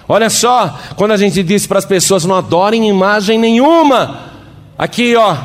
Olha 0.10 0.32
só, 0.32 0.80
quando 0.96 1.12
a 1.12 1.18
gente 1.18 1.44
diz 1.44 1.68
para 1.68 1.78
as 1.78 1.86
pessoas 1.86 2.26
não 2.26 2.36
adorem 2.36 2.90
imagem 2.90 3.38
nenhuma, 3.38 4.32
aqui 4.80 5.16
ó, 5.16 5.38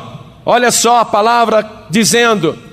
olha 0.43 0.71
só 0.71 1.01
a 1.01 1.05
palavra 1.05 1.63
dizendo 1.91 2.65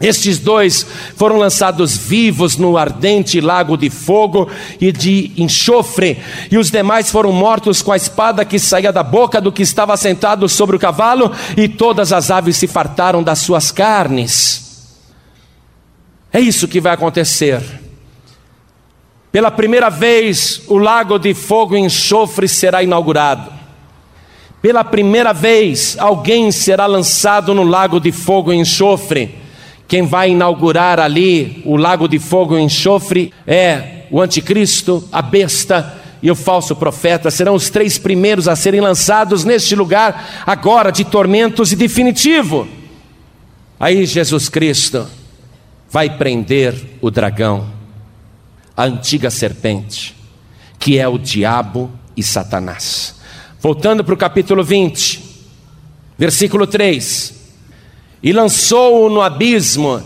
estes 0.00 0.38
dois 0.38 0.86
foram 1.16 1.38
lançados 1.38 1.96
vivos 1.96 2.58
no 2.58 2.76
ardente 2.76 3.40
lago 3.40 3.78
de 3.78 3.88
fogo 3.88 4.48
e 4.78 4.92
de 4.92 5.32
enxofre, 5.38 6.18
e 6.50 6.58
os 6.58 6.70
demais 6.70 7.10
foram 7.10 7.32
mortos 7.32 7.80
com 7.80 7.92
a 7.92 7.96
espada 7.96 8.44
que 8.44 8.58
saía 8.58 8.92
da 8.92 9.02
boca 9.02 9.40
do 9.40 9.50
que 9.50 9.62
estava 9.62 9.96
sentado 9.96 10.48
sobre 10.48 10.76
o 10.76 10.78
cavalo, 10.78 11.32
e 11.56 11.66
todas 11.66 12.12
as 12.12 12.30
aves 12.30 12.56
se 12.56 12.66
fartaram 12.66 13.22
das 13.22 13.38
suas 13.38 13.70
carnes. 13.72 14.66
É 16.30 16.40
isso 16.40 16.68
que 16.68 16.80
vai 16.80 16.92
acontecer. 16.92 17.62
Pela 19.32 19.50
primeira 19.50 19.88
vez, 19.88 20.62
o 20.66 20.76
lago 20.76 21.18
de 21.18 21.32
fogo 21.32 21.74
e 21.74 21.80
enxofre 21.80 22.46
será 22.46 22.82
inaugurado. 22.82 23.50
Pela 24.60 24.84
primeira 24.84 25.32
vez, 25.32 25.96
alguém 25.98 26.52
será 26.52 26.84
lançado 26.86 27.54
no 27.54 27.62
lago 27.62 27.98
de 27.98 28.12
fogo 28.12 28.52
e 28.52 28.56
enxofre. 28.56 29.45
Quem 29.88 30.02
vai 30.02 30.30
inaugurar 30.30 30.98
ali 30.98 31.62
o 31.64 31.76
lago 31.76 32.08
de 32.08 32.18
fogo 32.18 32.58
e 32.58 32.62
enxofre 32.62 33.32
é 33.46 34.04
o 34.10 34.20
anticristo, 34.20 35.06
a 35.12 35.22
besta 35.22 36.00
e 36.22 36.30
o 36.30 36.34
falso 36.34 36.74
profeta. 36.74 37.30
Serão 37.30 37.54
os 37.54 37.70
três 37.70 37.96
primeiros 37.96 38.48
a 38.48 38.56
serem 38.56 38.80
lançados 38.80 39.44
neste 39.44 39.76
lugar, 39.76 40.42
agora 40.44 40.90
de 40.90 41.04
tormentos 41.04 41.70
e 41.70 41.76
definitivo. 41.76 42.66
Aí 43.78 44.04
Jesus 44.06 44.48
Cristo 44.48 45.06
vai 45.88 46.16
prender 46.16 46.74
o 47.00 47.10
dragão, 47.10 47.70
a 48.76 48.84
antiga 48.84 49.30
serpente, 49.30 50.16
que 50.80 50.98
é 50.98 51.06
o 51.06 51.18
diabo 51.18 51.90
e 52.16 52.22
Satanás. 52.22 53.14
Voltando 53.60 54.02
para 54.02 54.14
o 54.14 54.18
capítulo 54.18 54.64
20, 54.64 55.22
versículo 56.18 56.66
3 56.66 57.35
e 58.22 58.32
lançou-o 58.32 59.08
no 59.08 59.20
abismo, 59.20 60.02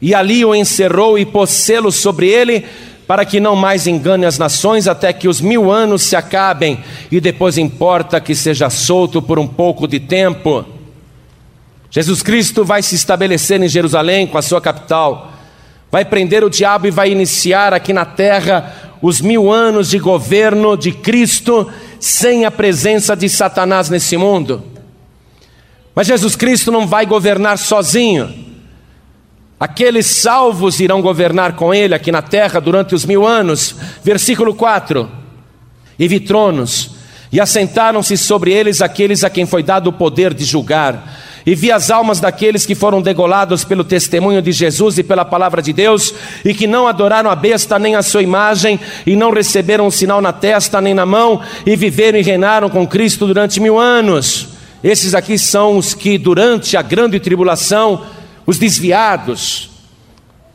e 0.00 0.14
ali 0.14 0.44
o 0.44 0.54
encerrou 0.54 1.18
e 1.18 1.24
pôs 1.24 1.50
selo 1.50 1.92
sobre 1.92 2.28
ele, 2.28 2.64
para 3.06 3.24
que 3.24 3.40
não 3.40 3.54
mais 3.54 3.86
engane 3.86 4.24
as 4.24 4.38
nações 4.38 4.88
até 4.88 5.12
que 5.12 5.28
os 5.28 5.40
mil 5.40 5.70
anos 5.70 6.02
se 6.02 6.16
acabem, 6.16 6.78
e 7.10 7.20
depois 7.20 7.58
importa 7.58 8.20
que 8.20 8.34
seja 8.34 8.70
solto 8.70 9.20
por 9.20 9.38
um 9.38 9.46
pouco 9.46 9.86
de 9.86 10.00
tempo. 10.00 10.64
Jesus 11.90 12.22
Cristo 12.22 12.64
vai 12.64 12.82
se 12.82 12.94
estabelecer 12.94 13.62
em 13.62 13.68
Jerusalém 13.68 14.26
com 14.26 14.38
a 14.38 14.42
sua 14.42 14.60
capital, 14.60 15.32
vai 15.90 16.04
prender 16.04 16.42
o 16.42 16.48
diabo 16.48 16.86
e 16.86 16.90
vai 16.90 17.10
iniciar 17.10 17.74
aqui 17.74 17.92
na 17.92 18.06
terra 18.06 18.92
os 19.02 19.20
mil 19.20 19.52
anos 19.52 19.90
de 19.90 19.98
governo 19.98 20.76
de 20.76 20.92
Cristo, 20.92 21.70
sem 22.00 22.44
a 22.44 22.50
presença 22.50 23.14
de 23.14 23.28
Satanás 23.28 23.90
nesse 23.90 24.16
mundo. 24.16 24.71
Mas 25.94 26.06
Jesus 26.06 26.36
Cristo 26.36 26.70
não 26.72 26.86
vai 26.86 27.04
governar 27.04 27.58
sozinho. 27.58 28.32
Aqueles 29.60 30.06
salvos 30.06 30.80
irão 30.80 31.00
governar 31.00 31.54
com 31.54 31.72
ele 31.72 31.94
aqui 31.94 32.10
na 32.10 32.22
terra 32.22 32.60
durante 32.60 32.94
os 32.94 33.04
mil 33.04 33.26
anos. 33.26 33.76
Versículo 34.02 34.54
4: 34.54 35.08
E 35.98 36.08
vi 36.08 36.18
tronos, 36.18 36.90
e 37.30 37.40
assentaram-se 37.40 38.16
sobre 38.16 38.52
eles 38.52 38.80
aqueles 38.82 39.22
a 39.22 39.30
quem 39.30 39.46
foi 39.46 39.62
dado 39.62 39.88
o 39.88 39.92
poder 39.92 40.34
de 40.34 40.44
julgar. 40.44 41.20
E 41.44 41.54
vi 41.54 41.72
as 41.72 41.90
almas 41.90 42.20
daqueles 42.20 42.64
que 42.64 42.74
foram 42.74 43.02
degolados 43.02 43.64
pelo 43.64 43.82
testemunho 43.82 44.40
de 44.40 44.52
Jesus 44.52 44.98
e 44.98 45.02
pela 45.02 45.24
palavra 45.24 45.60
de 45.60 45.72
Deus, 45.72 46.14
e 46.44 46.54
que 46.54 46.66
não 46.66 46.86
adoraram 46.86 47.30
a 47.30 47.34
besta 47.36 47.78
nem 47.78 47.96
a 47.96 48.02
sua 48.02 48.22
imagem, 48.22 48.78
e 49.04 49.16
não 49.16 49.30
receberam 49.30 49.86
um 49.86 49.90
sinal 49.90 50.20
na 50.20 50.32
testa 50.32 50.80
nem 50.80 50.94
na 50.94 51.04
mão, 51.04 51.40
e 51.66 51.74
viveram 51.74 52.18
e 52.18 52.22
reinaram 52.22 52.70
com 52.70 52.86
Cristo 52.86 53.26
durante 53.26 53.60
mil 53.60 53.78
anos. 53.78 54.51
Esses 54.82 55.14
aqui 55.14 55.38
são 55.38 55.76
os 55.76 55.94
que, 55.94 56.18
durante 56.18 56.76
a 56.76 56.82
grande 56.82 57.20
tribulação, 57.20 58.04
os 58.44 58.58
desviados, 58.58 59.70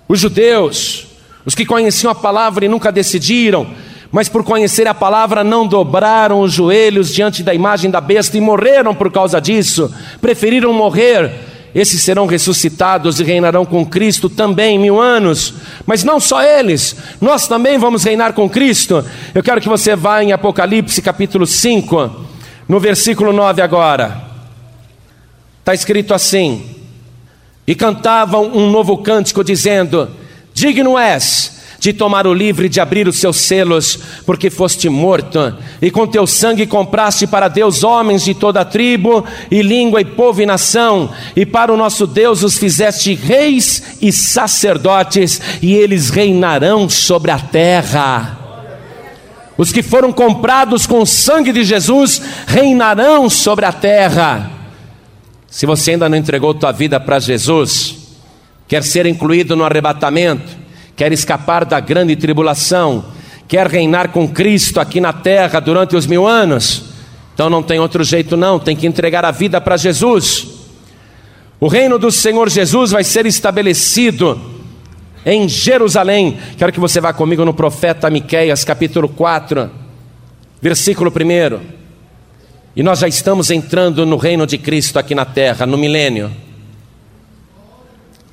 os 0.07 0.19
judeus, 0.19 1.07
os 1.45 1.55
que 1.55 1.65
conheciam 1.65 2.11
a 2.11 2.15
palavra 2.15 2.65
e 2.65 2.67
nunca 2.67 2.91
decidiram, 2.91 3.67
mas 4.11 4.27
por 4.27 4.43
conhecer 4.43 4.87
a 4.87 4.93
palavra 4.93 5.43
não 5.43 5.65
dobraram 5.65 6.41
os 6.41 6.51
joelhos 6.51 7.13
diante 7.13 7.41
da 7.41 7.53
imagem 7.53 7.89
da 7.89 8.01
besta 8.01 8.37
e 8.37 8.41
morreram 8.41 8.93
por 8.93 9.11
causa 9.11 9.39
disso, 9.39 9.93
preferiram 10.19 10.73
morrer. 10.73 11.31
Esses 11.75 12.01
serão 12.01 12.25
ressuscitados 12.25 13.19
e 13.19 13.23
reinarão 13.23 13.65
com 13.65 13.85
Cristo 13.85 14.29
também 14.29 14.79
mil 14.79 14.99
anos, 14.99 15.53
mas 15.85 16.03
não 16.03 16.19
só 16.19 16.41
eles, 16.41 16.95
nós 17.21 17.47
também 17.47 17.77
vamos 17.77 18.03
reinar 18.03 18.33
com 18.33 18.49
Cristo. 18.49 19.05
Eu 19.35 19.43
quero 19.43 19.61
que 19.61 19.69
você 19.69 19.95
vá 19.95 20.23
em 20.23 20.31
Apocalipse 20.31 21.01
capítulo 21.01 21.45
5, 21.45 22.25
no 22.67 22.79
versículo 22.79 23.31
9 23.31 23.61
agora, 23.61 24.21
está 25.59 25.73
escrito 25.73 26.13
assim: 26.13 26.65
E 27.65 27.73
cantavam 27.73 28.45
um 28.53 28.69
novo 28.69 28.97
cântico, 28.97 29.43
dizendo: 29.43 30.09
Digno 30.53 30.97
és 30.97 31.55
de 31.79 31.93
tomar 31.93 32.25
o 32.25 32.33
livre 32.33 32.65
e 32.65 32.69
de 32.69 32.79
abrir 32.79 33.07
os 33.07 33.17
seus 33.17 33.37
selos, 33.37 33.99
porque 34.25 34.49
foste 34.49 34.89
morto, 34.89 35.55
e 35.81 35.91
com 35.91 36.07
teu 36.07 36.25
sangue 36.25 36.65
compraste 36.65 37.27
para 37.27 37.47
Deus 37.47 37.83
homens 37.83 38.23
de 38.23 38.33
toda 38.33 38.65
tribo, 38.65 39.23
e 39.51 39.61
língua, 39.61 40.01
e 40.01 40.05
povo 40.05 40.41
e 40.41 40.45
nação, 40.45 41.11
e 41.35 41.45
para 41.45 41.71
o 41.71 41.77
nosso 41.77 42.07
Deus 42.07 42.43
os 42.43 42.57
fizeste 42.57 43.13
reis 43.13 43.97
e 44.01 44.11
sacerdotes, 44.11 45.39
e 45.61 45.73
eles 45.75 46.09
reinarão 46.09 46.89
sobre 46.89 47.31
a 47.31 47.39
terra. 47.39 48.46
Os 49.57 49.71
que 49.71 49.81
foram 49.81 50.13
comprados 50.13 50.85
com 50.85 51.01
o 51.01 51.05
sangue 51.05 51.51
de 51.51 51.63
Jesus 51.63 52.21
reinarão 52.45 53.29
sobre 53.29 53.65
a 53.65 53.71
terra. 53.71 54.51
Se 55.49 55.65
você 55.65 55.91
ainda 55.91 56.07
não 56.07 56.17
entregou 56.17 56.53
tua 56.53 56.71
vida 56.71 56.99
para 56.99 57.19
Jesus, 57.19 57.95
quer 58.67 58.83
ser 58.83 59.07
incluído 59.07 59.55
no 59.55 59.63
arrebatamento, 59.63 60.55
quer 60.95 61.11
escapar 61.11 61.65
da 61.65 61.79
grande 61.79 62.15
tribulação, 62.15 63.05
quer 63.47 63.65
reinar 63.65 64.09
com 64.09 64.27
Cristo 64.27 64.79
aqui 64.79 65.01
na 65.01 65.11
terra 65.11 65.59
durante 65.59 65.95
os 65.95 66.05
mil 66.05 66.27
anos, 66.27 66.83
então 67.33 67.49
não 67.49 67.63
tem 67.63 67.79
outro 67.79 68.03
jeito 68.03 68.37
não, 68.37 68.59
tem 68.59 68.75
que 68.75 68.85
entregar 68.85 69.25
a 69.25 69.31
vida 69.31 69.59
para 69.59 69.77
Jesus. 69.77 70.47
O 71.59 71.67
reino 71.67 71.97
do 71.97 72.11
Senhor 72.11 72.47
Jesus 72.49 72.91
vai 72.91 73.03
ser 73.03 73.25
estabelecido 73.25 74.56
em 75.27 75.49
Jerusalém. 75.49 76.39
Quero 76.57 76.71
que 76.71 76.79
você 76.79 77.01
vá 77.01 77.11
comigo 77.11 77.43
no 77.43 77.53
profeta 77.53 78.09
Miqueias, 78.09 78.63
capítulo 78.63 79.09
4, 79.09 79.69
versículo 80.61 81.11
1. 81.11 81.59
E 82.73 82.81
nós 82.81 82.99
já 82.99 83.09
estamos 83.09 83.51
entrando 83.51 84.05
no 84.05 84.15
reino 84.15 84.47
de 84.47 84.57
Cristo 84.57 84.97
aqui 84.97 85.13
na 85.13 85.25
terra, 85.25 85.65
no 85.65 85.77
milênio. 85.77 86.31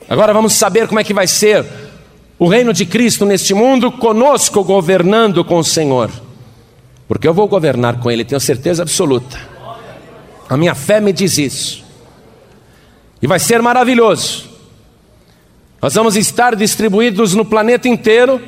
Agora 0.08 0.32
vamos 0.32 0.52
saber 0.52 0.86
como 0.86 1.00
é 1.00 1.04
que 1.04 1.12
vai 1.12 1.26
ser 1.26 1.66
o 2.38 2.46
reino 2.46 2.72
de 2.72 2.86
Cristo 2.86 3.24
neste 3.26 3.54
mundo, 3.54 3.90
conosco 3.90 4.62
governando 4.62 5.44
com 5.44 5.58
o 5.58 5.64
Senhor. 5.64 6.10
porque 7.08 7.28
eu 7.28 7.34
vou 7.34 7.46
governar 7.46 7.98
com 7.98 8.10
ele, 8.10 8.24
tenho 8.24 8.40
certeza 8.40 8.82
absoluta. 8.82 9.38
A 10.48 10.56
minha 10.56 10.74
fé 10.74 11.00
me 11.00 11.12
diz 11.12 11.38
isso. 11.38 11.84
E 13.20 13.26
vai 13.26 13.38
ser 13.38 13.60
maravilhoso. 13.60 14.53
Nós 15.84 15.92
vamos 15.92 16.16
estar 16.16 16.56
distribuídos 16.56 17.34
no 17.34 17.44
planeta 17.44 17.86
inteiro, 17.86 18.40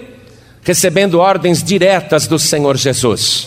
recebendo 0.62 1.20
ordens 1.20 1.62
diretas 1.62 2.26
do 2.26 2.38
Senhor 2.38 2.78
Jesus. 2.78 3.46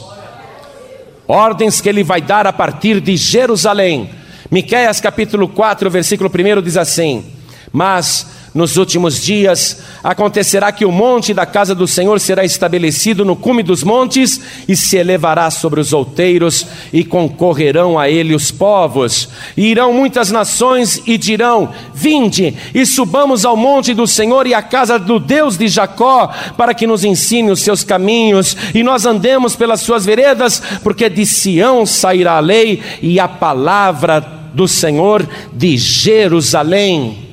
Ordens 1.28 1.82
que 1.82 1.90
ele 1.90 2.04
vai 2.04 2.22
dar 2.22 2.46
a 2.46 2.54
partir 2.54 3.02
de 3.02 3.18
Jerusalém. 3.18 4.12
Miqueias 4.52 5.02
capítulo 5.02 5.48
4, 5.48 5.90
versículo 5.90 6.30
1 6.30 6.62
diz 6.62 6.78
assim: 6.78 7.34
Mas 7.74 8.28
nos 8.54 8.78
últimos 8.78 9.22
dias 9.22 9.80
acontecerá 10.04 10.72
que 10.72 10.86
o 10.86 10.92
monte 10.92 11.34
da 11.34 11.46
casa 11.46 11.76
do 11.76 11.88
Senhor 11.88 12.20
será 12.20 12.44
estabelecido 12.44 13.24
no 13.24 13.36
cume 13.36 13.62
dos 13.62 13.84
montes 13.84 14.42
e 14.68 14.76
se 14.76 14.98
elevará 14.98 15.52
sobre 15.52 15.80
os 15.80 15.94
outeiros, 15.94 16.66
e 16.92 17.04
concorrerão 17.04 18.00
a 18.00 18.10
ele 18.10 18.34
os 18.34 18.50
povos. 18.50 19.30
E 19.56 19.68
irão 19.68 19.94
muitas 19.94 20.32
nações 20.32 21.02
e 21.06 21.18
dirão: 21.18 21.70
Vinde 21.94 22.56
e 22.74 22.86
subamos 22.86 23.46
ao 23.46 23.56
monte 23.56 23.94
do 23.94 24.08
Senhor 24.08 24.48
e 24.48 24.54
à 24.54 24.62
casa 24.62 24.98
do 24.98 25.20
Deus 25.20 25.58
de 25.58 25.68
Jacó, 25.68 26.32
para 26.58 26.74
que 26.74 26.88
nos 26.88 27.04
ensine 27.04 27.52
os 27.52 27.62
seus 27.62 27.84
caminhos 27.84 28.58
e 28.74 28.84
nós 28.84 29.06
andemos 29.06 29.56
pelas 29.56 29.82
suas 29.82 30.06
veredas, 30.06 30.62
porque 30.84 31.10
de 31.10 31.26
Sião 31.26 31.86
sairá 31.86 32.38
a 32.38 32.40
lei 32.40 32.82
e 33.02 33.20
a 33.20 33.28
palavra 33.28 34.20
do 34.54 34.68
Senhor 34.68 35.28
de 35.54 35.78
Jerusalém. 35.78 37.29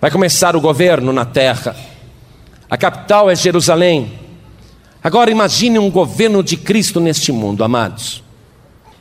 Vai 0.00 0.10
começar 0.10 0.54
o 0.54 0.60
governo 0.60 1.12
na 1.12 1.24
terra. 1.24 1.74
A 2.68 2.76
capital 2.76 3.30
é 3.30 3.34
Jerusalém. 3.34 4.12
Agora 5.02 5.30
imagine 5.30 5.78
um 5.78 5.90
governo 5.90 6.42
de 6.42 6.56
Cristo 6.56 7.00
neste 7.00 7.32
mundo, 7.32 7.64
amados. 7.64 8.22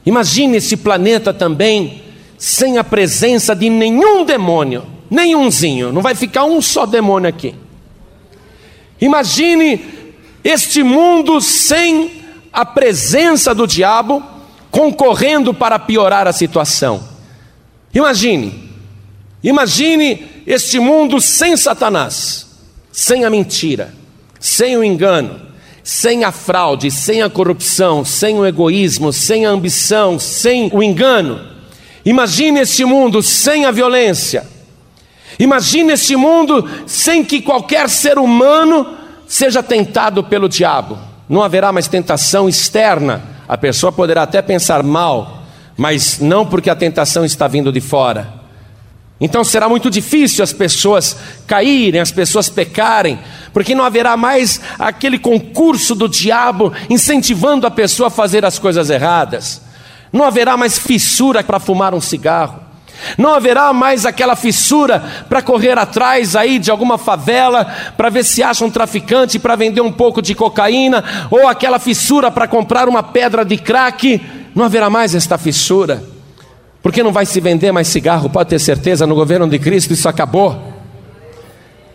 Imagine 0.05 0.57
esse 0.57 0.77
planeta 0.77 1.33
também 1.33 2.03
sem 2.37 2.77
a 2.77 2.83
presença 2.83 3.55
de 3.55 3.69
nenhum 3.69 4.23
demônio, 4.23 4.85
nenhumzinho, 5.09 5.91
não 5.91 6.01
vai 6.01 6.13
ficar 6.13 6.45
um 6.45 6.61
só 6.61 6.85
demônio 6.85 7.27
aqui. 7.27 7.55
Imagine 9.01 9.81
este 10.43 10.83
mundo 10.83 11.41
sem 11.41 12.23
a 12.53 12.63
presença 12.63 13.53
do 13.53 13.65
diabo 13.65 14.23
concorrendo 14.69 15.53
para 15.53 15.79
piorar 15.79 16.27
a 16.27 16.33
situação. 16.33 17.03
Imagine, 17.93 18.69
imagine 19.43 20.34
este 20.45 20.79
mundo 20.79 21.19
sem 21.19 21.57
Satanás, 21.57 22.45
sem 22.91 23.25
a 23.25 23.29
mentira, 23.29 23.93
sem 24.39 24.77
o 24.77 24.83
engano, 24.83 25.41
sem 25.83 26.23
a 26.23 26.31
fraude, 26.31 26.91
sem 26.91 27.23
a 27.23 27.29
corrupção, 27.29 28.05
sem 28.05 28.37
o 28.37 28.45
egoísmo, 28.45 29.11
sem 29.11 29.45
a 29.45 29.49
ambição, 29.49 30.19
sem 30.19 30.69
o 30.71 30.83
engano. 30.83 31.39
Imagine 32.05 32.59
este 32.59 32.85
mundo 32.85 33.23
sem 33.23 33.65
a 33.65 33.71
violência. 33.71 34.45
Imagine 35.39 35.93
este 35.93 36.15
mundo 36.15 36.69
sem 36.85 37.23
que 37.23 37.41
qualquer 37.41 37.89
ser 37.89 38.19
humano 38.19 38.95
seja 39.27 39.63
tentado 39.63 40.23
pelo 40.23 40.47
diabo. 40.47 40.97
Não 41.27 41.41
haverá 41.41 41.71
mais 41.71 41.87
tentação 41.87 42.47
externa. 42.47 43.23
A 43.47 43.57
pessoa 43.57 43.91
poderá 43.91 44.23
até 44.23 44.41
pensar 44.43 44.83
mal, 44.83 45.43
mas 45.75 46.19
não 46.19 46.45
porque 46.45 46.69
a 46.69 46.75
tentação 46.75 47.25
está 47.25 47.47
vindo 47.47 47.71
de 47.71 47.81
fora 47.81 48.34
então 49.19 49.43
será 49.43 49.69
muito 49.69 49.89
difícil 49.89 50.43
as 50.43 50.51
pessoas 50.51 51.15
caírem, 51.47 52.01
as 52.01 52.11
pessoas 52.11 52.49
pecarem, 52.49 53.17
porque 53.53 53.73
não 53.73 53.85
haverá 53.85 54.17
mais 54.17 54.59
aquele 54.77 55.17
concurso 55.17 55.95
do 55.95 56.09
diabo 56.09 56.73
incentivando 56.89 57.65
a 57.65 57.71
pessoa 57.71 58.07
a 58.07 58.11
fazer 58.11 58.43
as 58.43 58.59
coisas 58.59 58.89
erradas. 58.89 59.61
Não 60.11 60.25
haverá 60.25 60.57
mais 60.57 60.77
fissura 60.77 61.43
para 61.43 61.59
fumar 61.59 61.93
um 61.93 62.01
cigarro. 62.01 62.59
Não 63.17 63.33
haverá 63.33 63.71
mais 63.73 64.05
aquela 64.05 64.35
fissura 64.35 65.03
para 65.29 65.41
correr 65.41 65.77
atrás 65.77 66.35
aí 66.35 66.59
de 66.59 66.71
alguma 66.71 66.97
favela 66.97 67.65
para 67.95 68.09
ver 68.09 68.23
se 68.23 68.41
acha 68.41 68.65
um 68.65 68.71
traficante 68.71 69.37
para 69.37 69.55
vender 69.55 69.81
um 69.81 69.91
pouco 69.91 70.21
de 70.21 70.33
cocaína, 70.33 71.03
ou 71.29 71.47
aquela 71.47 71.79
fissura 71.79 72.31
para 72.31 72.47
comprar 72.47 72.87
uma 72.87 73.03
pedra 73.03 73.43
de 73.43 73.57
crack. 73.57 74.21
Não 74.53 74.65
haverá 74.65 74.89
mais 74.89 75.13
esta 75.13 75.37
fissura. 75.37 76.14
Porque 76.85 77.01
não 77.01 77.11
vai 77.11 77.25
se 77.25 77.39
vender 77.39 77.71
mais 77.71 77.87
cigarro, 77.87 78.29
pode 78.29 78.49
ter 78.49 78.59
certeza, 78.59 79.07
no 79.07 79.15
governo 79.15 79.49
de 79.49 79.57
Cristo 79.57 79.91
isso 79.91 80.07
acabou. 80.07 80.71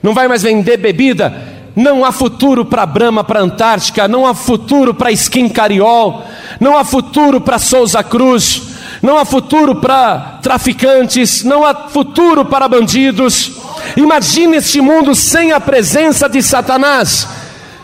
Não 0.03 0.13
vai 0.13 0.27
mais 0.27 0.43
vender 0.43 0.79
bebida, 0.79 1.33
não 1.77 2.05
há 2.05 2.11
futuro 2.11 2.65
para 2.65 2.85
Brahma, 2.87 3.23
para 3.23 3.41
Antártica, 3.41 4.09
não 4.09 4.27
há 4.27 4.35
futuro 4.35 4.93
para 4.93 5.13
Skin 5.13 5.49
Cariol, 5.49 6.25
não 6.59 6.77
há 6.77 6.85
futuro 6.85 7.41
para 7.41 7.61
Souza 7.61 8.03
Cruz, 8.03 8.63
não 9.01 9.17
há 9.17 9.25
futuro 9.25 9.77
para 9.77 10.41
traficantes, 10.43 11.45
não 11.45 11.65
há 11.65 11.73
futuro 11.89 12.45
para 12.45 12.67
bandidos. 12.67 13.53
Imagine 13.97 14.57
este 14.57 14.81
mundo 14.81 15.15
sem 15.15 15.53
a 15.53 15.61
presença 15.61 16.29
de 16.29 16.43
Satanás 16.43 17.29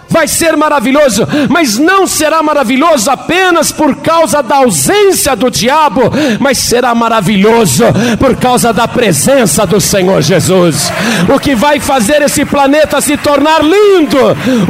vai 0.09 0.29
ser 0.29 0.57
maravilhoso, 0.57 1.27
mas 1.49 1.79
não 1.79 2.07
será 2.07 2.43
maravilhoso 2.43 3.11
apenas 3.11 3.73
por 3.73 3.97
causa 3.97 4.43
da 4.43 4.57
ausência 4.57 5.35
do 5.35 5.51
diabo, 5.51 6.03
mas 6.41 6.59
será 6.59 6.95
maravilhoso 6.95 7.85
por 8.19 8.37
causa 8.37 8.73
da 8.73 8.87
presença 8.87 9.67
do 9.67 9.81
Senhor 9.81 10.23
Jesus. 10.23 10.91
O 11.35 11.39
que 11.39 11.55
vai 11.55 11.81
fazer 11.81 12.23
esse 12.23 12.45
planeta 12.45 13.01
se 13.01 13.17
tornar 13.17 13.63
lindo, 13.63 14.19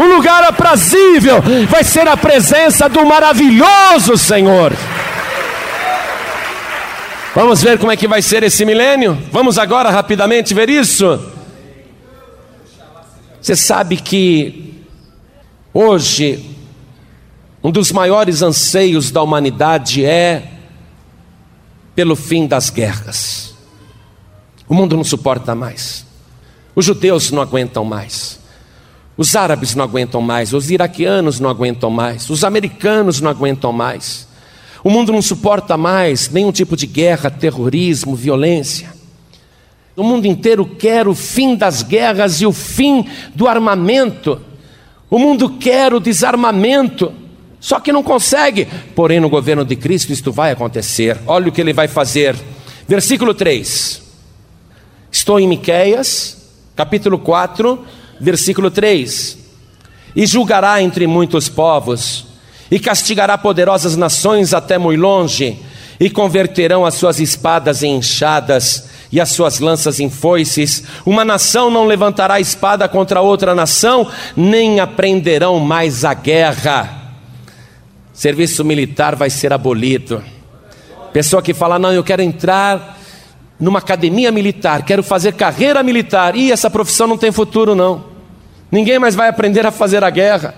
um 0.01 0.14
lugar 0.16 0.43
aprazível, 0.45 1.43
vai 1.68 1.84
ser 1.84 2.09
a 2.09 2.16
presença 2.16 2.89
do 2.89 3.05
maravilhoso 3.05 4.16
Senhor. 4.16 4.72
Vamos 7.34 7.62
ver 7.62 7.78
como 7.78 7.93
é 7.93 7.97
que 7.97 8.09
vai 8.09 8.22
ser 8.22 8.43
esse 8.43 8.64
milênio? 8.64 9.18
Vamos 9.30 9.59
agora 9.59 9.91
rapidamente 9.91 10.55
ver 10.55 10.70
isso. 10.70 11.20
Você 13.43 13.55
sabe 13.55 13.97
que 13.97 14.76
Hoje, 15.79 16.43
um 17.62 17.70
dos 17.70 17.93
maiores 17.93 18.41
anseios 18.41 19.11
da 19.11 19.20
humanidade 19.20 20.03
é 20.03 20.53
pelo 21.95 22.16
fim 22.16 22.47
das 22.47 22.70
guerras. 22.70 23.55
O 24.66 24.72
mundo 24.72 24.97
não 24.97 25.05
suporta 25.05 25.55
mais. 25.55 26.07
Os 26.74 26.83
judeus 26.83 27.31
não 27.31 27.43
aguentam 27.43 27.85
mais. 27.85 28.41
Os 29.18 29.37
árabes 29.37 29.74
não 29.74 29.85
aguentam 29.85 30.22
mais. 30.22 30.55
Os 30.55 30.70
iraquianos 30.70 31.41
não 31.41 31.51
aguentam 31.51 31.91
mais. 31.91 32.31
Os 32.31 32.43
americanos 32.43 33.20
não 33.20 33.31
aguentam 33.31 33.70
mais. 33.70 34.27
O 34.83 34.89
mundo 34.89 35.12
não 35.12 35.20
suporta 35.20 35.77
mais 35.77 36.31
nenhum 36.31 36.53
tipo 36.53 36.74
de 36.74 36.87
guerra, 36.87 37.31
terrorismo, 37.31 38.16
violência. 38.16 38.95
O 39.95 40.03
mundo 40.03 40.24
inteiro 40.24 40.64
quer 40.64 41.07
o 41.07 41.14
fim 41.14 41.55
das 41.55 41.83
guerras 41.83 42.41
e 42.41 42.47
o 42.47 42.53
fim 42.53 43.05
do 43.35 43.47
armamento. 43.47 44.41
O 45.09 45.18
mundo 45.18 45.50
quer 45.50 45.94
o 45.94 46.00
desarmamento, 46.00 47.12
só 47.61 47.78
que 47.78 47.92
não 47.92 48.02
consegue. 48.02 48.66
Porém, 48.94 49.20
no 49.20 49.28
governo 49.28 49.64
de 49.64 49.76
Cristo 49.76 50.12
isto 50.12 50.32
vai 50.32 50.52
acontecer. 50.52 51.18
Olha 51.26 51.48
o 51.48 51.52
que 51.52 51.61
ele 51.61 51.72
vai 51.72 51.88
fazer. 51.88 52.36
Versículo 52.88 53.34
3. 53.34 54.02
Estou 55.11 55.40
em 55.40 55.48
Miqueias, 55.48 56.36
capítulo 56.74 57.18
4, 57.18 57.84
versículo 58.20 58.70
3. 58.70 59.38
E 60.14 60.26
julgará 60.26 60.82
entre 60.82 61.07
muitos 61.07 61.48
povos, 61.48 62.26
e 62.70 62.78
castigará 62.78 63.38
poderosas 63.38 63.96
nações 63.96 64.52
até 64.52 64.76
muito 64.76 65.00
longe, 65.00 65.59
e 65.98 66.11
converterão 66.11 66.84
as 66.84 66.94
suas 66.94 67.20
espadas 67.20 67.82
em 67.82 67.96
enxadas 67.96 68.88
e 69.11 69.20
as 69.20 69.30
suas 69.30 69.61
lanças 69.61 70.00
em 70.00 70.11
foices. 70.11 70.82
Uma 71.04 71.24
nação 71.24 71.70
não 71.70 71.86
levantará 71.86 72.40
espada 72.40 72.88
contra 72.88 73.20
outra 73.20 73.54
nação, 73.54 74.11
nem 74.36 74.80
aprenderão 74.80 75.59
mais 75.59 76.04
a 76.04 76.14
guerra. 76.14 77.14
Serviço 78.12 78.64
militar 78.64 79.14
vai 79.14 79.30
ser 79.30 79.52
abolido. 79.52 80.22
Pessoa 81.12 81.42
que 81.42 81.54
fala, 81.54 81.78
não, 81.78 81.92
eu 81.92 82.04
quero 82.04 82.22
entrar 82.22 82.98
numa 83.59 83.78
academia 83.78 84.30
militar, 84.30 84.84
quero 84.84 85.02
fazer 85.02 85.32
carreira 85.32 85.82
militar. 85.82 86.36
E 86.36 86.52
essa 86.52 86.70
profissão 86.70 87.07
não 87.07 87.18
tem 87.18 87.32
futuro, 87.32 87.74
não. 87.74 88.04
Ninguém 88.70 88.98
mais 88.98 89.14
vai 89.14 89.28
aprender 89.28 89.64
a 89.64 89.70
fazer 89.70 90.02
a 90.02 90.11
guerra. 90.11 90.54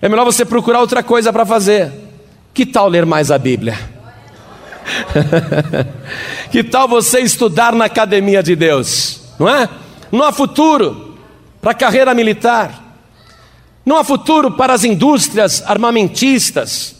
É 0.00 0.08
melhor 0.08 0.24
você 0.24 0.44
procurar 0.44 0.80
outra 0.80 1.02
coisa 1.02 1.32
para 1.32 1.44
fazer. 1.44 1.92
Que 2.54 2.64
tal 2.64 2.88
ler 2.88 3.04
mais 3.04 3.30
a 3.30 3.38
Bíblia? 3.38 3.97
que 6.50 6.62
tal 6.64 6.88
você 6.88 7.20
estudar 7.20 7.72
na 7.74 7.86
academia 7.86 8.42
de 8.42 8.56
Deus? 8.56 9.20
Não 9.38 9.48
é? 9.48 9.68
Não 10.10 10.24
há 10.24 10.32
futuro 10.32 11.18
para 11.60 11.72
a 11.72 11.74
carreira 11.74 12.14
militar. 12.14 12.84
Não 13.84 13.96
há 13.96 14.04
futuro 14.04 14.50
para 14.50 14.72
as 14.72 14.84
indústrias 14.84 15.62
armamentistas. 15.66 16.94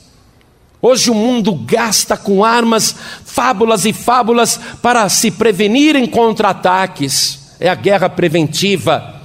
Hoje 0.80 1.11
o 1.11 1.14
mundo 1.14 1.55
gasta 1.55 2.16
com 2.16 2.45
armas, 2.45 2.95
fábulas 3.24 3.84
e 3.84 3.93
fábulas 3.93 4.59
para 4.80 5.09
se 5.09 5.30
prevenirem 5.30 6.07
contra 6.07 6.51
ataques. 6.51 7.57
É 7.59 7.68
a 7.68 7.74
guerra 7.74 8.09
preventiva. 8.09 9.17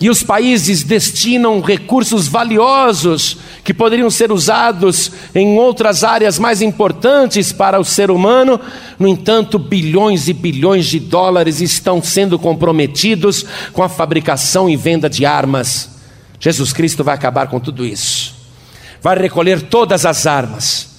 E 0.00 0.08
os 0.08 0.22
países 0.22 0.82
destinam 0.82 1.60
recursos 1.60 2.26
valiosos 2.26 3.36
que 3.62 3.74
poderiam 3.74 4.08
ser 4.08 4.32
usados 4.32 5.12
em 5.34 5.58
outras 5.58 6.02
áreas 6.02 6.38
mais 6.38 6.62
importantes 6.62 7.52
para 7.52 7.78
o 7.78 7.84
ser 7.84 8.10
humano. 8.10 8.58
No 8.98 9.06
entanto, 9.06 9.58
bilhões 9.58 10.26
e 10.26 10.32
bilhões 10.32 10.86
de 10.86 10.98
dólares 10.98 11.60
estão 11.60 12.02
sendo 12.02 12.38
comprometidos 12.38 13.44
com 13.74 13.82
a 13.82 13.90
fabricação 13.90 14.70
e 14.70 14.76
venda 14.76 15.10
de 15.10 15.26
armas. 15.26 15.90
Jesus 16.40 16.72
Cristo 16.72 17.04
vai 17.04 17.14
acabar 17.14 17.48
com 17.48 17.60
tudo 17.60 17.84
isso. 17.84 18.34
Vai 19.02 19.18
recolher 19.18 19.60
todas 19.60 20.06
as 20.06 20.26
armas, 20.26 20.96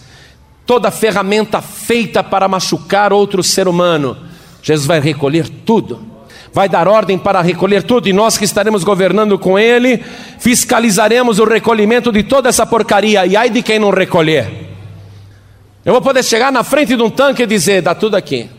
toda 0.64 0.92
ferramenta 0.92 1.60
feita 1.60 2.24
para 2.24 2.48
machucar 2.48 3.12
outro 3.12 3.42
ser 3.42 3.68
humano. 3.68 4.16
Jesus 4.62 4.86
vai 4.86 5.00
recolher 5.00 5.50
tudo 5.50 6.12
vai 6.54 6.68
dar 6.68 6.88
ordem 6.88 7.18
para 7.18 7.42
recolher 7.42 7.84
tudo, 7.84 8.08
e 8.08 8.14
nós 8.14 8.38
que 8.38 8.46
estaremos 8.46 8.84
governando 8.84 9.40
com 9.40 9.58
ele, 9.58 10.04
fiscalizaremos 10.40 11.40
o 11.40 11.46
recolhimento 11.46 12.12
de 12.12 12.24
toda 12.24 12.50
essa 12.50 12.66
porcaria, 12.66 13.26
e 13.26 13.36
ai 13.36 13.50
de 13.50 13.62
quem 13.62 13.80
não 13.80 13.90
recolher. 13.90 14.70
Eu 15.84 15.94
vou 15.94 16.02
poder 16.02 16.24
chegar 16.24 16.52
na 16.52 16.64
frente 16.64 16.96
de 16.96 17.02
um 17.02 17.10
tanque 17.10 17.44
e 17.44 17.46
dizer: 17.46 17.82
dá 17.82 17.96
tudo 17.96 18.16
aqui. 18.16 18.50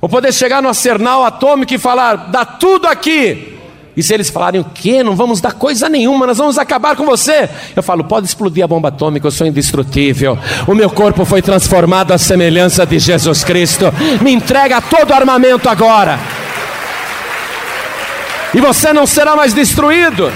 Vou 0.00 0.10
poder 0.10 0.32
chegar 0.32 0.62
no 0.62 0.68
arsenal 0.68 1.24
atômico 1.24 1.72
e 1.72 1.78
falar: 1.78 2.16
dá 2.30 2.44
tudo 2.44 2.86
aqui. 2.86 3.56
E 3.96 4.02
se 4.02 4.14
eles 4.14 4.30
falarem 4.30 4.60
o 4.60 4.64
quê? 4.64 5.02
Não 5.02 5.16
vamos 5.16 5.40
dar 5.40 5.52
coisa 5.52 5.88
nenhuma, 5.88 6.26
nós 6.26 6.38
vamos 6.38 6.58
acabar 6.58 6.96
com 6.96 7.06
você. 7.06 7.48
Eu 7.74 7.82
falo: 7.82 8.04
pode 8.04 8.26
explodir 8.26 8.62
a 8.62 8.66
bomba 8.66 8.88
atômica, 8.88 9.26
eu 9.26 9.30
sou 9.30 9.46
indestrutível. 9.46 10.38
O 10.66 10.74
meu 10.74 10.90
corpo 10.90 11.24
foi 11.24 11.40
transformado 11.40 12.12
à 12.12 12.18
semelhança 12.18 12.84
de 12.84 12.98
Jesus 12.98 13.42
Cristo. 13.42 13.86
Me 14.20 14.32
entrega 14.32 14.82
todo 14.82 15.10
o 15.10 15.14
armamento 15.14 15.66
agora 15.66 16.18
e 18.54 18.60
você 18.60 18.92
não 18.92 19.06
será 19.06 19.36
mais 19.36 19.54
destruído. 19.54 20.30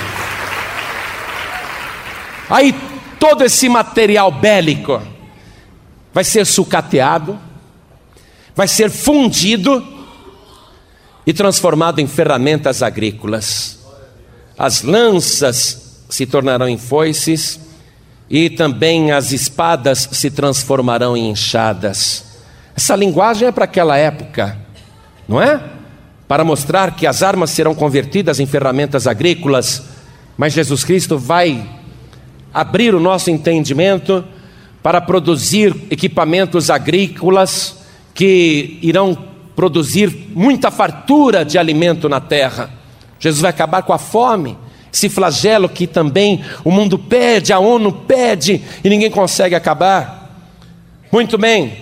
Aí 2.48 2.74
todo 3.18 3.42
esse 3.42 3.68
material 3.68 4.30
bélico 4.30 5.00
vai 6.12 6.22
ser 6.22 6.46
sucateado, 6.46 7.38
vai 8.54 8.68
ser 8.68 8.90
fundido 8.90 9.84
e 11.26 11.32
transformado 11.32 12.00
em 12.00 12.06
ferramentas 12.06 12.82
agrícolas. 12.82 13.80
As 14.56 14.82
lanças 14.82 16.04
se 16.08 16.26
tornarão 16.26 16.68
em 16.68 16.78
foices 16.78 17.58
e 18.30 18.48
também 18.48 19.10
as 19.10 19.32
espadas 19.32 20.08
se 20.12 20.30
transformarão 20.30 21.16
em 21.16 21.30
enxadas. 21.30 22.24
Essa 22.76 22.94
linguagem 22.94 23.48
é 23.48 23.52
para 23.52 23.64
aquela 23.64 23.96
época, 23.96 24.56
não 25.26 25.40
é? 25.40 25.60
Para 26.26 26.44
mostrar 26.44 26.96
que 26.96 27.06
as 27.06 27.22
armas 27.22 27.50
serão 27.50 27.74
convertidas 27.74 28.40
em 28.40 28.46
ferramentas 28.46 29.06
agrícolas, 29.06 29.82
mas 30.36 30.52
Jesus 30.52 30.84
Cristo 30.84 31.18
vai 31.18 31.68
abrir 32.52 32.94
o 32.94 33.00
nosso 33.00 33.30
entendimento 33.30 34.24
para 34.82 35.00
produzir 35.00 35.74
equipamentos 35.90 36.70
agrícolas 36.70 37.78
que 38.14 38.78
irão 38.82 39.16
produzir 39.56 40.28
muita 40.34 40.70
fartura 40.70 41.44
de 41.44 41.58
alimento 41.58 42.08
na 42.08 42.20
terra. 42.20 42.70
Jesus 43.18 43.40
vai 43.40 43.50
acabar 43.50 43.82
com 43.82 43.92
a 43.92 43.98
fome, 43.98 44.56
esse 44.92 45.08
flagelo 45.08 45.68
que 45.68 45.86
também 45.86 46.44
o 46.62 46.70
mundo 46.70 46.98
pede, 46.98 47.52
a 47.52 47.58
ONU 47.58 47.92
pede 47.92 48.62
e 48.82 48.88
ninguém 48.88 49.10
consegue 49.10 49.54
acabar. 49.54 50.30
Muito 51.10 51.36
bem, 51.38 51.72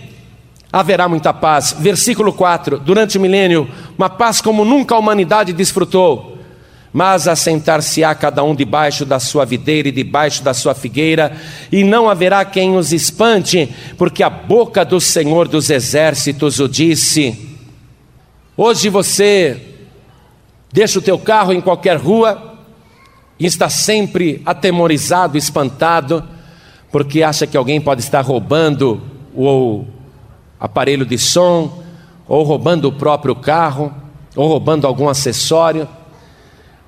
haverá 0.73 1.07
muita 1.09 1.35
paz. 1.35 1.77
Versículo 1.79 2.33
4: 2.33 2.79
Durante 2.79 3.19
o 3.19 3.21
milênio, 3.21 3.69
uma 3.99 4.09
paz 4.09 4.41
como 4.41 4.65
nunca 4.65 4.95
a 4.95 4.99
humanidade 4.99 5.53
desfrutou. 5.53 6.39
Mas 6.93 7.27
assentar-se-á 7.27 8.15
cada 8.15 8.43
um 8.45 8.55
debaixo 8.55 9.07
da 9.07 9.19
sua 9.19 9.47
videira 9.47 9.89
e 9.89 9.93
debaixo 9.93 10.43
da 10.43 10.53
sua 10.53 10.75
figueira, 10.75 11.35
e 11.71 11.85
não 11.85 12.09
haverá 12.09 12.45
quem 12.45 12.77
os 12.77 12.93
espante, 12.93 13.75
porque 13.97 14.23
a 14.23 14.29
boca 14.29 14.85
do 14.85 15.01
Senhor 15.01 15.49
dos 15.49 15.71
exércitos 15.71 16.61
o 16.61 16.69
disse. 16.69 17.57
Hoje 18.55 18.91
você 18.91 19.59
deixa 20.71 20.99
o 20.99 21.03
teu 21.03 21.19
carro 21.19 21.55
em 21.55 21.63
qualquer 21.63 21.97
rua 21.97 22.59
e 23.39 23.47
está 23.47 23.71
sempre 23.71 24.43
atemorizado, 24.45 25.39
espantado, 25.39 26.23
porque 26.91 27.23
acha 27.23 27.47
que 27.47 27.57
alguém 27.57 27.81
pode 27.81 28.03
estar 28.03 28.21
roubando 28.21 29.01
ou 29.35 29.87
aparelho 30.63 31.05
de 31.05 31.19
som, 31.19 31.83
ou 32.29 32.45
roubando 32.45 32.87
o 32.87 32.93
próprio 32.93 33.35
carro, 33.35 33.93
ou 34.37 34.47
roubando 34.47 34.87
algum 34.87 35.09
acessório. 35.09 35.89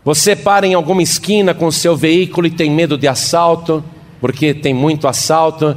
Você 0.05 0.37
para 0.37 0.65
em 0.65 0.75
alguma 0.75 1.03
esquina 1.03 1.53
com 1.53 1.69
seu 1.73 1.97
veículo 1.97 2.47
e 2.47 2.53
tem 2.53 2.71
medo 2.71 2.97
de 2.97 3.09
assalto, 3.09 3.83
porque 4.21 4.55
tem 4.55 4.73
muito 4.73 5.09
assalto. 5.09 5.77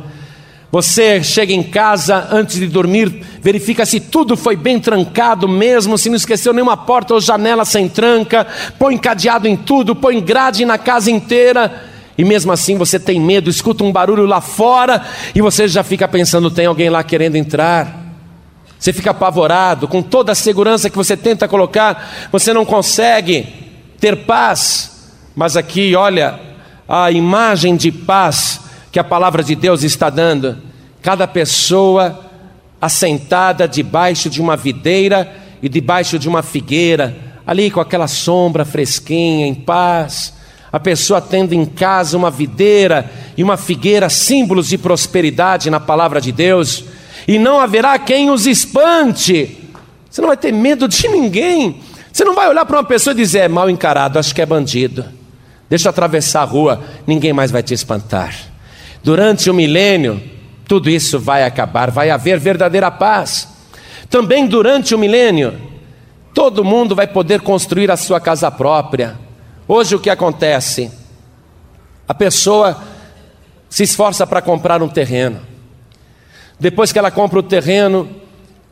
Você 0.71 1.23
chega 1.23 1.51
em 1.51 1.63
casa 1.63 2.27
antes 2.29 2.59
de 2.59 2.67
dormir, 2.67 3.25
verifica 3.41 3.83
se 3.83 3.99
tudo 3.99 4.37
foi 4.37 4.55
bem 4.55 4.79
trancado 4.79 5.47
mesmo, 5.47 5.97
se 5.97 6.07
não 6.07 6.17
esqueceu 6.17 6.53
nenhuma 6.53 6.77
porta 6.77 7.15
ou 7.15 7.19
janela 7.19 7.65
sem 7.65 7.89
tranca, 7.89 8.45
põe 8.77 8.95
cadeado 8.95 9.47
em 9.47 9.57
tudo, 9.57 9.95
põe 9.95 10.21
grade 10.21 10.65
na 10.65 10.77
casa 10.77 11.09
inteira 11.09 11.96
e 12.18 12.26
mesmo 12.26 12.51
assim 12.51 12.78
você 12.78 12.99
tem 12.99 13.20
medo, 13.20 13.49
escuta 13.49 13.84
um 13.84 13.91
barulho 13.91 14.26
lá 14.26 14.41
fora 14.41 15.05
e 15.36 15.41
você 15.41 15.68
já 15.68 15.84
fica 15.84 16.07
pensando: 16.07 16.49
tem 16.49 16.65
alguém 16.65 16.89
lá 16.89 17.03
querendo 17.03 17.36
entrar. 17.36 18.05
Você 18.80 18.93
fica 18.93 19.11
apavorado, 19.11 19.88
com 19.88 20.03
toda 20.03 20.32
a 20.32 20.36
segurança 20.36 20.89
que 20.89 20.97
você 20.97 21.18
tenta 21.18 21.47
colocar, 21.47 22.30
você 22.32 22.53
não 22.53 22.63
consegue 22.63 23.47
ter 23.99 24.26
paz. 24.26 25.11
Mas 25.36 25.57
aqui, 25.57 25.95
olha, 25.95 26.39
a 26.88 27.11
imagem 27.11 27.76
de 27.76 27.91
paz 27.91 28.61
que 28.91 28.99
a 28.99 29.03
palavra 29.03 29.43
de 29.43 29.55
Deus 29.55 29.84
está 29.84 30.11
dando. 30.11 30.57
Cada 31.01 31.28
pessoa 31.28 32.20
assentada 32.80 33.68
debaixo 33.68 34.30
de 34.30 34.39
uma 34.39 34.55
videira 34.55 35.36
e 35.61 35.68
debaixo 35.68 36.20
de 36.20 36.30
uma 36.30 36.43
figueira, 36.43 37.15
ali 37.47 37.72
com 37.72 37.80
aquela 37.80 38.07
sombra 38.07 38.63
fresquinha, 38.63 39.47
em 39.47 39.55
paz 39.55 40.36
a 40.72 40.80
pessoa 40.80 41.22
tendo 41.22 41.53
em 41.53 41.65
casa 41.65 42.18
uma 42.18 42.30
videira 42.30 43.09
e 43.38 43.43
uma 43.43 43.57
figueira, 43.57 44.09
símbolos 44.09 44.68
de 44.68 44.78
prosperidade 44.78 45.70
na 45.70 45.80
palavra 45.80 46.20
de 46.20 46.32
Deus, 46.32 46.84
e 47.28 47.39
não 47.39 47.59
haverá 47.59 47.97
quem 47.99 48.30
os 48.30 48.45
espante. 48.45 49.57
Você 50.09 50.22
não 50.22 50.28
vai 50.28 50.38
ter 50.38 50.51
medo 50.51 50.88
de 50.88 51.07
ninguém. 51.09 51.82
Você 52.11 52.24
não 52.24 52.34
vai 52.34 52.49
olhar 52.49 52.65
para 52.65 52.78
uma 52.78 52.84
pessoa 52.84 53.13
e 53.13 53.18
dizer: 53.18 53.39
é 53.39 53.47
mal 53.47 53.70
encarado, 53.70 54.20
acho 54.20 54.34
que 54.34 54.41
é 54.41 54.45
bandido. 54.45 55.05
Deixa 55.70 55.88
eu 55.88 55.89
atravessar 55.89 56.41
a 56.41 56.45
rua, 56.45 56.82
ninguém 57.05 57.34
mais 57.34 57.51
vai 57.51 57.61
te 57.61 57.74
espantar. 57.74 58.34
Durante 59.03 59.49
o 59.49 59.53
milênio, 59.53 60.22
tudo 60.65 60.89
isso 60.89 61.20
vai 61.20 61.43
acabar, 61.43 61.91
vai 61.91 62.09
haver 62.09 62.39
verdadeira 62.39 62.89
paz. 62.89 63.47
Também 64.09 64.47
durante 64.47 64.95
o 64.95 64.97
milênio, 64.97 65.59
todo 66.34 66.63
mundo 66.63 66.95
vai 66.95 67.05
poder 67.05 67.41
construir 67.41 67.91
a 67.91 67.97
sua 67.97 68.22
casa 68.22 68.49
própria 68.49 69.26
Hoje 69.68 69.95
o 69.95 69.99
que 69.99 70.09
acontece? 70.09 70.91
A 72.07 72.13
pessoa 72.13 72.82
se 73.70 73.84
esforça 73.84 74.26
para 74.26 74.41
comprar 74.41 74.82
um 74.82 74.88
terreno. 74.88 75.41
Depois 76.59 76.91
que 76.91 76.97
ela 76.97 77.11
compra 77.11 77.39
o 77.39 77.43
terreno, 77.43 78.09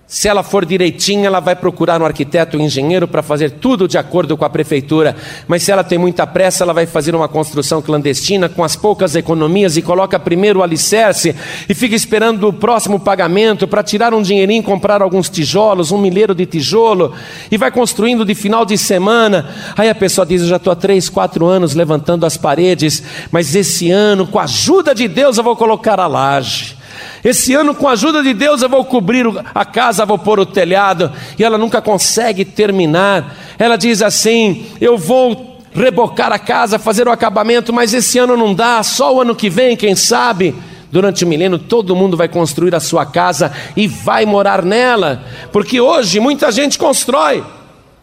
se 0.07 0.27
ela 0.27 0.43
for 0.43 0.65
direitinha, 0.65 1.25
ela 1.25 1.39
vai 1.39 1.55
procurar 1.55 1.99
um 1.99 2.05
arquiteto, 2.05 2.57
um 2.57 2.61
engenheiro 2.61 3.07
para 3.07 3.23
fazer 3.23 3.49
tudo 3.49 3.87
de 3.87 3.97
acordo 3.97 4.37
com 4.37 4.45
a 4.45 4.49
prefeitura. 4.49 5.15
Mas 5.47 5.63
se 5.63 5.71
ela 5.71 5.83
tem 5.83 5.97
muita 5.97 6.27
pressa, 6.27 6.63
ela 6.63 6.73
vai 6.73 6.85
fazer 6.85 7.15
uma 7.15 7.27
construção 7.27 7.81
clandestina 7.81 8.47
com 8.47 8.63
as 8.63 8.75
poucas 8.75 9.15
economias 9.15 9.77
e 9.77 9.81
coloca 9.81 10.19
primeiro 10.19 10.59
o 10.59 10.63
alicerce 10.63 11.35
e 11.67 11.73
fica 11.73 11.95
esperando 11.95 12.47
o 12.47 12.53
próximo 12.53 12.99
pagamento 12.99 13.67
para 13.67 13.81
tirar 13.81 14.13
um 14.13 14.21
dinheirinho, 14.21 14.61
comprar 14.61 15.01
alguns 15.01 15.27
tijolos, 15.27 15.91
um 15.91 15.97
milheiro 15.97 16.35
de 16.35 16.45
tijolo 16.45 17.11
e 17.49 17.57
vai 17.57 17.71
construindo 17.71 18.23
de 18.23 18.35
final 18.35 18.63
de 18.63 18.77
semana. 18.77 19.49
Aí 19.75 19.89
a 19.89 19.95
pessoa 19.95 20.23
diz: 20.23 20.43
Eu 20.43 20.49
já 20.49 20.57
estou 20.57 20.71
há 20.71 20.75
três, 20.75 21.09
quatro 21.09 21.47
anos 21.47 21.73
levantando 21.73 22.27
as 22.27 22.37
paredes, 22.37 23.01
mas 23.31 23.55
esse 23.55 23.89
ano, 23.89 24.27
com 24.27 24.37
a 24.37 24.43
ajuda 24.43 24.93
de 24.93 25.07
Deus, 25.07 25.39
eu 25.39 25.43
vou 25.43 25.55
colocar 25.55 25.99
a 25.99 26.05
laje. 26.05 26.84
Esse 27.25 27.55
ano, 27.55 27.73
com 27.73 27.87
a 27.87 27.93
ajuda 27.93 28.21
de 28.21 28.35
Deus, 28.35 28.61
eu 28.61 28.69
vou 28.69 28.85
cobrir 28.85 29.25
a 29.55 29.65
casa, 29.65 30.05
vou 30.05 30.19
pôr 30.19 30.39
o 30.39 30.45
telhado, 30.45 31.11
e 31.39 31.43
ela 31.43 31.57
nunca 31.57 31.81
consegue 31.81 32.45
terminar. 32.45 33.35
Ela 33.57 33.77
diz 33.77 34.03
assim: 34.03 34.67
Eu 34.79 34.95
vou 34.95 35.59
rebocar 35.73 36.31
a 36.31 36.37
casa, 36.37 36.77
fazer 36.77 37.07
o 37.07 37.11
acabamento, 37.11 37.73
mas 37.73 37.95
esse 37.95 38.19
ano 38.19 38.37
não 38.37 38.53
dá, 38.53 38.83
só 38.83 39.15
o 39.15 39.21
ano 39.21 39.33
que 39.33 39.49
vem, 39.49 39.75
quem 39.75 39.95
sabe. 39.95 40.53
Durante 40.91 41.25
o 41.25 41.27
milênio, 41.27 41.57
todo 41.57 41.95
mundo 41.95 42.15
vai 42.15 42.27
construir 42.27 42.75
a 42.75 42.79
sua 42.79 43.07
casa 43.07 43.51
e 43.75 43.87
vai 43.87 44.23
morar 44.23 44.63
nela, 44.63 45.23
porque 45.51 45.81
hoje 45.81 46.19
muita 46.19 46.51
gente 46.51 46.77
constrói, 46.77 47.43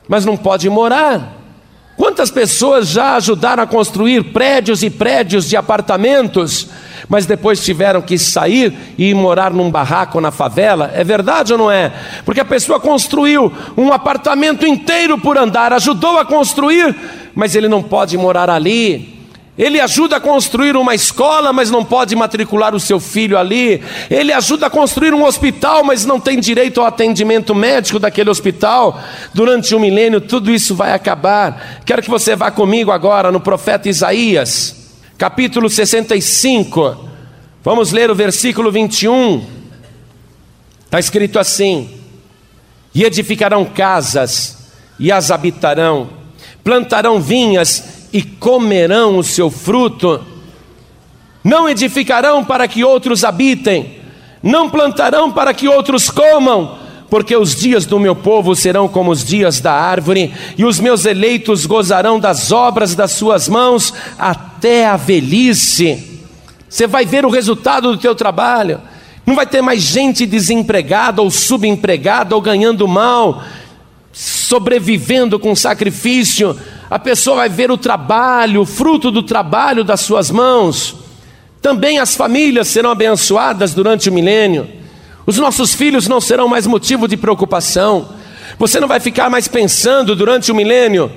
mas 0.08 0.26
não 0.26 0.36
pode 0.36 0.68
morar. 0.68 1.38
Quantas 1.96 2.30
pessoas 2.30 2.88
já 2.88 3.14
ajudaram 3.14 3.62
a 3.62 3.66
construir 3.68 4.32
prédios 4.32 4.82
e 4.82 4.90
prédios 4.90 5.48
de 5.48 5.56
apartamentos? 5.56 6.68
Mas 7.08 7.26
depois 7.26 7.64
tiveram 7.64 8.00
que 8.00 8.18
sair 8.18 8.72
e 8.98 9.12
morar 9.14 9.52
num 9.52 9.70
barraco 9.70 10.20
na 10.20 10.30
favela. 10.30 10.90
É 10.94 11.04
verdade 11.04 11.52
ou 11.52 11.58
não 11.58 11.70
é? 11.70 11.92
Porque 12.24 12.40
a 12.40 12.44
pessoa 12.44 12.80
construiu 12.80 13.52
um 13.76 13.92
apartamento 13.92 14.66
inteiro 14.66 15.18
por 15.18 15.38
andar, 15.38 15.72
ajudou 15.72 16.18
a 16.18 16.24
construir, 16.24 16.94
mas 17.34 17.54
ele 17.54 17.68
não 17.68 17.82
pode 17.82 18.16
morar 18.16 18.50
ali. 18.50 19.22
Ele 19.56 19.78
ajuda 19.78 20.16
a 20.16 20.20
construir 20.20 20.76
uma 20.76 20.94
escola, 20.94 21.52
mas 21.52 21.70
não 21.70 21.84
pode 21.84 22.16
matricular 22.16 22.74
o 22.74 22.80
seu 22.80 22.98
filho 22.98 23.36
ali. 23.36 23.82
Ele 24.10 24.32
ajuda 24.32 24.66
a 24.66 24.70
construir 24.70 25.12
um 25.12 25.24
hospital, 25.24 25.84
mas 25.84 26.06
não 26.06 26.18
tem 26.18 26.40
direito 26.40 26.80
ao 26.80 26.86
atendimento 26.86 27.54
médico 27.54 27.98
daquele 27.98 28.30
hospital. 28.30 28.98
Durante 29.34 29.74
um 29.74 29.78
milênio, 29.78 30.22
tudo 30.22 30.50
isso 30.50 30.74
vai 30.74 30.94
acabar. 30.94 31.82
Quero 31.84 32.00
que 32.00 32.08
você 32.08 32.34
vá 32.34 32.50
comigo 32.50 32.90
agora 32.90 33.30
no 33.30 33.40
profeta 33.40 33.90
Isaías, 33.90 34.81
capítulo 35.18 35.68
65. 35.68 37.08
Vamos 37.62 37.92
ler 37.92 38.10
o 38.10 38.14
versículo 38.14 38.72
21. 38.72 39.44
Está 40.84 40.98
escrito 40.98 41.38
assim: 41.38 41.90
E 42.94 43.04
edificarão 43.04 43.64
casas, 43.64 44.70
e 44.98 45.12
as 45.12 45.30
habitarão, 45.30 46.10
plantarão 46.62 47.20
vinhas, 47.20 48.08
e 48.12 48.22
comerão 48.22 49.18
o 49.18 49.24
seu 49.24 49.50
fruto. 49.50 50.24
Não 51.42 51.68
edificarão 51.68 52.44
para 52.44 52.68
que 52.68 52.84
outros 52.84 53.24
habitem, 53.24 54.00
não 54.42 54.70
plantarão 54.70 55.32
para 55.32 55.52
que 55.54 55.68
outros 55.68 56.10
comam, 56.10 56.78
porque 57.12 57.36
os 57.36 57.54
dias 57.54 57.84
do 57.84 58.00
meu 58.00 58.16
povo 58.16 58.56
serão 58.56 58.88
como 58.88 59.10
os 59.10 59.22
dias 59.22 59.60
da 59.60 59.70
árvore, 59.70 60.32
e 60.56 60.64
os 60.64 60.80
meus 60.80 61.04
eleitos 61.04 61.66
gozarão 61.66 62.18
das 62.18 62.50
obras 62.50 62.94
das 62.94 63.12
suas 63.12 63.50
mãos 63.50 63.92
até 64.18 64.86
a 64.86 64.96
velhice. 64.96 66.22
Você 66.66 66.86
vai 66.86 67.04
ver 67.04 67.26
o 67.26 67.28
resultado 67.28 67.92
do 67.92 67.98
teu 67.98 68.14
trabalho. 68.14 68.80
Não 69.26 69.34
vai 69.34 69.46
ter 69.46 69.60
mais 69.60 69.82
gente 69.82 70.24
desempregada 70.24 71.20
ou 71.20 71.30
subempregada 71.30 72.34
ou 72.34 72.40
ganhando 72.40 72.88
mal, 72.88 73.44
sobrevivendo 74.10 75.38
com 75.38 75.54
sacrifício 75.54 76.58
a 76.88 76.98
pessoa 76.98 77.36
vai 77.36 77.50
ver 77.50 77.70
o 77.70 77.76
trabalho, 77.76 78.62
o 78.62 78.66
fruto 78.66 79.10
do 79.10 79.22
trabalho 79.22 79.84
das 79.84 80.00
suas 80.00 80.30
mãos. 80.30 80.96
Também 81.60 81.98
as 81.98 82.16
famílias 82.16 82.68
serão 82.68 82.90
abençoadas 82.90 83.74
durante 83.74 84.08
o 84.08 84.12
milênio. 84.12 84.80
Os 85.26 85.38
nossos 85.38 85.74
filhos 85.74 86.08
não 86.08 86.20
serão 86.20 86.48
mais 86.48 86.66
motivo 86.66 87.06
de 87.06 87.16
preocupação. 87.16 88.08
Você 88.58 88.80
não 88.80 88.88
vai 88.88 89.00
ficar 89.00 89.30
mais 89.30 89.48
pensando 89.48 90.16
durante 90.16 90.50
o 90.50 90.54
milênio: 90.54 91.10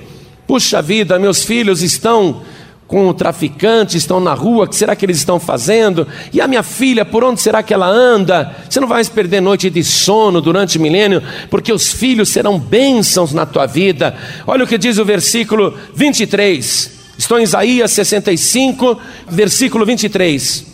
puxa 0.46 0.80
vida, 0.80 1.18
meus 1.18 1.44
filhos 1.44 1.82
estão 1.82 2.42
com 2.86 3.08
o 3.08 3.14
traficante, 3.14 3.96
estão 3.96 4.20
na 4.20 4.32
rua, 4.32 4.64
o 4.64 4.68
que 4.68 4.76
será 4.76 4.94
que 4.94 5.04
eles 5.04 5.16
estão 5.16 5.40
fazendo? 5.40 6.06
E 6.32 6.40
a 6.40 6.46
minha 6.46 6.62
filha, 6.62 7.04
por 7.04 7.24
onde 7.24 7.40
será 7.40 7.62
que 7.62 7.74
ela 7.74 7.88
anda? 7.88 8.54
Você 8.68 8.78
não 8.78 8.86
vai 8.86 8.98
mais 8.98 9.08
perder 9.08 9.40
noite 9.40 9.68
de 9.68 9.82
sono 9.82 10.40
durante 10.40 10.78
o 10.78 10.80
milênio, 10.80 11.22
porque 11.50 11.72
os 11.72 11.92
filhos 11.92 12.28
serão 12.28 12.58
bênçãos 12.58 13.32
na 13.32 13.44
tua 13.44 13.66
vida. 13.66 14.16
Olha 14.46 14.64
o 14.64 14.66
que 14.66 14.78
diz 14.78 14.98
o 14.98 15.04
versículo 15.04 15.74
23. 15.94 16.92
Estou 17.18 17.38
em 17.38 17.42
Isaías 17.42 17.90
65, 17.90 18.98
versículo 19.28 19.84
23. 19.84 20.64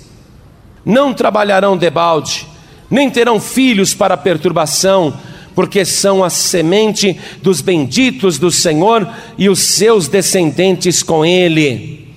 Não 0.85 1.14
trabalharão 1.14 1.76
debalde, 1.76 2.47
nem 2.93 3.09
terão 3.11 3.40
filhos 3.40 3.95
para 3.95 4.18
perturbação, 4.18 5.18
porque 5.55 5.84
são 5.84 6.22
a 6.22 6.28
semente 6.28 7.18
dos 7.43 7.62
benditos 7.62 8.38
do 8.38 8.51
Senhor 8.51 9.09
e 9.38 9.49
os 9.49 9.59
seus 9.59 10.09
descendentes 10.09 11.03
com 11.03 11.24
ele 11.24 12.09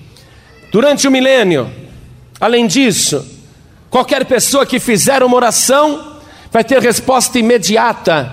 durante 0.70 1.08
o 1.08 1.10
milênio. 1.10 1.70
Além 2.38 2.66
disso, 2.66 3.26
qualquer 3.88 4.26
pessoa 4.26 4.66
que 4.66 4.78
fizer 4.78 5.22
uma 5.22 5.36
oração 5.36 6.18
vai 6.52 6.62
ter 6.62 6.82
resposta 6.82 7.38
imediata. 7.38 8.30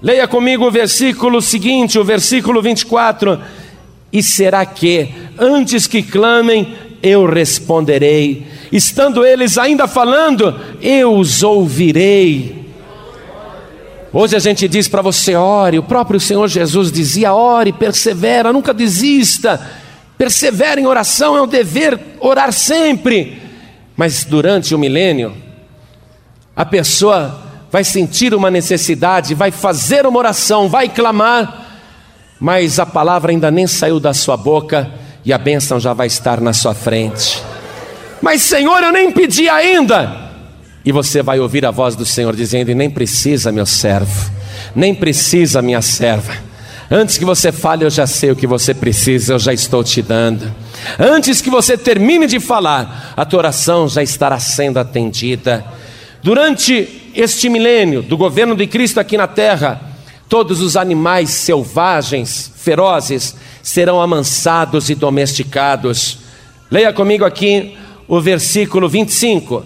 Leia 0.00 0.26
comigo 0.26 0.66
o 0.66 0.70
versículo 0.70 1.42
seguinte, 1.42 1.98
o 1.98 2.04
versículo 2.04 2.62
24. 2.62 3.38
E 4.10 4.22
será 4.22 4.64
que, 4.64 5.10
antes 5.38 5.86
que 5.86 6.02
clamem, 6.02 6.74
eu 7.02 7.26
responderei, 7.26 8.46
estando 8.72 9.24
eles 9.24 9.58
ainda 9.58 9.86
falando, 9.86 10.54
eu 10.80 11.16
os 11.16 11.42
ouvirei. 11.42 12.66
Hoje 14.12 14.34
a 14.34 14.38
gente 14.38 14.66
diz 14.66 14.88
para 14.88 15.02
você, 15.02 15.34
ore, 15.34 15.78
o 15.78 15.82
próprio 15.82 16.18
Senhor 16.18 16.48
Jesus 16.48 16.90
dizia: 16.90 17.34
ore, 17.34 17.72
persevera, 17.72 18.52
nunca 18.52 18.72
desista. 18.72 19.60
Persevera 20.16 20.80
em 20.80 20.86
oração, 20.86 21.36
é 21.36 21.42
um 21.42 21.46
dever 21.46 21.98
orar 22.20 22.52
sempre. 22.52 23.42
Mas 23.94 24.24
durante 24.24 24.74
o 24.74 24.78
milênio, 24.78 25.34
a 26.54 26.64
pessoa 26.64 27.42
vai 27.70 27.84
sentir 27.84 28.32
uma 28.34 28.50
necessidade, 28.50 29.34
vai 29.34 29.50
fazer 29.50 30.06
uma 30.06 30.18
oração, 30.18 30.68
vai 30.68 30.88
clamar, 30.88 31.66
mas 32.40 32.78
a 32.78 32.86
palavra 32.86 33.32
ainda 33.32 33.50
nem 33.50 33.66
saiu 33.66 34.00
da 34.00 34.14
sua 34.14 34.36
boca 34.36 34.90
e 35.24 35.32
a 35.32 35.38
bênção 35.38 35.78
já 35.78 35.92
vai 35.92 36.06
estar 36.06 36.40
na 36.40 36.54
sua 36.54 36.74
frente. 36.74 37.42
Mas 38.20 38.42
Senhor, 38.42 38.82
eu 38.82 38.92
nem 38.92 39.10
pedi 39.10 39.48
ainda. 39.48 40.24
E 40.84 40.92
você 40.92 41.22
vai 41.22 41.40
ouvir 41.40 41.66
a 41.66 41.70
voz 41.70 41.96
do 41.96 42.04
Senhor 42.04 42.34
dizendo: 42.34 42.74
nem 42.74 42.90
precisa, 42.90 43.52
meu 43.52 43.66
servo, 43.66 44.30
nem 44.74 44.94
precisa, 44.94 45.60
minha 45.60 45.82
serva 45.82 46.46
Antes 46.90 47.18
que 47.18 47.24
você 47.24 47.50
fale, 47.50 47.84
eu 47.84 47.90
já 47.90 48.06
sei 48.06 48.30
o 48.30 48.36
que 48.36 48.46
você 48.46 48.72
precisa, 48.72 49.32
eu 49.32 49.38
já 49.40 49.52
estou 49.52 49.82
te 49.82 50.00
dando. 50.00 50.54
Antes 50.98 51.40
que 51.40 51.50
você 51.50 51.76
termine 51.76 52.28
de 52.28 52.38
falar, 52.38 53.12
a 53.16 53.24
tua 53.24 53.40
oração 53.40 53.88
já 53.88 54.04
estará 54.04 54.38
sendo 54.38 54.78
atendida. 54.78 55.64
Durante 56.22 57.10
este 57.12 57.48
milênio 57.48 58.02
do 58.02 58.16
governo 58.16 58.54
de 58.54 58.68
Cristo 58.68 59.00
aqui 59.00 59.16
na 59.16 59.26
terra, 59.26 59.80
todos 60.28 60.60
os 60.60 60.76
animais 60.76 61.30
selvagens, 61.30 62.52
ferozes, 62.56 63.34
serão 63.64 64.00
amansados 64.00 64.88
e 64.88 64.94
domesticados. 64.94 66.18
Leia 66.70 66.92
comigo 66.92 67.24
aqui 67.24 67.76
o 68.08 68.20
versículo 68.20 68.88
25. 68.88 69.64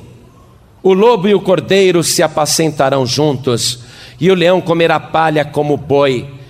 O 0.83 0.93
lobo 0.93 1.29
e 1.29 1.35
o 1.35 1.41
cordeiro 1.41 2.03
se 2.03 2.23
apacentarão 2.23 3.05
juntos, 3.05 3.81
e 4.21 4.31
o 4.31 4.35
leão 4.35 4.61
comerá 4.61 4.99
palha 4.99 5.45
como 5.45 5.77
boi 5.77 6.41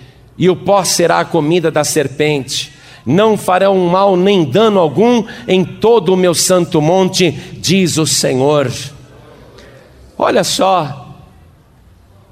e 0.41 0.49
o 0.49 0.55
pó 0.55 0.83
será 0.83 1.19
a 1.19 1.25
comida 1.25 1.69
da 1.69 1.83
serpente. 1.83 2.73
Não 3.05 3.37
farão 3.37 3.77
mal 3.87 4.17
nem 4.17 4.43
dano 4.43 4.79
algum 4.79 5.23
em 5.47 5.63
todo 5.63 6.15
o 6.15 6.17
meu 6.17 6.33
santo 6.33 6.81
monte, 6.81 7.31
diz 7.59 7.97
o 7.99 8.07
Senhor. 8.07 8.71
Olha 10.17 10.43
só, 10.43 11.15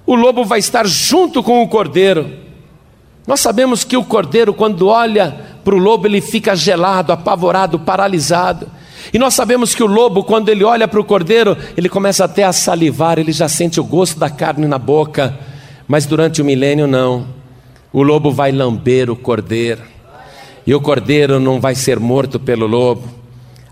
o 0.07 0.15
lobo 0.15 0.43
vai 0.43 0.57
estar 0.57 0.87
junto 0.87 1.43
com 1.43 1.61
o 1.61 1.67
cordeiro. 1.67 2.33
Nós 3.27 3.39
sabemos 3.39 3.83
que 3.83 3.95
o 3.95 4.03
cordeiro, 4.03 4.55
quando 4.55 4.87
olha 4.87 5.59
para 5.63 5.75
o 5.75 5.79
lobo, 5.79 6.07
ele 6.07 6.19
fica 6.19 6.55
gelado, 6.55 7.11
apavorado, 7.11 7.77
paralisado. 7.77 8.67
E 9.13 9.19
nós 9.19 9.33
sabemos 9.33 9.73
que 9.73 9.83
o 9.83 9.87
lobo, 9.87 10.23
quando 10.23 10.49
ele 10.49 10.63
olha 10.63 10.87
para 10.87 10.99
o 10.99 11.03
cordeiro, 11.03 11.57
ele 11.77 11.89
começa 11.89 12.25
até 12.25 12.43
a 12.43 12.53
salivar, 12.53 13.19
ele 13.19 13.31
já 13.31 13.47
sente 13.47 13.79
o 13.79 13.83
gosto 13.83 14.19
da 14.19 14.29
carne 14.29 14.67
na 14.67 14.77
boca. 14.77 15.37
Mas 15.87 16.05
durante 16.05 16.41
o 16.41 16.45
milênio, 16.45 16.87
não. 16.87 17.27
O 17.91 18.03
lobo 18.03 18.31
vai 18.31 18.51
lamber 18.51 19.09
o 19.09 19.15
cordeiro, 19.15 19.81
e 20.65 20.75
o 20.75 20.79
cordeiro 20.79 21.39
não 21.39 21.59
vai 21.59 21.73
ser 21.73 21.99
morto 21.99 22.39
pelo 22.39 22.67
lobo. 22.67 23.09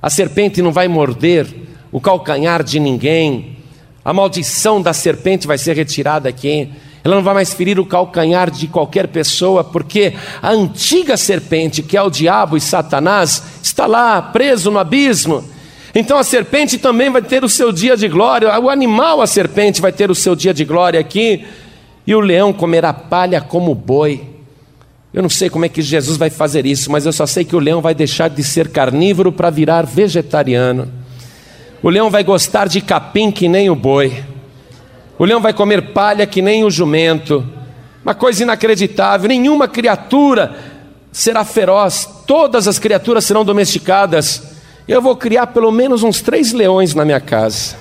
A 0.01 0.09
serpente 0.09 0.61
não 0.61 0.71
vai 0.71 0.87
morder 0.87 1.47
o 1.91 2.01
calcanhar 2.01 2.63
de 2.63 2.79
ninguém. 2.79 3.57
A 4.03 4.11
maldição 4.13 4.81
da 4.81 4.93
serpente 4.93 5.45
vai 5.45 5.57
ser 5.57 5.75
retirada 5.75 6.27
aqui. 6.27 6.71
Ela 7.07 7.15
não 7.15 7.23
vai 7.23 7.35
mais 7.35 7.53
ferir 7.53 7.79
o 7.79 7.85
calcanhar 7.85 8.51
de 8.51 8.67
qualquer 8.67 9.07
pessoa, 9.07 9.63
porque 9.63 10.13
a 10.41 10.51
antiga 10.51 11.15
serpente, 11.15 11.81
que 11.81 11.95
é 11.95 12.01
o 12.01 12.09
diabo 12.09 12.57
e 12.57 12.59
Satanás, 12.59 13.41
está 13.63 13.85
lá 13.85 14.21
preso 14.21 14.69
no 14.69 14.77
abismo. 14.77 15.41
Então 15.95 16.17
a 16.17 16.23
serpente 16.25 16.77
também 16.77 17.09
vai 17.09 17.21
ter 17.21 17.45
o 17.45 17.49
seu 17.49 17.71
dia 17.71 17.95
de 17.95 18.09
glória, 18.09 18.59
o 18.59 18.69
animal, 18.69 19.21
a 19.21 19.25
serpente, 19.25 19.79
vai 19.79 19.93
ter 19.93 20.11
o 20.11 20.15
seu 20.15 20.35
dia 20.35 20.53
de 20.53 20.65
glória 20.65 20.99
aqui 20.99 21.45
e 22.05 22.13
o 22.13 22.19
leão 22.19 22.51
comerá 22.51 22.91
palha 22.91 23.39
como 23.39 23.73
boi. 23.73 24.21
Eu 25.13 25.21
não 25.21 25.29
sei 25.29 25.49
como 25.49 25.63
é 25.63 25.69
que 25.69 25.81
Jesus 25.81 26.17
vai 26.17 26.29
fazer 26.29 26.65
isso, 26.65 26.91
mas 26.91 27.05
eu 27.05 27.13
só 27.13 27.25
sei 27.25 27.45
que 27.45 27.55
o 27.55 27.59
leão 27.59 27.79
vai 27.79 27.95
deixar 27.95 28.29
de 28.29 28.43
ser 28.43 28.67
carnívoro 28.67 29.31
para 29.31 29.49
virar 29.49 29.85
vegetariano. 29.85 30.91
O 31.81 31.89
leão 31.89 32.09
vai 32.09 32.25
gostar 32.25 32.67
de 32.67 32.81
capim 32.81 33.31
que 33.31 33.47
nem 33.47 33.69
o 33.69 33.75
boi. 33.75 34.25
O 35.19 35.25
leão 35.25 35.41
vai 35.41 35.53
comer 35.53 35.93
palha 35.93 36.27
que 36.27 36.41
nem 36.41 36.63
o 36.63 36.69
jumento. 36.69 37.43
Uma 38.03 38.13
coisa 38.13 38.43
inacreditável: 38.43 39.27
nenhuma 39.27 39.67
criatura 39.67 40.55
será 41.11 41.43
feroz, 41.43 42.07
todas 42.27 42.67
as 42.67 42.77
criaturas 42.77 43.25
serão 43.25 43.43
domesticadas. 43.43 44.55
Eu 44.87 45.01
vou 45.01 45.15
criar 45.15 45.47
pelo 45.47 45.71
menos 45.71 46.03
uns 46.03 46.21
três 46.21 46.53
leões 46.53 46.93
na 46.93 47.03
minha 47.03 47.19
casa. 47.19 47.75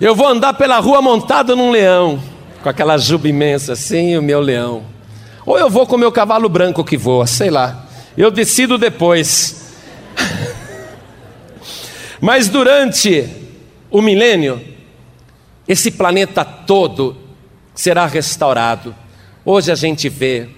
Eu 0.00 0.14
vou 0.14 0.28
andar 0.28 0.54
pela 0.54 0.78
rua 0.78 1.02
montado 1.02 1.56
num 1.56 1.70
leão, 1.70 2.22
com 2.62 2.68
aquela 2.68 2.96
juba 2.96 3.28
imensa 3.28 3.72
assim, 3.72 4.16
o 4.16 4.22
meu 4.22 4.40
leão. 4.40 4.84
Ou 5.44 5.58
eu 5.58 5.68
vou 5.68 5.86
com 5.86 5.96
o 5.96 5.98
meu 5.98 6.12
cavalo 6.12 6.48
branco 6.48 6.84
que 6.84 6.96
voa, 6.96 7.26
sei 7.26 7.50
lá. 7.50 7.86
Eu 8.16 8.30
decido 8.30 8.78
depois. 8.78 9.74
Mas 12.20 12.48
durante 12.48 13.28
o 13.90 14.00
milênio, 14.00 14.60
esse 15.66 15.90
planeta 15.90 16.44
todo 16.44 17.16
será 17.74 18.06
restaurado. 18.06 18.94
Hoje 19.44 19.70
a 19.72 19.74
gente 19.74 20.08
vê 20.08 20.48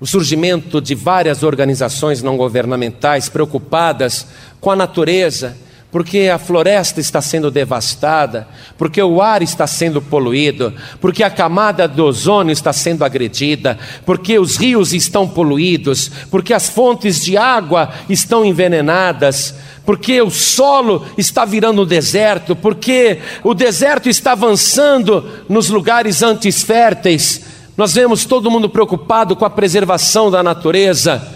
o 0.00 0.06
surgimento 0.06 0.80
de 0.80 0.94
várias 0.94 1.42
organizações 1.42 2.22
não 2.22 2.36
governamentais 2.36 3.28
preocupadas 3.28 4.26
com 4.60 4.70
a 4.70 4.76
natureza, 4.76 5.56
porque 5.90 6.28
a 6.28 6.38
floresta 6.38 7.00
está 7.00 7.22
sendo 7.22 7.50
devastada, 7.50 8.46
porque 8.76 9.02
o 9.02 9.22
ar 9.22 9.42
está 9.42 9.66
sendo 9.66 10.02
poluído, 10.02 10.72
porque 11.00 11.22
a 11.22 11.30
camada 11.30 11.88
do 11.88 12.04
ozônio 12.04 12.52
está 12.52 12.74
sendo 12.74 13.04
agredida, 13.04 13.78
porque 14.04 14.38
os 14.38 14.56
rios 14.56 14.92
estão 14.92 15.26
poluídos, 15.26 16.10
porque 16.30 16.52
as 16.52 16.68
fontes 16.68 17.24
de 17.24 17.38
água 17.38 17.90
estão 18.08 18.44
envenenadas, 18.44 19.54
porque 19.86 20.20
o 20.20 20.30
solo 20.30 21.06
está 21.16 21.46
virando 21.46 21.86
deserto, 21.86 22.54
porque 22.54 23.20
o 23.42 23.54
deserto 23.54 24.10
está 24.10 24.32
avançando 24.32 25.26
nos 25.48 25.70
lugares 25.70 26.22
antes 26.22 26.62
férteis. 26.62 27.46
Nós 27.78 27.94
vemos 27.94 28.26
todo 28.26 28.50
mundo 28.50 28.68
preocupado 28.68 29.34
com 29.34 29.46
a 29.46 29.50
preservação 29.50 30.30
da 30.30 30.42
natureza. 30.42 31.26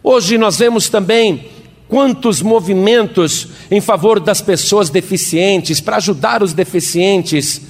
Hoje 0.00 0.38
nós 0.38 0.58
vemos 0.58 0.88
também 0.88 1.53
Quantos 1.88 2.42
movimentos 2.42 3.48
em 3.70 3.80
favor 3.80 4.18
das 4.18 4.40
pessoas 4.40 4.90
deficientes, 4.90 5.80
para 5.80 5.96
ajudar 5.96 6.42
os 6.42 6.52
deficientes. 6.52 7.60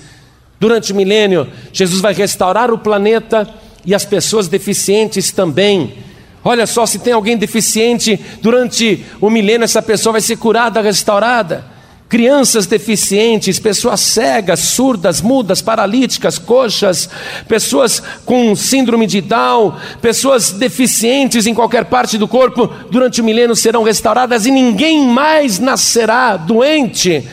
Durante 0.59 0.93
o 0.93 0.97
milênio, 0.97 1.49
Jesus 1.73 2.01
vai 2.01 2.15
restaurar 2.15 2.73
o 2.73 2.79
planeta 2.79 3.49
e 3.85 3.95
as 3.95 4.05
pessoas 4.05 4.49
deficientes 4.49 5.31
também. 5.31 5.95
Olha 6.43 6.67
só, 6.67 6.87
se 6.87 6.99
tem 6.99 7.13
alguém 7.13 7.37
deficiente 7.37 8.19
durante 8.41 9.05
o 9.21 9.29
milênio, 9.29 9.65
essa 9.65 9.83
pessoa 9.83 10.13
vai 10.13 10.21
ser 10.21 10.37
curada, 10.37 10.81
restaurada 10.81 11.74
crianças 12.15 12.65
deficientes, 12.65 13.59
pessoas 13.59 13.99
cegas, 13.99 14.61
surdas, 14.61 15.21
mudas, 15.21 15.61
paralíticas, 15.61 16.39
coxas, 16.39 17.11
pessoas 17.49 18.01
com 18.25 18.55
síndrome 18.55 19.05
de 19.05 19.21
Down, 19.21 19.75
pessoas 20.01 20.53
deficientes 20.53 21.45
em 21.45 21.53
qualquer 21.53 21.87
parte 21.87 22.17
do 22.17 22.29
corpo, 22.29 22.71
durante 22.89 23.21
o 23.21 23.25
milênio 23.25 23.57
serão 23.57 23.83
restauradas 23.83 24.47
e 24.47 24.53
ninguém 24.53 25.09
mais 25.09 25.59
nascerá 25.59 26.37
doente. 26.37 27.29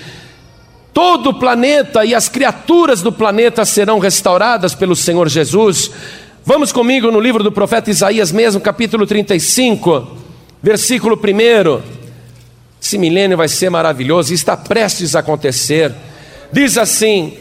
Todo 0.91 1.29
o 1.29 1.33
planeta 1.35 2.03
e 2.03 2.15
as 2.15 2.27
criaturas 2.27 3.03
do 3.03 3.11
planeta 3.11 3.63
serão 3.65 3.99
restauradas 3.99 4.73
pelo 4.73 4.95
Senhor 4.95 5.29
Jesus. 5.29 5.91
Vamos 6.43 6.71
comigo 6.71 7.11
no 7.11 7.19
livro 7.19 7.43
do 7.43 7.51
profeta 7.51 7.91
Isaías, 7.91 8.31
mesmo, 8.31 8.59
capítulo 8.59 9.05
35, 9.05 10.07
versículo 10.59 11.15
1. 11.15 12.00
Esse 12.81 12.97
milênio 12.97 13.37
vai 13.37 13.47
ser 13.47 13.69
maravilhoso 13.69 14.31
e 14.31 14.35
está 14.35 14.57
prestes 14.57 15.15
a 15.15 15.19
acontecer. 15.19 15.93
Diz 16.51 16.77
assim: 16.77 17.37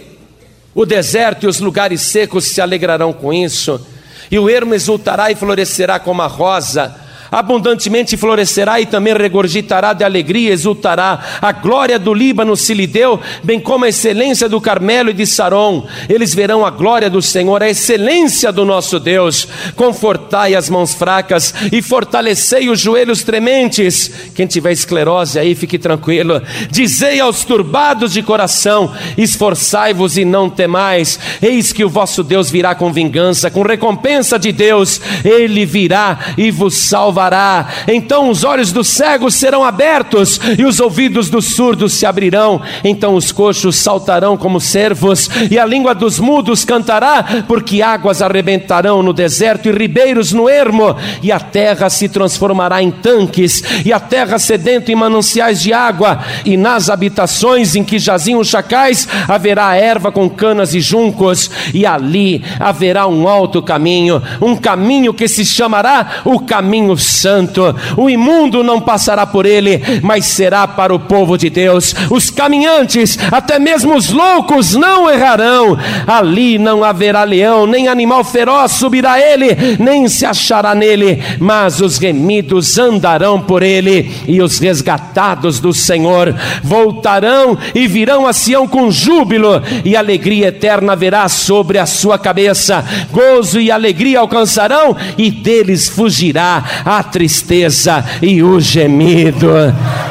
o 0.75 0.85
deserto 0.85 1.45
e 1.45 1.49
os 1.49 1.61
lugares 1.61 2.03
secos 2.03 2.45
se 2.45 2.61
alegrarão 2.61 3.13
com 3.13 3.33
isso, 3.33 3.85
e 4.31 4.39
o 4.39 4.49
ermo 4.49 4.75
exultará 4.75 5.31
e 5.31 5.35
florescerá 5.35 5.99
como 5.99 6.23
a 6.23 6.27
rosa 6.27 6.95
abundantemente 7.31 8.17
florescerá 8.17 8.81
e 8.81 8.87
também 8.87 9.17
regurgitará 9.17 9.93
de 9.93 10.03
alegria, 10.03 10.53
exultará. 10.53 11.39
A 11.41 11.53
glória 11.53 11.99
do 11.99 12.13
Líbano 12.13 12.57
se 12.57 12.75
lhe 12.75 12.87
deu, 12.87 13.21
bem 13.45 13.61
como 13.61 13.85
a 13.85 13.89
excelência 13.89 14.49
do 14.49 14.61
Carmelo 14.61 15.11
e 15.11 15.15
de 15.15 15.27
Saron. 15.27 15.87
Eles 16.09 16.35
verão 16.35 16.67
a 16.67 16.71
glória 16.71 17.09
do 17.09 17.23
Senhor, 17.23 17.63
a 17.63 17.69
excelência 17.69 18.51
do 18.51 18.65
nosso 18.65 18.99
Deus. 18.99 19.47
Confortai 19.77 20.55
as 20.55 20.69
mãos 20.69 20.95
fracas 20.95 21.55
e 21.71 21.81
fortalecei 21.81 22.69
os 22.69 22.81
joelhos 22.81 23.23
trementes. 23.23 24.11
Quem 24.35 24.47
tiver 24.47 24.73
esclerose 24.73 25.39
aí, 25.39 25.55
fique 25.55 25.79
tranquilo. 25.79 26.43
Dizei 26.71 27.21
aos 27.21 27.45
turbados 27.45 28.13
de 28.13 28.23
coração: 28.23 28.93
esforçai-vos 29.17 30.19
e 30.19 30.25
não 30.25 30.51
temais. 30.51 31.19
Eis 31.41 31.73
que 31.73 31.85
o 31.85 31.89
vosso 31.89 32.25
Deus 32.25 32.51
virá 32.51 32.75
com 32.75 32.93
vingança, 32.93 33.51
com 33.51 33.63
recompensa 33.63 34.39
de 34.39 34.51
Deus. 34.51 35.01
Ele 35.25 35.65
virá 35.65 36.19
e 36.37 36.51
vos 36.51 36.75
salvará 36.75 37.20
salvará. 37.21 37.67
Então 37.87 38.31
os 38.31 38.45
olhos 38.45 38.73
dos 38.73 38.89
cegos 38.89 39.35
serão 39.35 39.63
abertos 39.63 40.41
e 40.59 40.65
os 40.65 40.81
ouvidos 40.81 41.29
dos 41.29 41.55
surdos 41.55 41.93
se 41.93 42.07
abrirão. 42.07 42.63
Então 42.83 43.15
os 43.15 43.31
coxos 43.31 43.77
saltarão 43.77 44.37
como 44.37 44.61
cervos 44.61 45.29
e 45.51 45.59
a 45.59 45.67
língua 45.67 45.95
dos 45.95 46.19
mudos 46.19 46.65
cantará, 46.65 47.25
porque 47.47 47.83
águas 47.83 48.23
arrebentarão 48.23 49.03
no 49.03 49.13
deserto 49.13 49.69
e 49.69 49.73
ribeiros 49.73 50.33
no 50.33 50.49
ermo, 50.49 50.97
e 51.23 51.31
a 51.31 51.39
terra 51.39 51.91
se 51.91 52.09
transformará 52.09 52.83
em 52.83 52.91
tanques, 52.91 53.63
e 53.85 53.93
a 53.93 54.01
terra 54.01 54.39
sedenta 54.39 54.91
em 54.91 54.95
mananciais 54.95 55.61
de 55.61 55.73
água, 55.73 56.21
e 56.45 56.57
nas 56.57 56.89
habitações 56.89 57.75
em 57.75 57.85
que 57.85 57.99
jaziam 57.99 58.41
os 58.41 58.49
chacais 58.49 59.09
haverá 59.29 59.75
erva 59.77 60.11
com 60.13 60.29
canas 60.29 60.75
e 60.75 60.81
juncos, 60.81 61.51
e 61.75 61.85
ali 61.85 62.43
haverá 62.59 63.07
um 63.07 63.29
alto 63.29 63.63
caminho, 63.63 64.23
um 64.41 64.57
caminho 64.57 65.13
que 65.13 65.29
se 65.29 65.45
chamará 65.45 66.23
o 66.25 66.41
caminho 66.41 66.97
santo. 67.11 67.75
O 67.97 68.09
imundo 68.09 68.63
não 68.63 68.81
passará 68.81 69.27
por 69.27 69.45
ele, 69.45 69.83
mas 70.03 70.27
será 70.27 70.67
para 70.67 70.95
o 70.95 71.01
povo 71.01 71.37
de 71.37 71.51
Deus. 71.51 71.95
Os 72.11 72.31
caminhantes, 72.31 73.19
até 73.31 73.59
mesmo 73.59 73.95
os 73.95 74.11
loucos, 74.11 74.75
não 74.75 75.11
errarão. 75.11 75.79
Ali 76.07 76.59
não 76.59 76.85
haverá 76.85 77.25
leão, 77.25 77.67
nem 77.67 77.89
animal 77.89 78.25
feroz 78.25 78.73
subirá 78.73 79.21
ele, 79.21 79.77
nem 79.79 80.09
se 80.09 80.25
achará 80.25 80.75
nele, 80.75 81.23
mas 81.39 81.81
os 81.81 81.99
remidos 81.99 82.79
andarão 82.79 83.41
por 83.41 83.63
ele, 83.63 84.11
e 84.27 84.41
os 84.41 84.59
resgatados 84.59 85.61
do 85.61 85.73
Senhor 85.73 86.35
voltarão 86.63 87.59
e 87.75 87.87
virão 87.87 88.27
a 88.27 88.33
Sião 88.33 88.67
com 88.67 88.91
júbilo, 88.91 89.63
e 89.85 89.97
alegria 89.97 90.49
eterna 90.49 90.93
haverá 90.93 91.29
sobre 91.29 91.79
a 91.79 91.87
sua 91.87 92.19
cabeça. 92.19 92.85
Gozo 93.11 93.61
e 93.61 93.71
alegria 93.71 94.21
alcançarão, 94.21 94.97
e 95.19 95.31
deles 95.31 95.89
fugirá 95.89 96.65
a 96.85 97.00
a 97.01 97.03
tristeza 97.03 98.05
e 98.21 98.43
o 98.43 98.61
gemido. 98.61 99.51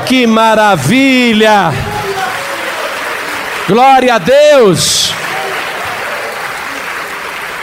Que 0.06 0.26
maravilha! 0.26 1.72
Glória 3.68 4.16
a 4.16 4.18
Deus! 4.18 5.14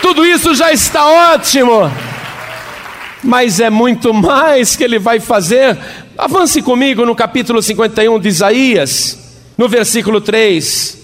Tudo 0.00 0.24
isso 0.24 0.54
já 0.54 0.72
está 0.72 1.04
ótimo, 1.34 1.90
mas 3.24 3.58
é 3.58 3.68
muito 3.68 4.14
mais 4.14 4.76
que 4.76 4.84
ele 4.84 5.00
vai 5.00 5.18
fazer. 5.18 5.76
Avance 6.16 6.62
comigo 6.62 7.04
no 7.04 7.16
capítulo 7.16 7.60
51 7.60 8.20
de 8.20 8.28
Isaías, 8.28 9.18
no 9.58 9.68
versículo 9.68 10.20
3 10.20 10.95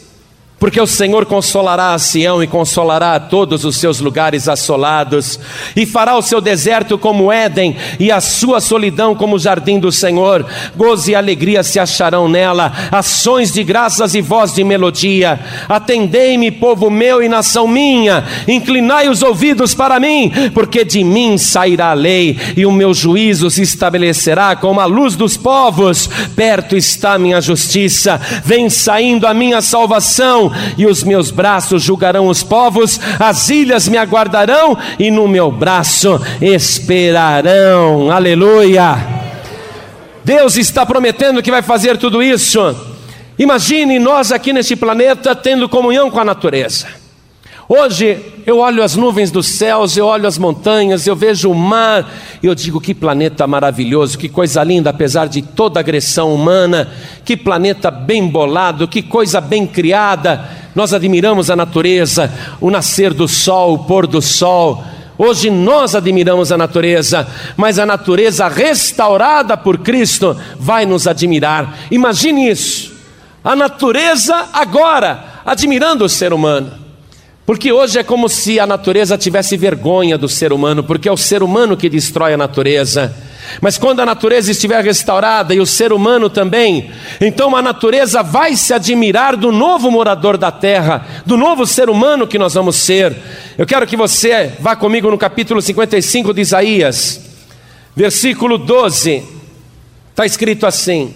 porque 0.62 0.80
o 0.80 0.86
Senhor 0.86 1.26
consolará 1.26 1.92
a 1.92 1.98
Sião 1.98 2.40
e 2.40 2.46
consolará 2.46 3.16
a 3.16 3.18
todos 3.18 3.64
os 3.64 3.78
seus 3.78 3.98
lugares 3.98 4.46
assolados, 4.46 5.40
e 5.74 5.84
fará 5.84 6.16
o 6.16 6.22
seu 6.22 6.40
deserto 6.40 6.96
como 6.96 7.32
Éden, 7.32 7.76
e 7.98 8.12
a 8.12 8.20
sua 8.20 8.60
solidão 8.60 9.12
como 9.12 9.34
o 9.34 9.38
jardim 9.40 9.80
do 9.80 9.90
Senhor. 9.90 10.46
Gozo 10.76 11.10
e 11.10 11.16
alegria 11.16 11.64
se 11.64 11.80
acharão 11.80 12.28
nela, 12.28 12.72
ações 12.92 13.50
de 13.50 13.64
graças 13.64 14.14
e 14.14 14.20
voz 14.20 14.54
de 14.54 14.62
melodia. 14.62 15.40
Atendei-me, 15.68 16.52
povo 16.52 16.88
meu 16.88 17.20
e 17.20 17.28
nação 17.28 17.66
minha, 17.66 18.22
inclinai 18.46 19.08
os 19.08 19.20
ouvidos 19.20 19.74
para 19.74 19.98
mim, 19.98 20.30
porque 20.54 20.84
de 20.84 21.02
mim 21.02 21.38
sairá 21.38 21.90
a 21.90 21.94
lei, 21.94 22.38
e 22.56 22.64
o 22.64 22.70
meu 22.70 22.94
juízo 22.94 23.50
se 23.50 23.62
estabelecerá 23.62 24.54
como 24.54 24.78
a 24.78 24.84
luz 24.84 25.16
dos 25.16 25.36
povos. 25.36 26.08
Perto 26.36 26.76
está 26.76 27.18
minha 27.18 27.40
justiça, 27.40 28.20
vem 28.44 28.70
saindo 28.70 29.26
a 29.26 29.34
minha 29.34 29.60
salvação 29.60 30.51
e 30.76 30.86
os 30.86 31.02
meus 31.02 31.30
braços 31.30 31.82
julgarão 31.82 32.28
os 32.28 32.42
povos, 32.42 33.00
as 33.18 33.48
ilhas 33.50 33.88
me 33.88 33.96
aguardarão 33.96 34.76
e 34.98 35.10
no 35.10 35.28
meu 35.28 35.50
braço 35.50 36.20
esperarão. 36.40 38.10
Aleluia! 38.10 39.22
Deus 40.24 40.56
está 40.56 40.86
prometendo 40.86 41.42
que 41.42 41.50
vai 41.50 41.62
fazer 41.62 41.96
tudo 41.96 42.22
isso. 42.22 42.60
Imagine 43.38 43.98
nós 43.98 44.30
aqui 44.30 44.52
neste 44.52 44.76
planeta 44.76 45.34
tendo 45.34 45.68
comunhão 45.68 46.10
com 46.10 46.20
a 46.20 46.24
natureza. 46.24 47.01
Hoje 47.74 48.20
eu 48.44 48.58
olho 48.58 48.82
as 48.82 48.96
nuvens 48.96 49.30
dos 49.30 49.46
céus, 49.46 49.96
eu 49.96 50.04
olho 50.04 50.28
as 50.28 50.36
montanhas, 50.36 51.06
eu 51.06 51.16
vejo 51.16 51.50
o 51.50 51.54
mar, 51.54 52.06
e 52.42 52.46
eu 52.46 52.54
digo 52.54 52.78
que 52.78 52.92
planeta 52.92 53.46
maravilhoso, 53.46 54.18
que 54.18 54.28
coisa 54.28 54.62
linda, 54.62 54.90
apesar 54.90 55.26
de 55.26 55.40
toda 55.40 55.80
agressão 55.80 56.34
humana, 56.34 56.92
que 57.24 57.34
planeta 57.34 57.90
bem 57.90 58.28
bolado, 58.28 58.86
que 58.86 59.00
coisa 59.00 59.40
bem 59.40 59.66
criada. 59.66 60.50
Nós 60.74 60.92
admiramos 60.92 61.48
a 61.48 61.56
natureza, 61.56 62.30
o 62.60 62.70
nascer 62.70 63.14
do 63.14 63.26
sol, 63.26 63.72
o 63.72 63.84
pôr 63.84 64.06
do 64.06 64.20
sol. 64.20 64.84
Hoje 65.16 65.48
nós 65.48 65.94
admiramos 65.94 66.52
a 66.52 66.58
natureza, 66.58 67.26
mas 67.56 67.78
a 67.78 67.86
natureza 67.86 68.48
restaurada 68.48 69.56
por 69.56 69.78
Cristo 69.78 70.36
vai 70.58 70.84
nos 70.84 71.06
admirar. 71.06 71.74
Imagine 71.90 72.50
isso. 72.50 72.92
A 73.42 73.56
natureza 73.56 74.50
agora 74.52 75.24
admirando 75.46 76.04
o 76.04 76.08
ser 76.08 76.34
humano. 76.34 76.81
Porque 77.52 77.70
hoje 77.70 77.98
é 77.98 78.02
como 78.02 78.30
se 78.30 78.58
a 78.58 78.66
natureza 78.66 79.18
tivesse 79.18 79.58
vergonha 79.58 80.16
do 80.16 80.26
ser 80.26 80.54
humano, 80.54 80.82
porque 80.82 81.06
é 81.06 81.12
o 81.12 81.18
ser 81.18 81.42
humano 81.42 81.76
que 81.76 81.86
destrói 81.86 82.32
a 82.32 82.36
natureza. 82.38 83.14
Mas 83.60 83.76
quando 83.76 84.00
a 84.00 84.06
natureza 84.06 84.50
estiver 84.50 84.82
restaurada 84.82 85.54
e 85.54 85.60
o 85.60 85.66
ser 85.66 85.92
humano 85.92 86.30
também, 86.30 86.90
então 87.20 87.54
a 87.54 87.60
natureza 87.60 88.22
vai 88.22 88.56
se 88.56 88.72
admirar 88.72 89.36
do 89.36 89.52
novo 89.52 89.90
morador 89.90 90.38
da 90.38 90.50
terra, 90.50 91.06
do 91.26 91.36
novo 91.36 91.66
ser 91.66 91.90
humano 91.90 92.26
que 92.26 92.38
nós 92.38 92.54
vamos 92.54 92.76
ser. 92.76 93.14
Eu 93.58 93.66
quero 93.66 93.86
que 93.86 93.98
você 93.98 94.54
vá 94.58 94.74
comigo 94.74 95.10
no 95.10 95.18
capítulo 95.18 95.60
55 95.60 96.32
de 96.32 96.40
Isaías, 96.40 97.20
versículo 97.94 98.56
12. 98.56 99.22
Está 100.08 100.24
escrito 100.24 100.66
assim: 100.66 101.14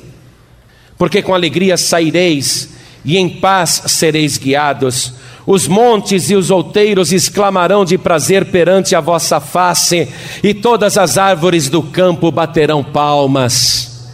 Porque 0.99 1.23
com 1.23 1.35
alegria 1.35 1.79
saireis 1.79 2.77
e 3.07 3.17
em 3.17 3.27
paz 3.27 3.85
sereis 3.87 4.37
guiados. 4.37 5.15
Os 5.47 5.69
montes 5.69 6.29
e 6.29 6.35
os 6.35 6.51
outeiros 6.51 7.13
exclamarão 7.13 7.85
de 7.85 7.97
prazer 7.97 8.47
perante 8.47 8.97
a 8.97 9.01
vossa 9.01 9.39
face, 9.39 10.09
e 10.43 10.53
todas 10.53 10.99
as 10.99 11.17
árvores 11.17 11.69
do 11.69 11.83
campo 11.83 12.33
baterão 12.33 12.83
palmas. 12.83 14.09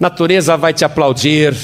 Natureza 0.00 0.56
vai 0.56 0.72
te 0.72 0.84
aplaudir. 0.84 1.54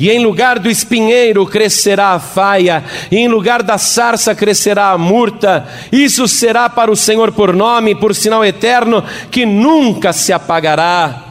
E 0.00 0.10
em 0.10 0.24
lugar 0.24 0.58
do 0.58 0.70
espinheiro 0.70 1.44
crescerá 1.46 2.10
a 2.10 2.20
faia, 2.20 2.84
e 3.10 3.16
em 3.16 3.28
lugar 3.28 3.62
da 3.62 3.78
sarça 3.78 4.34
crescerá 4.34 4.90
a 4.90 4.98
murta. 4.98 5.66
Isso 5.92 6.26
será 6.26 6.68
para 6.68 6.90
o 6.90 6.96
Senhor 6.96 7.32
por 7.32 7.54
nome, 7.54 7.94
por 7.94 8.14
sinal 8.14 8.44
eterno, 8.44 9.04
que 9.30 9.46
nunca 9.46 10.12
se 10.12 10.32
apagará. 10.32 11.24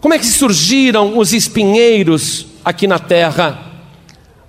Como 0.00 0.14
é 0.14 0.18
que 0.18 0.26
surgiram 0.26 1.18
os 1.18 1.32
espinheiros 1.32 2.46
aqui 2.64 2.86
na 2.86 2.98
terra? 2.98 3.75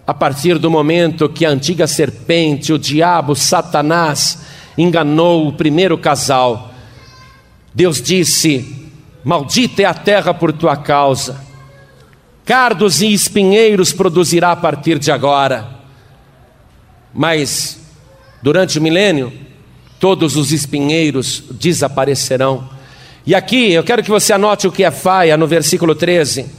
A 0.08 0.14
partir 0.14 0.58
do 0.58 0.72
momento 0.72 1.28
que 1.28 1.46
a 1.46 1.50
antiga 1.50 1.86
serpente, 1.86 2.72
o 2.72 2.80
diabo, 2.80 3.36
Satanás, 3.36 4.40
enganou 4.78 5.50
o 5.50 5.52
primeiro 5.52 5.98
casal, 5.98 6.72
Deus 7.76 8.02
disse: 8.02 8.90
Maldita 9.22 9.82
é 9.82 9.86
a 9.86 9.94
terra 9.94 10.34
por 10.34 10.54
tua 10.54 10.78
causa, 10.78 11.44
cardos 12.46 13.02
e 13.02 13.12
espinheiros 13.12 13.92
produzirá 13.92 14.54
a 14.54 14.56
partir 14.56 14.98
de 14.98 15.12
agora. 15.12 15.68
Mas, 17.14 17.78
durante 18.42 18.80
o 18.80 18.82
milênio, 18.82 19.34
todos 20.00 20.38
os 20.38 20.54
espinheiros 20.54 21.44
desaparecerão. 21.52 22.70
E 23.26 23.36
aqui 23.36 23.74
eu 23.74 23.84
quero 23.84 24.02
que 24.02 24.10
você 24.10 24.32
anote 24.32 24.68
o 24.68 24.72
que 24.72 24.86
é 24.86 24.92
faia 24.92 25.36
no 25.36 25.48
versículo 25.48 25.94
13. 25.94 26.57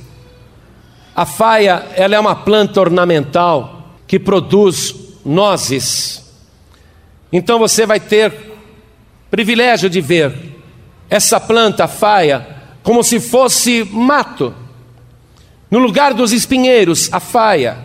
A 1.19 1.27
faia, 1.27 1.85
ela 1.97 2.15
é 2.15 2.21
uma 2.21 2.37
planta 2.37 2.81
ornamental 2.81 3.97
que 4.07 4.21
produz 4.21 4.95
nozes. 5.25 6.25
Então 7.33 7.59
você 7.59 7.85
vai 7.85 7.99
ter 7.99 8.33
privilégio 9.29 9.91
de 9.91 10.01
ver 10.01 10.33
essa 11.11 11.41
planta, 11.41 11.83
a 11.83 11.89
faia, 11.89 12.47
como 12.85 13.03
se 13.03 13.19
fosse 13.19 13.83
mato. 13.91 14.55
No 15.69 15.81
lugar 15.81 16.15
dos 16.15 16.31
espinheiros, 16.31 17.13
a 17.13 17.19
faia. 17.19 17.79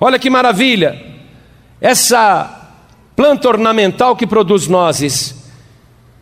Olha 0.00 0.18
que 0.18 0.28
maravilha! 0.28 1.00
Essa 1.80 2.72
planta 3.14 3.46
ornamental 3.48 4.16
que 4.16 4.26
produz 4.26 4.66
nozes. 4.66 5.36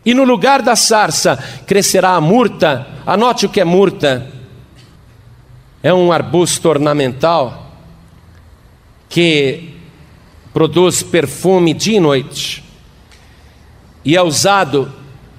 E 0.05 0.13
no 0.13 0.25
lugar 0.25 0.61
da 0.61 0.75
sarça 0.75 1.43
crescerá 1.65 2.11
a 2.11 2.21
murta. 2.21 2.85
Anote 3.03 3.47
o 3.47 3.49
que 3.49 3.59
é 3.59 3.65
murta 3.65 4.40
é 5.83 5.93
um 5.93 6.11
arbusto 6.11 6.69
ornamental 6.69 7.71
que 9.09 9.75
produz 10.53 11.01
perfume 11.01 11.73
dia 11.73 11.97
e 11.97 11.99
noite 11.99 12.63
e 14.05 14.15
é 14.15 14.21
usado 14.21 14.91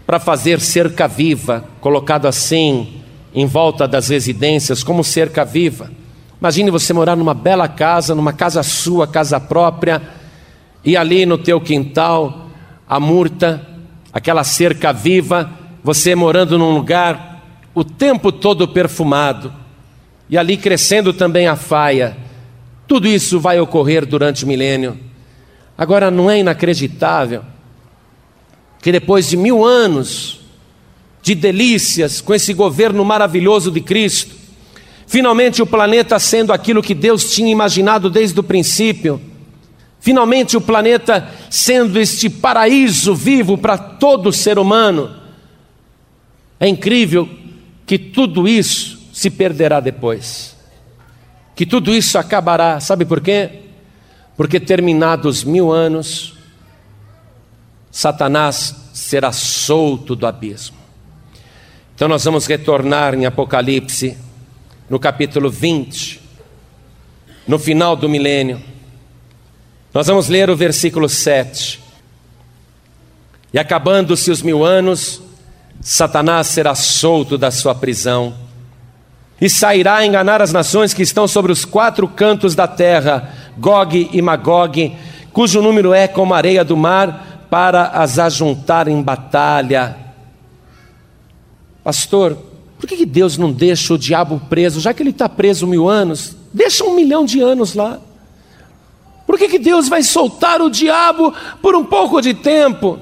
para 0.04 0.18
fazer 0.18 0.60
cerca 0.60 1.06
viva, 1.06 1.64
colocado 1.80 2.26
assim 2.26 3.02
em 3.34 3.46
volta 3.46 3.86
das 3.86 4.08
residências 4.08 4.82
como 4.82 5.04
cerca 5.04 5.44
viva. 5.44 5.90
Imagine 6.40 6.70
você 6.70 6.92
morar 6.92 7.16
numa 7.16 7.34
bela 7.34 7.68
casa, 7.68 8.14
numa 8.14 8.32
casa 8.32 8.62
sua, 8.62 9.06
casa 9.06 9.38
própria, 9.38 10.02
e 10.84 10.96
ali 10.96 11.24
no 11.24 11.38
teu 11.38 11.60
quintal 11.60 12.48
a 12.88 12.98
murta, 12.98 13.64
aquela 14.12 14.42
cerca 14.42 14.92
viva, 14.92 15.50
você 15.84 16.14
morando 16.14 16.58
num 16.58 16.74
lugar 16.74 17.42
o 17.74 17.84
tempo 17.84 18.32
todo 18.32 18.68
perfumado 18.68 19.61
e 20.32 20.38
ali 20.38 20.56
crescendo 20.56 21.12
também 21.12 21.46
a 21.46 21.54
faia. 21.54 22.16
Tudo 22.88 23.06
isso 23.06 23.38
vai 23.38 23.60
ocorrer 23.60 24.06
durante 24.06 24.46
o 24.46 24.48
milênio. 24.48 24.98
Agora, 25.76 26.10
não 26.10 26.30
é 26.30 26.38
inacreditável 26.38 27.44
que 28.80 28.90
depois 28.90 29.28
de 29.28 29.36
mil 29.36 29.62
anos 29.62 30.40
de 31.20 31.34
delícias 31.34 32.22
com 32.22 32.32
esse 32.32 32.54
governo 32.54 33.04
maravilhoso 33.04 33.70
de 33.70 33.82
Cristo, 33.82 34.34
finalmente 35.06 35.60
o 35.60 35.66
planeta 35.66 36.18
sendo 36.18 36.50
aquilo 36.50 36.82
que 36.82 36.94
Deus 36.94 37.34
tinha 37.34 37.52
imaginado 37.52 38.08
desde 38.08 38.40
o 38.40 38.42
princípio, 38.42 39.20
finalmente 40.00 40.56
o 40.56 40.62
planeta 40.62 41.28
sendo 41.50 42.00
este 42.00 42.30
paraíso 42.30 43.14
vivo 43.14 43.58
para 43.58 43.76
todo 43.76 44.32
ser 44.32 44.58
humano, 44.58 45.14
é 46.58 46.66
incrível 46.66 47.28
que 47.84 47.98
tudo 47.98 48.48
isso 48.48 49.01
se 49.22 49.30
perderá 49.30 49.78
depois. 49.78 50.56
Que 51.54 51.64
tudo 51.64 51.94
isso 51.94 52.18
acabará, 52.18 52.80
sabe 52.80 53.04
por 53.04 53.20
quê? 53.20 53.60
Porque 54.36 54.58
terminados 54.58 55.44
mil 55.44 55.70
anos, 55.70 56.34
Satanás 57.88 58.74
será 58.92 59.30
solto 59.30 60.16
do 60.16 60.26
abismo. 60.26 60.76
Então 61.94 62.08
nós 62.08 62.24
vamos 62.24 62.46
retornar 62.46 63.14
em 63.14 63.24
Apocalipse, 63.24 64.18
no 64.90 64.98
capítulo 64.98 65.48
20, 65.48 66.20
no 67.46 67.60
final 67.60 67.94
do 67.94 68.08
milênio. 68.08 68.60
Nós 69.94 70.08
vamos 70.08 70.28
ler 70.28 70.50
o 70.50 70.56
versículo 70.56 71.08
7. 71.08 71.80
E 73.52 73.58
acabando-se 73.58 74.32
os 74.32 74.42
mil 74.42 74.64
anos, 74.64 75.22
Satanás 75.80 76.48
será 76.48 76.74
solto 76.74 77.38
da 77.38 77.52
sua 77.52 77.72
prisão 77.72 78.41
e 79.42 79.50
sairá 79.50 79.96
a 79.96 80.06
enganar 80.06 80.40
as 80.40 80.52
nações 80.52 80.94
que 80.94 81.02
estão 81.02 81.26
sobre 81.26 81.50
os 81.50 81.64
quatro 81.64 82.06
cantos 82.06 82.54
da 82.54 82.68
terra, 82.68 83.34
Gog 83.58 84.08
e 84.12 84.22
Magog, 84.22 84.96
cujo 85.32 85.60
número 85.60 85.92
é 85.92 86.06
como 86.06 86.32
a 86.32 86.36
areia 86.36 86.64
do 86.64 86.76
mar, 86.76 87.48
para 87.50 87.88
as 87.88 88.20
ajuntar 88.20 88.86
em 88.86 89.02
batalha. 89.02 89.96
Pastor, 91.82 92.38
por 92.78 92.88
que 92.88 93.04
Deus 93.04 93.36
não 93.36 93.50
deixa 93.50 93.92
o 93.92 93.98
diabo 93.98 94.40
preso? 94.48 94.78
Já 94.78 94.94
que 94.94 95.02
ele 95.02 95.10
está 95.10 95.28
preso 95.28 95.66
mil 95.66 95.88
anos, 95.88 96.36
deixa 96.54 96.84
um 96.84 96.94
milhão 96.94 97.24
de 97.24 97.40
anos 97.40 97.74
lá. 97.74 97.98
Por 99.26 99.36
que 99.36 99.58
Deus 99.58 99.88
vai 99.88 100.04
soltar 100.04 100.62
o 100.62 100.70
diabo 100.70 101.34
por 101.60 101.74
um 101.74 101.84
pouco 101.84 102.20
de 102.20 102.32
tempo? 102.32 102.96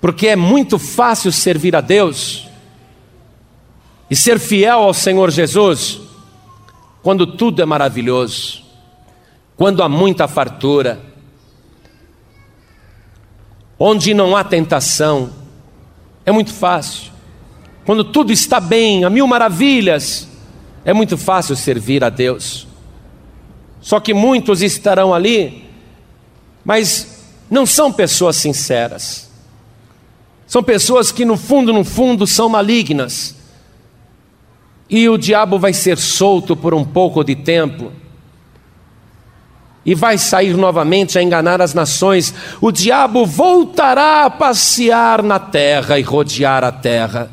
Porque 0.00 0.28
é 0.28 0.36
muito 0.36 0.78
fácil 0.78 1.32
servir 1.32 1.74
a 1.74 1.80
Deus 1.80 2.53
e 4.10 4.16
ser 4.16 4.38
fiel 4.38 4.80
ao 4.80 4.94
Senhor 4.94 5.30
Jesus, 5.30 6.00
quando 7.02 7.26
tudo 7.26 7.62
é 7.62 7.64
maravilhoso, 7.64 8.62
quando 9.56 9.82
há 9.82 9.88
muita 9.88 10.28
fartura, 10.28 11.00
onde 13.78 14.14
não 14.14 14.36
há 14.36 14.44
tentação, 14.44 15.30
é 16.24 16.32
muito 16.32 16.52
fácil. 16.52 17.12
Quando 17.84 18.04
tudo 18.04 18.32
está 18.32 18.60
bem, 18.60 19.04
a 19.04 19.10
mil 19.10 19.26
maravilhas, 19.26 20.28
é 20.84 20.92
muito 20.92 21.18
fácil 21.18 21.54
servir 21.56 22.02
a 22.02 22.08
Deus. 22.08 22.66
Só 23.80 24.00
que 24.00 24.14
muitos 24.14 24.62
estarão 24.62 25.12
ali, 25.12 25.64
mas 26.64 27.24
não 27.50 27.66
são 27.66 27.92
pessoas 27.92 28.36
sinceras. 28.36 29.30
São 30.46 30.62
pessoas 30.62 31.12
que 31.12 31.24
no 31.24 31.36
fundo, 31.36 31.72
no 31.72 31.84
fundo, 31.84 32.26
são 32.26 32.48
malignas 32.48 33.36
e 34.88 35.08
o 35.08 35.16
diabo 35.16 35.58
vai 35.58 35.72
ser 35.72 35.98
solto 35.98 36.54
por 36.54 36.74
um 36.74 36.84
pouco 36.84 37.24
de 37.24 37.34
tempo 37.34 37.90
e 39.84 39.94
vai 39.94 40.16
sair 40.16 40.56
novamente 40.56 41.18
a 41.18 41.22
enganar 41.22 41.60
as 41.60 41.74
nações. 41.74 42.34
O 42.60 42.72
diabo 42.72 43.26
voltará 43.26 44.24
a 44.24 44.30
passear 44.30 45.22
na 45.22 45.38
terra 45.38 45.98
e 45.98 46.02
rodear 46.02 46.64
a 46.64 46.72
terra. 46.72 47.30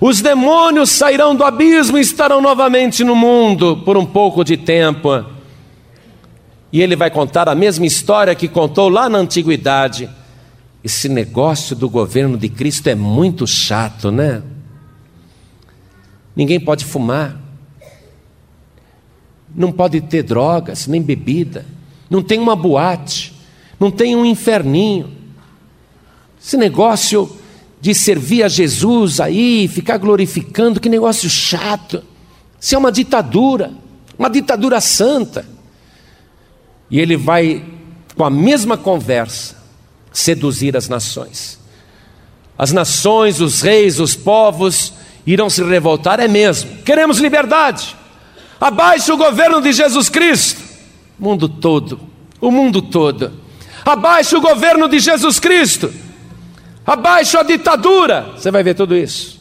Os 0.00 0.20
demônios 0.20 0.90
sairão 0.90 1.36
do 1.36 1.44
abismo 1.44 1.96
e 1.96 2.00
estarão 2.00 2.40
novamente 2.40 3.04
no 3.04 3.14
mundo 3.14 3.82
por 3.84 3.96
um 3.96 4.04
pouco 4.04 4.42
de 4.42 4.56
tempo. 4.56 5.24
E 6.72 6.82
ele 6.82 6.96
vai 6.96 7.10
contar 7.10 7.48
a 7.48 7.54
mesma 7.54 7.86
história 7.86 8.34
que 8.34 8.48
contou 8.48 8.88
lá 8.88 9.08
na 9.08 9.18
antiguidade. 9.18 10.08
Esse 10.82 11.08
negócio 11.08 11.76
do 11.76 11.88
governo 11.88 12.36
de 12.36 12.48
Cristo 12.48 12.88
é 12.88 12.94
muito 12.94 13.46
chato, 13.46 14.10
né? 14.10 14.42
Ninguém 16.34 16.58
pode 16.58 16.84
fumar. 16.84 17.40
Não 19.54 19.70
pode 19.70 20.00
ter 20.00 20.22
drogas, 20.22 20.86
nem 20.86 21.00
bebida. 21.00 21.64
Não 22.10 22.22
tem 22.22 22.38
uma 22.38 22.56
boate. 22.56 23.32
Não 23.78 23.90
tem 23.90 24.16
um 24.16 24.24
inferninho. 24.24 25.12
Esse 26.42 26.56
negócio 26.56 27.30
de 27.80 27.94
servir 27.94 28.42
a 28.42 28.48
Jesus 28.48 29.20
aí, 29.20 29.68
ficar 29.68 29.98
glorificando, 29.98 30.80
que 30.80 30.88
negócio 30.88 31.28
chato. 31.28 32.02
Isso 32.58 32.74
é 32.74 32.78
uma 32.78 32.90
ditadura, 32.90 33.72
uma 34.18 34.30
ditadura 34.30 34.80
santa. 34.80 35.46
E 36.90 36.98
ele 36.98 37.16
vai 37.16 37.64
com 38.16 38.24
a 38.24 38.30
mesma 38.30 38.76
conversa, 38.76 39.56
seduzir 40.12 40.76
as 40.76 40.88
nações. 40.88 41.58
As 42.56 42.72
nações, 42.72 43.40
os 43.40 43.60
reis, 43.60 43.98
os 43.98 44.14
povos 44.14 44.92
irão 45.26 45.48
se 45.48 45.62
revoltar, 45.62 46.20
é 46.20 46.28
mesmo. 46.28 46.78
Queremos 46.82 47.18
liberdade. 47.18 47.96
Abaixo 48.60 49.14
o 49.14 49.16
governo 49.16 49.60
de 49.60 49.72
Jesus 49.72 50.08
Cristo. 50.08 50.62
O 51.18 51.24
mundo 51.24 51.48
todo, 51.48 52.00
o 52.40 52.50
mundo 52.50 52.82
todo. 52.82 53.32
Abaixo 53.84 54.38
o 54.38 54.40
governo 54.40 54.88
de 54.88 54.98
Jesus 54.98 55.38
Cristo. 55.38 55.92
Abaixo 56.86 57.38
a 57.38 57.42
ditadura. 57.42 58.32
Você 58.36 58.50
vai 58.50 58.62
ver 58.62 58.74
tudo 58.74 58.96
isso. 58.96 59.40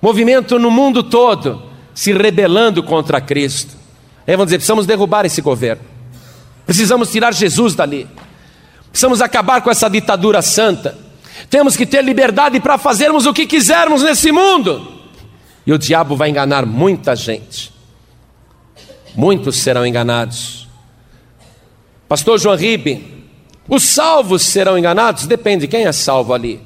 Movimento 0.00 0.58
no 0.58 0.70
mundo 0.70 1.02
todo 1.02 1.62
se 1.94 2.12
rebelando 2.12 2.82
contra 2.82 3.20
Cristo. 3.20 3.74
Aí 4.26 4.36
vão 4.36 4.44
dizer: 4.44 4.58
precisamos 4.58 4.86
derrubar 4.86 5.24
esse 5.24 5.40
governo. 5.40 5.82
Precisamos 6.64 7.10
tirar 7.10 7.32
Jesus 7.32 7.74
dali. 7.74 8.08
Precisamos 8.90 9.20
acabar 9.20 9.60
com 9.62 9.70
essa 9.70 9.88
ditadura 9.88 10.42
santa. 10.42 11.05
Temos 11.50 11.76
que 11.76 11.86
ter 11.86 12.02
liberdade 12.02 12.60
para 12.60 12.78
fazermos 12.78 13.26
o 13.26 13.32
que 13.32 13.46
quisermos 13.46 14.02
nesse 14.02 14.32
mundo. 14.32 14.92
E 15.66 15.72
o 15.72 15.78
diabo 15.78 16.16
vai 16.16 16.30
enganar 16.30 16.64
muita 16.64 17.14
gente. 17.14 17.72
Muitos 19.14 19.56
serão 19.56 19.86
enganados. 19.86 20.68
Pastor 22.08 22.38
João 22.38 22.56
Ribe, 22.56 23.24
os 23.68 23.82
salvos 23.82 24.42
serão 24.42 24.78
enganados? 24.78 25.26
Depende, 25.26 25.66
quem 25.66 25.86
é 25.86 25.92
salvo 25.92 26.32
ali? 26.32 26.60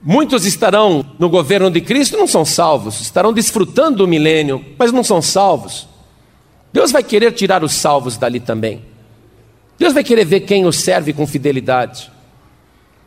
Muitos 0.00 0.44
estarão 0.46 1.04
no 1.18 1.28
governo 1.28 1.70
de 1.70 1.80
Cristo 1.80 2.16
não 2.16 2.26
são 2.26 2.44
salvos, 2.44 3.00
estarão 3.00 3.32
desfrutando 3.32 3.98
do 3.98 4.08
milênio, 4.08 4.64
mas 4.78 4.92
não 4.92 5.02
são 5.02 5.20
salvos. 5.20 5.88
Deus 6.72 6.92
vai 6.92 7.02
querer 7.02 7.32
tirar 7.32 7.64
os 7.64 7.72
salvos 7.72 8.16
dali 8.16 8.38
também. 8.38 8.82
Deus 9.76 9.92
vai 9.92 10.04
querer 10.04 10.24
ver 10.24 10.40
quem 10.40 10.64
o 10.66 10.72
serve 10.72 11.12
com 11.12 11.26
fidelidade. 11.26 12.10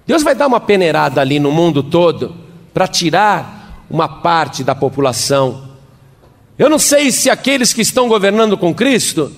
Deus 0.06 0.24
vai 0.24 0.36
dar 0.36 0.48
uma 0.48 0.60
peneirada 0.60 1.22
ali 1.22 1.40
no 1.40 1.52
mundo 1.52 1.84
todo 1.84 2.36
para 2.74 2.88
tirar 2.88 3.86
uma 3.90 4.08
parte 4.08 4.64
da 4.64 4.74
população. 4.74 5.70
Eu 6.58 6.70
não 6.70 6.80
sei 6.80 7.12
se 7.12 7.30
aqueles 7.30 7.74
que 7.74 7.82
estão 7.82 8.08
governando 8.08 8.58
com 8.58 8.74
Cristo 8.74 9.32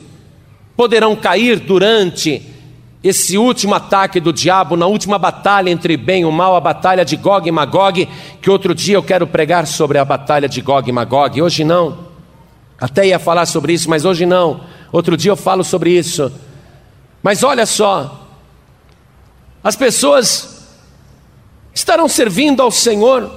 poderão 0.76 1.16
cair 1.16 1.60
durante 1.60 2.42
esse 3.04 3.38
último 3.38 3.76
ataque 3.76 4.20
do 4.20 4.32
diabo, 4.32 4.78
na 4.78 4.86
última 4.86 5.20
batalha 5.20 5.70
entre 5.70 5.98
bem 5.98 6.22
e 6.22 6.26
o 6.26 6.32
mal, 6.32 6.56
a 6.56 6.62
batalha 6.62 7.04
de 7.04 7.18
Gog 7.18 7.48
e 7.48 7.52
Magog, 7.52 8.08
que 8.42 8.50
outro 8.50 8.74
dia 8.74 8.96
eu 8.96 9.04
quero 9.04 9.28
pregar 9.28 9.68
sobre 9.68 9.98
a 9.98 10.06
batalha 10.06 10.48
de 10.48 10.62
Gog 10.62 10.90
e 10.90 10.94
Magog, 10.94 11.42
hoje 11.42 11.66
não. 11.66 11.98
Até 12.80 13.08
ia 13.08 13.20
falar 13.20 13.46
sobre 13.46 13.74
isso, 13.74 13.90
mas 13.90 14.06
hoje 14.06 14.26
não. 14.26 14.62
Outro 14.92 15.18
dia 15.18 15.32
eu 15.32 15.36
falo 15.36 15.64
sobre 15.64 15.92
isso. 15.92 16.32
Mas 17.22 17.44
olha 17.44 17.66
só, 17.66 18.23
as 19.64 19.76
pessoas 19.76 20.68
estarão 21.74 22.08
servindo 22.08 22.62
ao 22.62 22.70
Senhor 22.70 23.32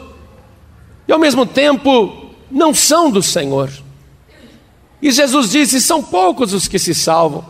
e 1.07 1.13
ao 1.13 1.19
mesmo 1.19 1.47
tempo 1.47 2.35
não 2.51 2.75
são 2.75 3.11
do 3.11 3.23
Senhor. 3.23 3.71
E 5.01 5.11
Jesus 5.11 5.51
disse: 5.51 5.81
são 5.81 6.03
poucos 6.03 6.53
os 6.53 6.67
que 6.67 6.79
se 6.79 6.95
salvam. 6.95 7.45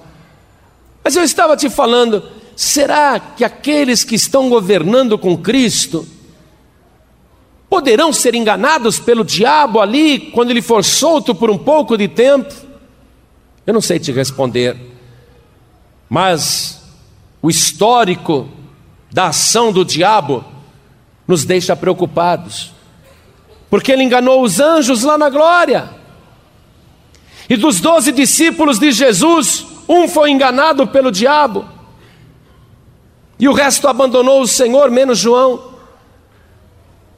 Mas 1.03 1.17
eu 1.17 1.23
estava 1.23 1.57
te 1.57 1.71
falando, 1.71 2.23
será 2.55 3.19
que 3.19 3.45
aqueles 3.45 4.05
que 4.05 4.15
estão 4.15 4.49
governando 4.49 5.17
com 5.17 5.39
Cristo 5.39 6.07
poderão 7.69 8.13
ser 8.13 8.35
enganados 8.35 8.99
pelo 8.99 9.25
diabo 9.25 9.81
ali 9.81 10.19
quando 10.33 10.51
ele 10.51 10.63
for 10.63 10.85
solto 10.85 11.35
por 11.35 11.49
um 11.49 11.59
pouco 11.59 11.97
de 11.97 12.09
tempo? 12.09 12.53
Eu 13.67 13.73
não 13.73 13.81
sei 13.81 13.99
te 13.99 14.13
responder, 14.13 14.77
mas 16.09 16.83
o 17.41 17.49
histórico 17.49 18.49
da 19.17 19.29
ação 19.29 19.73
do 19.73 19.83
diabo 19.83 20.45
nos 21.27 21.47
deixa 21.47 21.75
preocupados, 21.75 22.71
porque 23.71 23.91
ele 23.91 24.03
enganou 24.03 24.43
os 24.43 24.61
anjos 24.61 25.05
lá 25.05 25.17
na 25.17 25.31
glória, 25.31 25.89
e 27.49 27.57
dos 27.57 27.81
doze 27.81 28.13
discípulos 28.13 28.79
de 28.79 28.93
Jesus, 28.93 29.65
um 29.89 30.07
foi 30.07 30.31
enganado 30.31 30.87
pelo 30.87 31.11
diabo, 31.11 31.65
e 33.39 33.49
o 33.49 33.55
resto 33.55 33.89
abandonou 33.89 34.43
o 34.43 34.47
Senhor, 34.47 34.91
menos 34.91 35.19
João. 35.19 35.73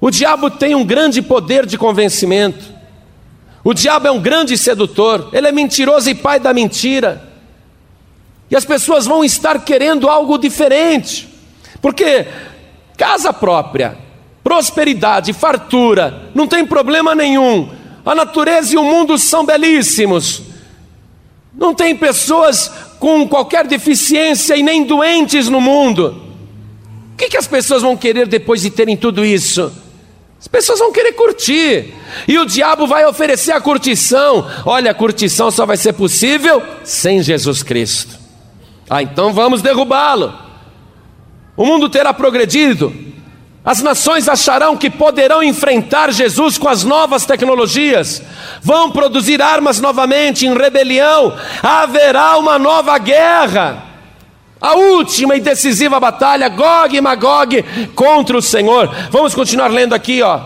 O 0.01 0.09
diabo 0.09 0.51
tem 0.51 0.77
um 0.77 0.85
grande 0.85 1.21
poder 1.21 1.67
de 1.67 1.77
convencimento. 1.77 2.65
O 3.65 3.75
diabo 3.75 4.07
é 4.07 4.11
um 4.13 4.21
grande 4.21 4.57
sedutor, 4.57 5.31
ele 5.33 5.49
é 5.49 5.53
mentiroso 5.53 6.09
e 6.09 6.15
pai 6.15 6.39
da 6.39 6.55
mentira. 6.55 7.29
E 8.49 8.55
as 8.55 8.65
pessoas 8.65 9.05
vão 9.05 9.25
estar 9.25 9.65
querendo 9.65 10.09
algo 10.09 10.39
diferente, 10.39 11.38
porque 11.81 12.27
casa 12.97 13.33
própria, 13.33 13.97
prosperidade, 14.43 15.33
fartura, 15.33 16.31
não 16.35 16.47
tem 16.47 16.65
problema 16.65 17.15
nenhum. 17.15 17.71
A 18.05 18.15
natureza 18.15 18.75
e 18.75 18.79
o 18.79 18.83
mundo 18.83 19.19
são 19.19 19.45
belíssimos. 19.45 20.43
Não 21.55 21.75
tem 21.75 21.95
pessoas 21.97 22.71
com 22.99 23.29
qualquer 23.29 23.67
deficiência 23.67 24.57
e 24.57 24.63
nem 24.63 24.85
doentes 24.85 25.49
no 25.49 25.61
mundo. 25.61 26.23
O 27.13 27.17
que, 27.17 27.29
que 27.29 27.37
as 27.37 27.47
pessoas 27.47 27.83
vão 27.83 27.97
querer 27.97 28.27
depois 28.27 28.63
de 28.63 28.71
terem 28.71 28.97
tudo 28.97 29.25
isso? 29.25 29.73
As 30.41 30.47
pessoas 30.47 30.79
vão 30.79 30.93
querer 30.93 31.13
curtir, 31.15 31.93
e 32.29 32.39
o 32.39 32.47
diabo 32.47 32.87
vai 32.87 33.05
oferecer 33.05 33.51
a 33.51 33.61
curtição. 33.61 34.49
Olha, 34.65 34.93
a 34.93 34.95
curtição 34.95 35.51
só 35.51 35.67
vai 35.67 35.77
ser 35.77 35.95
possível 35.95 36.63
sem 36.85 37.21
Jesus 37.23 37.63
Cristo. 37.65 38.17
Ah, 38.89 39.03
então 39.03 39.33
vamos 39.33 39.61
derrubá-lo. 39.63 40.48
O 41.59 41.67
mundo 41.67 41.89
terá 41.89 42.15
progredido, 42.15 42.95
as 43.65 43.83
nações 43.83 44.29
acharão 44.29 44.77
que 44.77 44.89
poderão 44.89 45.43
enfrentar 45.43 46.13
Jesus 46.13 46.57
com 46.57 46.69
as 46.69 46.85
novas 46.85 47.27
tecnologias, 47.27 48.23
vão 48.63 48.93
produzir 48.93 49.43
armas 49.43 49.81
novamente 49.81 50.47
em 50.47 50.57
rebelião, 50.57 51.37
haverá 51.61 52.39
uma 52.39 52.61
nova 52.61 52.97
guerra. 52.97 53.83
A 54.61 54.75
última 54.75 55.35
e 55.35 55.41
decisiva 55.41 55.99
batalha, 55.99 56.49
Gog 56.49 56.97
e 56.97 57.01
Magog 57.01 57.65
contra 57.97 58.39
o 58.39 58.43
Senhor. 58.43 58.89
Vamos 59.11 59.35
continuar 59.35 59.67
lendo 59.67 59.97
aqui, 59.97 60.23
ó. 60.23 60.41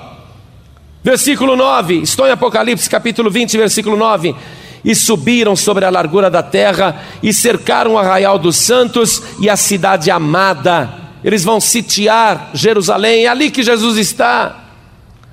Versículo 1.05 1.56
9, 1.56 1.98
estou 1.98 2.26
em 2.26 2.30
Apocalipse, 2.30 2.89
capítulo 2.89 3.30
20, 3.30 3.59
versículo 3.59 3.98
9. 3.98 4.34
E 4.82 4.94
subiram 4.94 5.55
sobre 5.55 5.84
a 5.84 5.90
largura 5.90 6.30
da 6.30 6.43
terra 6.43 7.02
e 7.22 7.34
cercaram 7.34 7.93
o 7.93 7.98
arraial 7.98 8.39
dos 8.39 8.56
santos 8.56 9.22
e 9.39 9.51
a 9.51 9.56
cidade 9.59 10.10
amada 10.10 11.02
eles 11.24 11.44
vão 11.44 11.61
sitiar 11.61 12.51
Jerusalém, 12.53 13.24
é 13.24 13.28
ali 13.28 13.51
que 13.51 13.62
Jesus 13.62 13.97
está, 13.97 14.65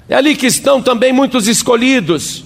é 0.08 0.16
ali 0.16 0.36
que 0.36 0.48
estão 0.48 0.82
também 0.82 1.12
muitos 1.12 1.48
escolhidos. 1.48 2.44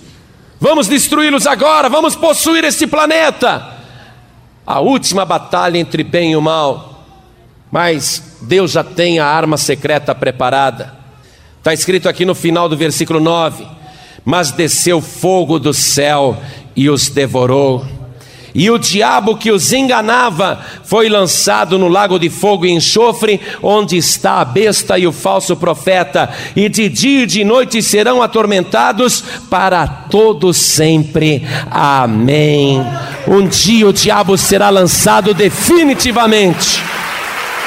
Vamos 0.59 0.87
destruí-los 0.87 1.45
agora, 1.45 1.89
vamos 1.89 2.15
possuir 2.15 2.63
este 2.63 2.87
planeta. 2.87 3.71
A 4.65 4.79
última 4.79 5.25
batalha 5.25 5.77
entre 5.77 6.03
bem 6.03 6.31
e 6.31 6.35
o 6.37 6.41
mal, 6.41 7.05
mas 7.69 8.37
Deus 8.41 8.71
já 8.71 8.83
tem 8.83 9.19
a 9.19 9.25
arma 9.25 9.57
secreta 9.57 10.15
preparada. 10.15 10.93
Está 11.57 11.73
escrito 11.73 12.07
aqui 12.07 12.25
no 12.25 12.35
final 12.35 12.69
do 12.69 12.77
versículo 12.77 13.19
9: 13.19 13.65
Mas 14.23 14.51
desceu 14.51 15.01
fogo 15.01 15.59
do 15.59 15.73
céu 15.73 16.41
e 16.75 16.89
os 16.89 17.09
devorou 17.09 17.85
e 18.55 18.69
o 18.69 18.77
diabo 18.77 19.35
que 19.35 19.51
os 19.51 19.73
enganava 19.73 20.63
foi 20.83 21.09
lançado 21.09 21.79
no 21.79 21.87
lago 21.87 22.19
de 22.19 22.29
fogo 22.29 22.65
e 22.65 22.71
enxofre, 22.71 23.41
onde 23.61 23.97
está 23.97 24.41
a 24.41 24.45
besta 24.45 24.97
e 24.97 25.07
o 25.07 25.11
falso 25.11 25.55
profeta, 25.55 26.29
e 26.55 26.69
de 26.69 26.87
dia 26.87 27.23
e 27.23 27.25
de 27.25 27.43
noite 27.43 27.81
serão 27.81 28.21
atormentados 28.21 29.23
para 29.49 29.87
todo 29.87 30.53
sempre. 30.53 31.43
Amém. 31.71 32.85
Um 33.27 33.47
dia 33.47 33.87
o 33.87 33.93
diabo 33.93 34.37
será 34.37 34.69
lançado 34.69 35.33
definitivamente 35.33 36.81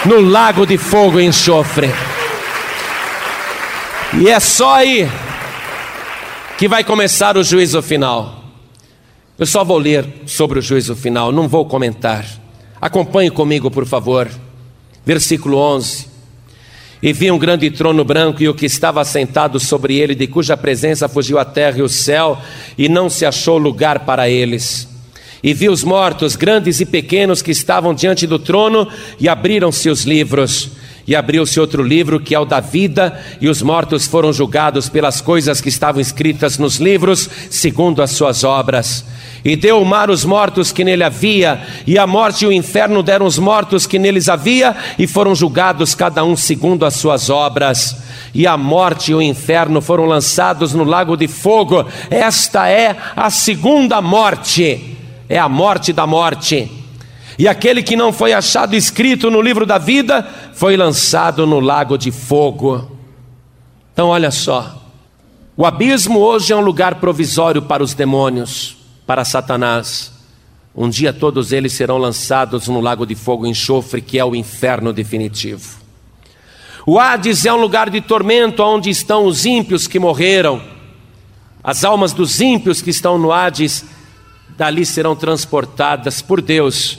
no 0.05 0.21
lago 0.21 0.65
de 0.65 0.79
fogo 0.79 1.19
e 1.19 1.25
enxofre. 1.25 1.93
E 4.15 4.29
é 4.29 4.39
só 4.39 4.77
aí 4.77 5.09
que 6.57 6.69
vai 6.69 6.85
começar 6.85 7.37
o 7.37 7.43
juízo 7.43 7.83
final. 7.83 8.36
Eu 9.39 9.45
só 9.45 9.63
vou 9.63 9.77
ler 9.77 10.07
sobre 10.25 10.59
o 10.59 10.63
juízo 10.63 10.97
final, 10.97 11.31
não 11.31 11.47
vou 11.47 11.67
comentar. 11.67 12.27
Acompanhe 12.81 13.31
comigo, 13.31 13.71
por 13.71 13.85
favor. 13.85 14.31
Versículo 15.05 15.59
11. 15.59 16.07
E 17.03 17.13
vi 17.13 17.31
um 17.31 17.39
grande 17.39 17.71
trono 17.71 18.03
branco 18.03 18.43
e 18.43 18.49
o 18.49 18.55
que 18.55 18.65
estava 18.65 19.05
sentado 19.05 19.61
sobre 19.61 19.99
ele, 19.99 20.15
de 20.15 20.27
cuja 20.27 20.57
presença 20.57 21.07
fugiu 21.07 21.39
a 21.39 21.45
terra 21.45 21.79
e 21.79 21.83
o 21.83 21.89
céu, 21.89 22.39
e 22.79 22.89
não 22.89 23.11
se 23.11 23.27
achou 23.27 23.59
lugar 23.59 24.01
para 24.01 24.27
eles. 24.27 24.89
E 25.43 25.53
vi 25.53 25.69
os 25.69 25.85
mortos, 25.85 26.35
grandes 26.35 26.81
e 26.81 26.87
pequenos, 26.87 27.43
que 27.43 27.51
estavam 27.51 27.95
diante 27.95 28.27
do 28.27 28.39
trono, 28.39 28.89
e 29.21 29.29
abriram-se 29.29 29.91
os 29.91 30.05
livros. 30.05 30.71
E 31.07 31.15
abriu-se 31.15 31.61
outro 31.61 31.83
livro, 31.83 32.19
que 32.19 32.35
é 32.35 32.41
o 32.41 32.47
da 32.47 32.59
vida, 32.59 33.23
e 33.41 33.49
os 33.49 33.61
mortos 33.61 34.07
foram 34.07 34.33
julgados 34.33 34.89
pelas 34.89 35.21
coisas 35.21 35.61
que 35.61 35.69
estavam 35.69 36.01
escritas 36.01 36.57
nos 36.57 36.79
livros, 36.79 37.29
segundo 37.51 38.03
as 38.03 38.11
suas 38.13 38.43
obras. 38.43 39.05
E 39.47 39.55
deu 39.55 39.81
o 39.81 39.85
mar 39.85 40.11
os 40.11 40.25
mortos 40.25 40.73
que 40.73 40.83
nele 40.83 41.05
havia, 41.05 41.65
e 41.87 41.97
a 41.97 42.05
morte 42.05 42.45
e 42.45 42.49
o 42.49 42.53
inferno 42.53 43.01
deram 43.01 43.25
os 43.25 43.39
mortos 43.39 43.87
que 43.87 43.97
neles 43.97 44.29
havia, 44.29 44.75
e 44.99 45.07
foram 45.07 45.37
julgados 45.37 45.95
cada 45.95 46.25
um 46.25 46.35
segundo 46.35 46.85
as 46.85 46.97
suas 46.97 47.31
obras. 47.31 47.97
E 48.35 48.45
a 48.45 48.57
morte 48.57 49.13
e 49.13 49.15
o 49.15 49.23
inferno 49.23 49.81
foram 49.81 50.05
lançados 50.05 50.75
no 50.75 50.83
lago 50.83 51.17
de 51.17 51.29
fogo. 51.29 51.87
Esta 52.11 52.69
é 52.69 52.97
a 53.15 53.31
segunda 53.31 54.03
morte, 54.03 54.97
é 55.29 55.39
a 55.39 55.49
morte 55.49 55.93
da 55.93 56.09
morte. 56.09 56.69
E 57.39 57.47
aquele 57.47 57.85
que 57.85 57.95
não 57.95 58.13
foi 58.13 58.33
achado 58.33 58.75
escrito 58.75 59.31
no 59.31 59.41
livro 59.41 59.65
da 59.65 59.79
vida 59.79 60.27
foi 60.55 60.77
lançado 60.77 61.47
no 61.47 61.61
lago 61.61 61.97
de 61.97 62.11
fogo. 62.11 62.91
Então, 63.93 64.09
olha 64.09 64.33
só. 64.33 64.83
O 65.57 65.65
abismo 65.65 66.19
hoje 66.19 66.53
é 66.53 66.57
um 66.57 66.61
lugar 66.61 66.97
provisório 66.97 67.63
para 67.63 67.83
os 67.85 67.95
demônios, 67.95 68.76
para 69.07 69.25
Satanás. 69.25 70.13
Um 70.75 70.91
dia 70.91 71.13
todos 71.13 71.53
eles 71.53 71.73
serão 71.73 71.97
lançados 71.97 72.69
no 72.69 72.81
lago 72.81 73.07
de 73.07 73.15
fogo 73.15 73.47
e 73.47 73.51
enxofre, 73.51 74.03
que 74.03 74.19
é 74.19 74.25
o 74.25 74.35
inferno 74.35 74.93
definitivo. 74.93 75.77
O 76.85 76.99
Hades 76.99 77.47
é 77.47 77.53
um 77.53 77.57
lugar 77.57 77.89
de 77.89 78.01
tormento 78.01 78.63
onde 78.63 78.91
estão 78.91 79.25
os 79.25 79.47
ímpios 79.47 79.87
que 79.87 79.99
morreram. 79.99 80.61
As 81.65 81.85
almas 81.85 82.13
dos 82.13 82.41
ímpios 82.41 82.83
que 82.83 82.91
estão 82.91 83.17
no 83.19 83.33
Hades, 83.33 83.85
dali 84.57 84.85
serão 84.85 85.17
transportadas 85.17 86.21
por 86.21 86.41
Deus 86.43 86.99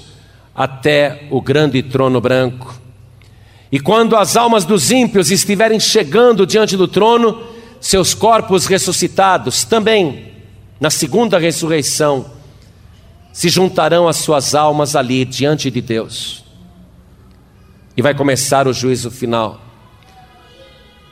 até 0.56 1.28
o 1.30 1.40
grande 1.40 1.84
trono 1.84 2.20
branco. 2.20 2.82
E 3.72 3.80
quando 3.80 4.16
as 4.16 4.36
almas 4.36 4.66
dos 4.66 4.92
ímpios 4.92 5.30
estiverem 5.30 5.80
chegando 5.80 6.48
diante 6.48 6.76
do 6.76 6.88
trono, 6.88 7.44
seus 7.80 8.14
corpos 8.14 8.66
ressuscitados 8.66 9.64
também, 9.64 10.37
na 10.80 10.90
segunda 10.90 11.40
ressurreição, 11.40 12.26
se 13.32 13.50
juntarão 13.50 14.08
às 14.08 14.18
suas 14.18 14.56
almas 14.56 14.96
ali 14.96 15.24
diante 15.24 15.70
de 15.70 15.82
Deus. 15.82 16.44
E 17.96 18.02
vai 18.02 18.14
começar 18.14 18.68
o 18.68 18.74
juízo 18.74 19.10
final. 19.10 19.62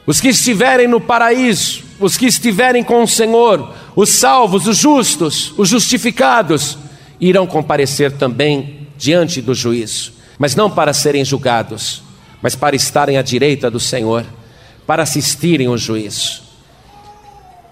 Os 0.06 0.22
que 0.22 0.30
estiverem 0.30 0.88
no 0.88 1.02
paraíso, 1.02 1.84
os 2.00 2.16
que 2.16 2.28
estiverem 2.28 2.84
com 2.84 3.02
o 3.04 3.08
Senhor, 3.08 3.74
os 3.96 4.10
salvos, 4.10 4.68
os 4.68 4.78
justos, 4.78 5.54
os 5.58 5.70
justificados, 5.70 6.78
irão 7.20 7.48
comparecer 7.48 8.12
também 8.12 8.88
diante 8.98 9.42
do 9.42 9.54
juízo, 9.54 10.14
mas 10.38 10.56
não 10.56 10.70
para 10.70 10.94
serem 10.94 11.26
julgados, 11.26 12.04
mas 12.42 12.56
para 12.56 12.76
estarem 12.76 13.18
à 13.18 13.22
direita 13.22 13.72
do 13.72 13.80
Senhor, 13.80 14.26
para 14.86 15.04
assistirem 15.04 15.68
ao 15.68 15.78
juízo. 15.78 16.44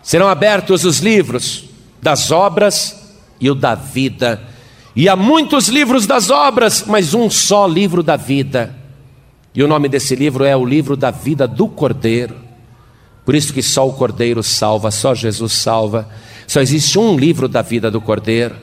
Serão 0.02 0.28
abertos 0.28 0.86
os 0.86 1.00
livros 1.00 1.66
das 2.04 2.30
obras 2.30 3.16
e 3.40 3.50
o 3.50 3.56
da 3.56 3.74
vida. 3.74 4.42
E 4.96 5.10
há 5.10 5.16
muitos 5.16 5.70
livros 5.70 6.06
das 6.06 6.30
obras, 6.30 6.84
mas 6.86 7.14
um 7.14 7.30
só 7.30 7.66
livro 7.66 8.04
da 8.04 8.16
vida. 8.16 8.76
E 9.56 9.64
o 9.64 9.68
nome 9.68 9.88
desse 9.88 10.16
livro 10.16 10.44
é 10.44 10.56
o 10.56 10.66
livro 10.66 10.96
da 10.96 11.10
vida 11.10 11.48
do 11.48 11.68
Cordeiro. 11.68 12.36
Por 13.26 13.34
isso 13.34 13.54
que 13.54 13.64
só 13.64 13.88
o 13.88 13.94
Cordeiro 13.94 14.44
salva, 14.44 14.92
só 14.92 15.16
Jesus 15.16 15.54
salva. 15.54 16.10
Só 16.46 16.60
existe 16.60 17.00
um 17.00 17.18
livro 17.18 17.48
da 17.48 17.62
vida 17.62 17.90
do 17.90 18.02
Cordeiro. 18.02 18.56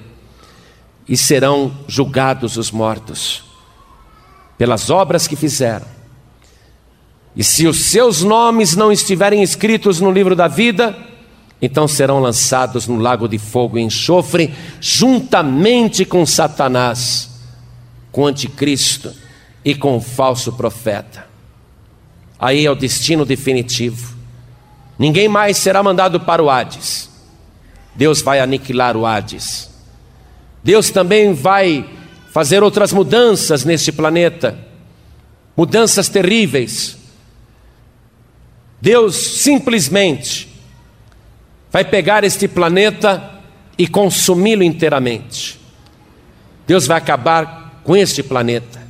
E 1.09 1.17
serão 1.17 1.73
julgados 1.89 2.57
os 2.57 2.71
mortos 2.71 3.43
pelas 4.59 4.91
obras 4.91 5.27
que 5.27 5.35
fizeram. 5.35 5.87
E 7.35 7.43
se 7.43 7.67
os 7.67 7.87
seus 7.87 8.23
nomes 8.23 8.77
não 8.77 8.93
estiverem 8.93 9.43
escritos 9.43 10.01
no 10.01 10.11
livro 10.11 10.37
da 10.37 10.47
vida, 10.47 10.97
então 11.63 11.87
serão 11.87 12.21
lançados 12.21 12.87
no 12.87 12.97
lago 12.97 13.29
de 13.29 13.39
fogo 13.39 13.79
e 13.79 13.83
enxofre, 13.83 14.55
juntamente 14.81 16.05
com 16.05 16.25
Satanás, 16.25 17.31
com 18.11 18.23
o 18.23 18.27
anticristo 18.27 19.13
e 19.65 19.75
com 19.75 19.97
o 19.97 20.01
falso 20.01 20.53
profeta. 20.53 21.27
Aí 22.39 22.65
é 22.65 22.71
o 22.71 22.75
destino 22.75 23.27
definitivo. 23.27 24.17
Ninguém 24.99 25.29
mais 25.29 25.59
será 25.59 25.83
mandado 25.83 26.21
para 26.21 26.43
o 26.43 26.49
Hades. 26.49 27.11
Deus 27.95 28.23
vai 28.23 28.41
aniquilar 28.41 28.97
o 28.97 29.05
Hades. 29.05 29.69
Deus 30.65 30.91
também 30.91 31.35
vai 31.35 31.89
fazer 32.33 32.63
outras 32.63 32.93
mudanças 32.93 33.65
neste 33.65 33.93
planeta, 33.93 34.59
mudanças 35.57 36.09
terríveis. 36.09 36.97
Deus 38.81 39.17
simplesmente 39.17 40.50
vai 41.71 41.85
pegar 41.85 42.25
este 42.25 42.49
planeta 42.49 43.41
e 43.79 43.87
consumi-lo 43.87 44.63
inteiramente. 44.63 45.59
Deus 46.67 46.87
vai 46.87 46.99
acabar 46.99 47.81
com 47.85 47.97
este 47.97 48.23
planeta. 48.23 48.81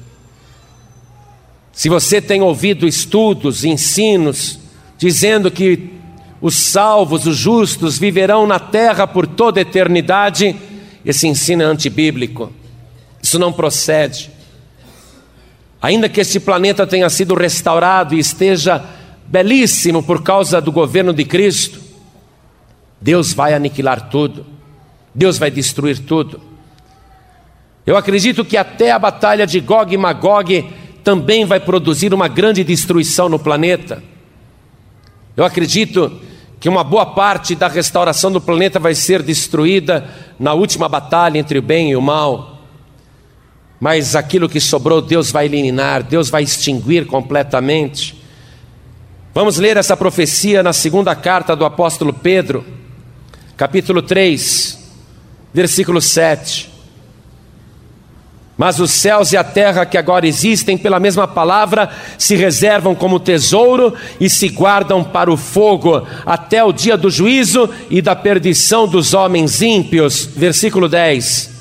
Se 1.73 1.89
você 1.89 2.21
tem 2.21 2.43
ouvido 2.43 2.87
estudos, 2.87 3.65
ensinos, 3.65 4.59
dizendo 4.99 5.51
que 5.51 5.91
os 6.41 6.57
salvos, 6.57 7.27
os 7.27 7.37
justos, 7.37 7.99
viverão 7.99 8.47
na 8.47 8.59
terra 8.59 9.07
por 9.07 9.27
toda 9.27 9.61
a 9.61 9.63
eternidade, 9.63 10.57
esse 11.05 11.27
ensino 11.27 11.63
é 11.63 11.67
antibíblico. 11.67 12.53
Isso 13.23 13.39
não 13.39 13.53
procede. 13.53 14.31
Ainda 15.81 16.09
que 16.09 16.21
este 16.21 16.41
planeta 16.41 16.87
tenha 16.87 17.09
sido 17.09 17.35
restaurado 17.35 18.15
e 18.15 18.19
esteja 18.19 18.85
belíssimo 19.27 20.03
por 20.03 20.23
causa 20.23 20.61
do 20.61 20.73
governo 20.73 21.13
de 21.13 21.25
Cristo, 21.25 21.90
Deus 23.01 23.33
vai 23.33 23.55
aniquilar 23.55 24.11
tudo, 24.11 24.45
Deus 25.15 25.39
vai 25.39 25.51
destruir 25.51 25.99
tudo. 26.01 26.41
Eu 27.87 27.97
acredito 27.97 28.45
que 28.45 28.57
até 28.57 28.93
a 28.93 28.99
batalha 28.99 29.47
de 29.47 29.59
Gog 29.59 29.93
e 29.93 29.97
Magog 29.97 30.71
também 31.03 31.45
vai 31.45 31.59
produzir 31.59 32.13
uma 32.13 32.29
grande 32.29 32.63
destruição 32.63 33.29
no 33.29 33.39
planeta. 33.39 34.03
Eu 35.37 35.45
acredito 35.45 36.21
que 36.61 36.69
uma 36.69 36.85
boa 36.85 37.07
parte 37.07 37.55
da 37.55 37.69
restauração 37.69 38.31
do 38.31 38.41
planeta 38.41 38.79
vai 38.79 38.95
ser 38.95 39.23
destruída 39.23 40.07
na 40.39 40.53
última 40.53 40.89
batalha 40.89 41.39
entre 41.39 41.59
o 41.59 41.63
bem 41.63 41.91
e 41.91 41.97
o 41.97 42.03
mal. 42.03 42.61
Mas 43.81 44.15
aquilo 44.15 44.47
que 44.49 44.61
sobrou, 44.61 45.01
Deus 45.01 45.33
vai 45.33 45.47
eliminar, 45.47 46.03
Deus 46.03 46.29
vai 46.29 46.43
extinguir 46.43 47.07
completamente. 47.07 48.23
Vamos 49.33 49.57
ler 49.57 49.79
essa 49.79 49.97
profecia 49.97 50.63
na 50.63 50.75
segunda 50.75 51.15
carta 51.17 51.57
do 51.57 51.65
apóstolo 51.65 52.13
Pedro 52.13 52.63
capítulo 53.61 54.01
3, 54.01 54.79
versículo 55.53 56.01
7. 56.01 56.71
Mas 58.57 58.81
os 58.81 58.91
céus 58.91 59.33
e 59.33 59.37
a 59.37 59.45
terra 59.45 59.85
que 59.85 59.99
agora 59.99 60.27
existem, 60.27 60.79
pela 60.79 60.99
mesma 60.99 61.29
palavra, 61.29 61.91
se 62.17 62.35
reservam 62.37 62.95
como 62.95 63.21
tesouro 63.21 63.93
e 64.19 64.31
se 64.31 64.49
guardam 64.49 65.05
para 65.05 65.31
o 65.31 65.37
fogo, 65.37 66.07
até 66.25 66.65
o 66.65 66.73
dia 66.73 66.97
do 66.97 67.11
juízo 67.11 67.69
e 67.91 68.01
da 68.01 68.17
perdição 68.17 68.89
dos 68.89 69.13
homens 69.13 69.61
ímpios. 69.61 70.25
Versículo 70.35 70.89
10. 70.89 71.60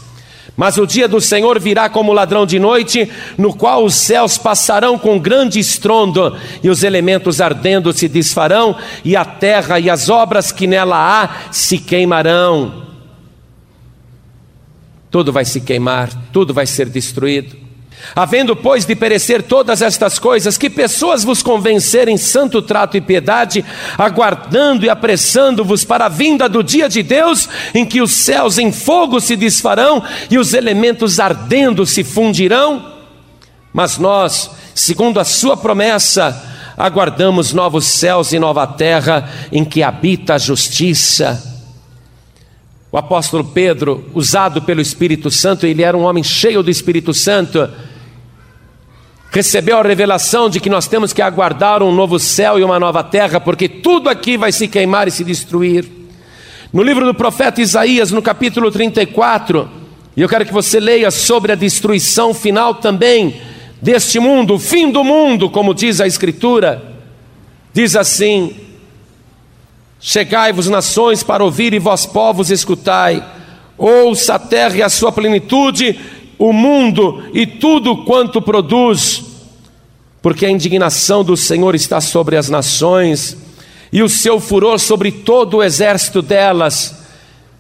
Mas 0.60 0.78
o 0.78 0.86
dia 0.86 1.08
do 1.08 1.22
Senhor 1.22 1.58
virá 1.58 1.88
como 1.88 2.12
ladrão 2.12 2.46
de 2.46 2.60
noite, 2.60 3.10
no 3.38 3.54
qual 3.54 3.86
os 3.86 3.96
céus 3.96 4.38
passarão 4.38 5.00
com 5.00 5.18
grande 5.18 5.58
estrondo, 5.58 6.36
e 6.62 6.70
os 6.70 6.84
elementos 6.84 7.40
ardendo 7.40 7.94
se 7.94 8.10
desfarão, 8.10 8.76
e 9.06 9.16
a 9.16 9.24
terra 9.24 9.80
e 9.80 9.90
as 9.90 10.10
obras 10.10 10.52
que 10.52 10.68
nela 10.68 10.98
há 10.98 11.50
se 11.50 11.78
queimarão. 11.78 12.84
Tudo 15.10 15.32
vai 15.32 15.46
se 15.46 15.62
queimar, 15.62 16.10
tudo 16.34 16.54
vai 16.54 16.66
ser 16.66 16.90
destruído. 16.90 17.56
Havendo, 18.16 18.56
pois, 18.56 18.86
de 18.86 18.96
perecer 18.96 19.44
todas 19.44 19.82
estas 19.82 20.18
coisas, 20.18 20.58
que 20.58 20.70
pessoas 20.70 21.24
vos 21.24 21.44
convencerem 21.44 22.18
santo 22.18 22.62
trato 22.62 22.98
e 22.98 23.02
piedade, 23.02 23.64
aguardando 23.98 24.86
e 24.86 24.90
apressando-vos 24.90 25.84
para 25.84 26.06
a 26.06 26.10
vinda 26.10 26.50
do 26.50 26.64
dia 26.64 26.90
de 26.90 27.04
Deus, 27.04 27.48
em 27.74 27.86
que 27.86 28.02
os 28.02 28.12
céus 28.12 28.58
em 28.58 28.72
fogo 28.72 29.20
se 29.20 29.36
desfarão 29.36 30.04
e 30.30 30.38
os 30.38 30.54
elementos 30.54 31.20
ardendo 31.20 31.86
se 31.86 32.04
fundirão? 32.04 32.94
Mas 33.72 33.98
nós, 33.98 34.52
segundo 34.74 35.20
a 35.20 35.24
sua 35.24 35.56
promessa, 35.56 36.74
aguardamos 36.76 37.54
novos 37.54 37.86
céus 37.86 38.34
e 38.34 38.40
nova 38.40 38.66
terra 38.66 39.30
em 39.52 39.64
que 39.64 39.84
habita 39.84 40.36
a 40.36 40.40
justiça. 40.40 41.46
O 42.92 42.98
apóstolo 42.98 43.44
Pedro, 43.44 44.10
usado 44.16 44.64
pelo 44.64 44.82
Espírito 44.82 45.30
Santo, 45.30 45.68
ele 45.68 45.84
era 45.84 45.96
um 45.96 46.04
homem 46.04 46.24
cheio 46.24 46.64
do 46.64 46.72
Espírito 46.72 47.14
Santo 47.14 47.70
recebeu 49.32 49.78
a 49.78 49.84
revelação 49.84 50.50
de 50.50 50.60
que 50.60 50.70
nós 50.70 50.88
temos 50.88 51.14
que 51.14 51.22
aguardar 51.22 51.84
um 51.84 51.94
novo 51.94 52.18
céu 52.18 52.58
e 52.58 52.64
uma 52.64 52.80
nova 52.80 53.04
terra, 53.04 53.40
porque 53.40 53.70
tudo 53.70 54.10
aqui 54.10 54.38
vai 54.38 54.52
se 54.52 54.68
queimar 54.68 55.08
e 55.08 55.12
se 55.12 55.24
destruir. 55.24 55.86
No 56.74 56.84
livro 56.84 57.06
do 57.06 57.14
profeta 57.14 57.62
Isaías, 57.62 58.12
no 58.12 58.22
capítulo 58.22 58.72
34, 58.72 59.70
e 60.18 60.22
eu 60.22 60.30
quero 60.30 60.46
que 60.46 60.54
você 60.54 60.80
leia 60.80 61.12
sobre 61.12 61.52
a 61.52 61.56
destruição 61.56 62.34
final 62.34 62.76
também 62.76 63.40
deste 63.82 64.20
mundo, 64.20 64.56
o 64.56 64.60
fim 64.60 64.92
do 64.92 65.04
mundo, 65.04 65.50
como 65.50 65.74
diz 65.74 66.02
a 66.02 66.08
Escritura, 66.08 66.84
diz 67.74 67.96
assim: 67.96 68.56
Chegai-vos, 70.00 70.68
nações, 70.68 71.24
para 71.24 71.44
ouvir, 71.44 71.74
e 71.74 71.80
vós, 71.80 72.06
povos, 72.06 72.50
escutai. 72.50 73.24
ouça 73.78 74.36
a 74.36 74.40
terra 74.40 74.76
e 74.76 74.84
a 74.84 74.90
sua 74.90 75.12
plenitude, 75.12 76.00
o 76.40 76.54
mundo 76.54 77.22
e 77.34 77.46
tudo 77.46 77.98
quanto 77.98 78.42
produz, 78.42 79.22
porque 80.22 80.46
a 80.46 80.50
indignação 80.50 81.24
do 81.24 81.36
Senhor 81.36 81.76
está 81.76 82.00
sobre 82.00 82.38
as 82.38 82.50
nações 82.50 83.38
e 83.92 84.02
o 84.02 84.08
seu 84.08 84.40
furor 84.40 84.80
sobre 84.80 85.12
todo 85.12 85.58
o 85.58 85.64
exército 85.64 86.22
delas. 86.22 86.98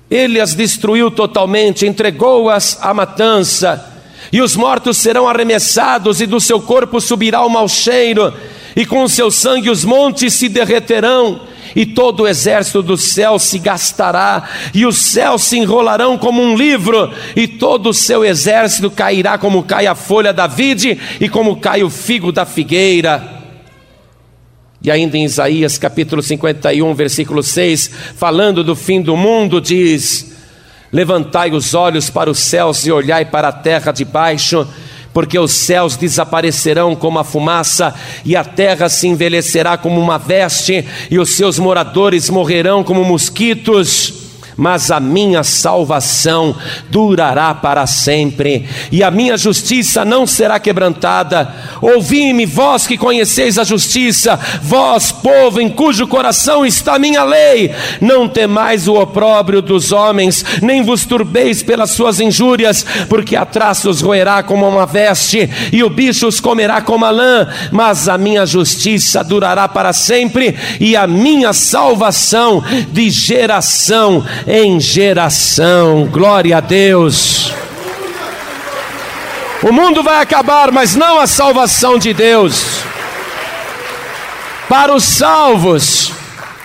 Ele 0.09 0.39
as 0.39 0.55
destruiu 0.55 1.11
totalmente, 1.11 1.85
entregou-as 1.85 2.79
à 2.81 2.93
matança, 2.93 3.85
e 4.31 4.41
os 4.41 4.55
mortos 4.55 4.97
serão 4.97 5.27
arremessados, 5.27 6.21
e 6.21 6.25
do 6.25 6.39
seu 6.39 6.61
corpo 6.61 6.99
subirá 7.01 7.45
o 7.45 7.49
mau 7.49 7.67
cheiro, 7.67 8.33
e 8.75 8.85
com 8.85 9.03
o 9.03 9.09
seu 9.09 9.29
sangue 9.29 9.69
os 9.69 9.83
montes 9.83 10.33
se 10.33 10.49
derreterão, 10.49 11.41
e 11.75 11.85
todo 11.85 12.23
o 12.23 12.27
exército 12.27 12.81
do 12.81 12.97
céu 12.97 13.37
se 13.39 13.59
gastará, 13.59 14.49
e 14.73 14.85
os 14.85 14.97
céus 14.97 15.43
se 15.43 15.57
enrolarão 15.57 16.17
como 16.17 16.41
um 16.41 16.55
livro, 16.55 17.11
e 17.35 17.47
todo 17.47 17.89
o 17.89 17.93
seu 17.93 18.23
exército 18.23 18.89
cairá 18.89 19.37
como 19.37 19.63
cai 19.63 19.87
a 19.87 19.95
folha 19.95 20.33
da 20.33 20.47
vide 20.47 20.99
e 21.19 21.29
como 21.29 21.57
cai 21.57 21.83
o 21.83 21.89
figo 21.89 22.31
da 22.31 22.45
figueira. 22.45 23.39
E 24.81 24.89
ainda 24.89 25.17
em 25.17 25.25
Isaías 25.25 25.77
capítulo 25.77 26.21
51, 26.21 26.93
versículo 26.93 27.43
6, 27.43 27.91
falando 28.15 28.63
do 28.63 28.75
fim 28.75 29.01
do 29.01 29.17
mundo, 29.17 29.59
diz: 29.59 30.37
Levantai 30.91 31.51
os 31.51 31.73
olhos 31.73 32.09
para 32.09 32.31
os 32.31 32.39
céus 32.39 32.85
e 32.85 32.91
olhai 32.91 33.25
para 33.25 33.49
a 33.49 33.51
terra 33.51 33.91
de 33.91 34.05
baixo, 34.05 34.65
porque 35.19 35.37
os 35.37 35.51
céus 35.51 35.97
desaparecerão 35.97 36.95
como 36.95 37.19
a 37.19 37.25
fumaça, 37.25 37.93
e 38.23 38.37
a 38.37 38.43
terra 38.45 38.87
se 38.87 39.05
envelhecerá 39.05 39.77
como 39.77 39.99
uma 39.99 40.17
veste, 40.17 40.85
e 41.11 41.19
os 41.19 41.31
seus 41.31 41.59
moradores 41.59 42.29
morrerão 42.29 42.85
como 42.85 43.03
mosquitos 43.03 44.18
mas 44.59 44.91
a 44.91 44.99
minha 44.99 45.41
salvação 45.41 46.53
durará 46.89 47.55
para 47.55 47.87
sempre, 47.87 48.67
e 48.91 49.01
a 49.01 49.09
minha 49.09 49.37
justiça 49.37 50.03
não 50.03 50.27
será 50.27 50.59
quebrantada. 50.59 51.49
Ouvi-me, 51.81 52.45
vós 52.45 52.85
que 52.85 52.97
conheceis 52.97 53.57
a 53.57 53.63
justiça, 53.63 54.37
vós, 54.61 55.13
povo 55.13 55.61
em 55.61 55.69
cujo 55.69 56.05
coração 56.07 56.65
está 56.65 56.95
a 56.95 56.99
minha 56.99 57.23
lei, 57.23 57.73
não 58.01 58.27
temais 58.27 58.85
o 58.89 58.95
opróbrio 58.95 59.61
dos 59.61 59.93
homens, 59.93 60.43
nem 60.61 60.83
vos 60.83 61.05
turbeis 61.05 61.63
pelas 61.63 61.91
suas 61.91 62.19
injúrias, 62.19 62.85
porque 63.07 63.37
a 63.37 63.45
traça 63.45 63.89
os 63.89 64.01
roerá 64.01 64.43
como 64.43 64.67
uma 64.67 64.85
veste, 64.85 65.49
e 65.71 65.81
o 65.85 65.89
bicho 65.89 66.27
os 66.27 66.41
comerá 66.41 66.81
como 66.81 67.05
a 67.05 67.09
lã, 67.09 67.47
mas 67.71 68.09
a 68.09 68.17
minha 68.17 68.45
justiça 68.45 69.23
durará 69.23 69.69
para 69.69 69.93
sempre, 69.93 70.53
e 70.81 70.97
a 70.97 71.07
minha 71.07 71.53
salvação 71.53 72.61
de 72.91 73.09
geração 73.09 74.25
em 74.51 74.79
geração. 74.79 76.07
Glória 76.07 76.57
a 76.57 76.59
Deus. 76.59 77.53
O 79.61 79.71
mundo 79.71 80.01
vai 80.01 80.23
acabar, 80.23 80.71
mas 80.71 80.95
não 80.95 81.19
a 81.19 81.27
salvação 81.27 81.99
de 81.99 82.15
Deus. 82.15 82.81
Para 84.67 84.95
os 84.95 85.03
salvos, 85.03 86.11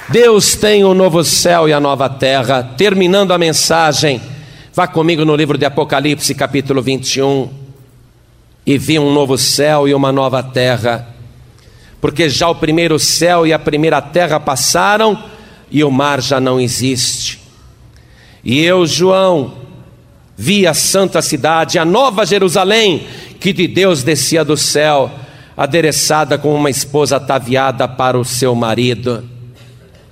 Deus 0.08 0.56
tem 0.56 0.82
o 0.82 0.94
novo 0.94 1.22
céu 1.22 1.68
e 1.68 1.74
a 1.74 1.80
nova 1.80 2.08
terra. 2.08 2.62
Terminando 2.62 3.32
a 3.32 3.38
mensagem, 3.38 4.18
vá 4.72 4.86
comigo 4.86 5.22
no 5.26 5.36
livro 5.36 5.58
de 5.58 5.66
Apocalipse, 5.66 6.34
capítulo 6.34 6.80
21. 6.80 7.50
E 8.64 8.78
vi 8.78 8.98
um 8.98 9.12
novo 9.12 9.36
céu 9.36 9.86
e 9.86 9.92
uma 9.92 10.10
nova 10.10 10.42
terra, 10.42 11.06
porque 12.00 12.30
já 12.30 12.48
o 12.48 12.54
primeiro 12.54 12.98
céu 12.98 13.46
e 13.46 13.52
a 13.52 13.58
primeira 13.58 14.00
terra 14.00 14.40
passaram 14.40 15.22
e 15.70 15.84
o 15.84 15.90
mar 15.90 16.22
já 16.22 16.40
não 16.40 16.58
existe. 16.58 17.43
E 18.44 18.60
eu, 18.60 18.86
João, 18.86 19.54
vi 20.36 20.66
a 20.66 20.74
santa 20.74 21.22
cidade, 21.22 21.78
a 21.78 21.84
nova 21.84 22.26
Jerusalém, 22.26 23.06
que 23.40 23.52
de 23.52 23.66
Deus 23.66 24.02
descia 24.02 24.44
do 24.44 24.56
céu, 24.56 25.10
adereçada 25.56 26.36
com 26.36 26.54
uma 26.54 26.68
esposa 26.68 27.16
ataviada 27.16 27.88
para 27.88 28.18
o 28.18 28.24
seu 28.24 28.54
marido. 28.54 29.24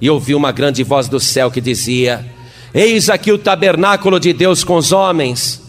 E 0.00 0.08
ouvi 0.08 0.34
uma 0.34 0.50
grande 0.50 0.82
voz 0.82 1.08
do 1.08 1.20
céu 1.20 1.50
que 1.50 1.60
dizia: 1.60 2.24
Eis 2.72 3.10
aqui 3.10 3.30
o 3.30 3.38
tabernáculo 3.38 4.18
de 4.18 4.32
Deus 4.32 4.64
com 4.64 4.76
os 4.76 4.92
homens, 4.92 5.62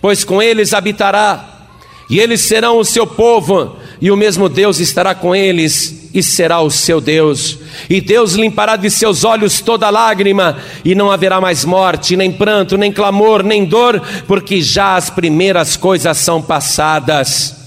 pois 0.00 0.24
com 0.24 0.42
eles 0.42 0.74
habitará, 0.74 1.68
e 2.10 2.18
eles 2.18 2.40
serão 2.40 2.78
o 2.78 2.84
seu 2.84 3.06
povo, 3.06 3.76
e 4.00 4.10
o 4.10 4.16
mesmo 4.16 4.48
Deus 4.48 4.80
estará 4.80 5.14
com 5.14 5.36
eles 5.36 5.97
e 6.12 6.22
será 6.22 6.60
o 6.60 6.70
seu 6.70 7.00
Deus. 7.00 7.58
E 7.88 8.00
Deus 8.00 8.32
limpará 8.34 8.76
de 8.76 8.90
seus 8.90 9.24
olhos 9.24 9.60
toda 9.60 9.90
lágrima, 9.90 10.58
e 10.84 10.94
não 10.94 11.10
haverá 11.10 11.40
mais 11.40 11.64
morte, 11.64 12.16
nem 12.16 12.32
pranto, 12.32 12.76
nem 12.76 12.92
clamor, 12.92 13.42
nem 13.42 13.64
dor, 13.64 14.00
porque 14.26 14.60
já 14.62 14.96
as 14.96 15.10
primeiras 15.10 15.76
coisas 15.76 16.16
são 16.18 16.40
passadas. 16.40 17.57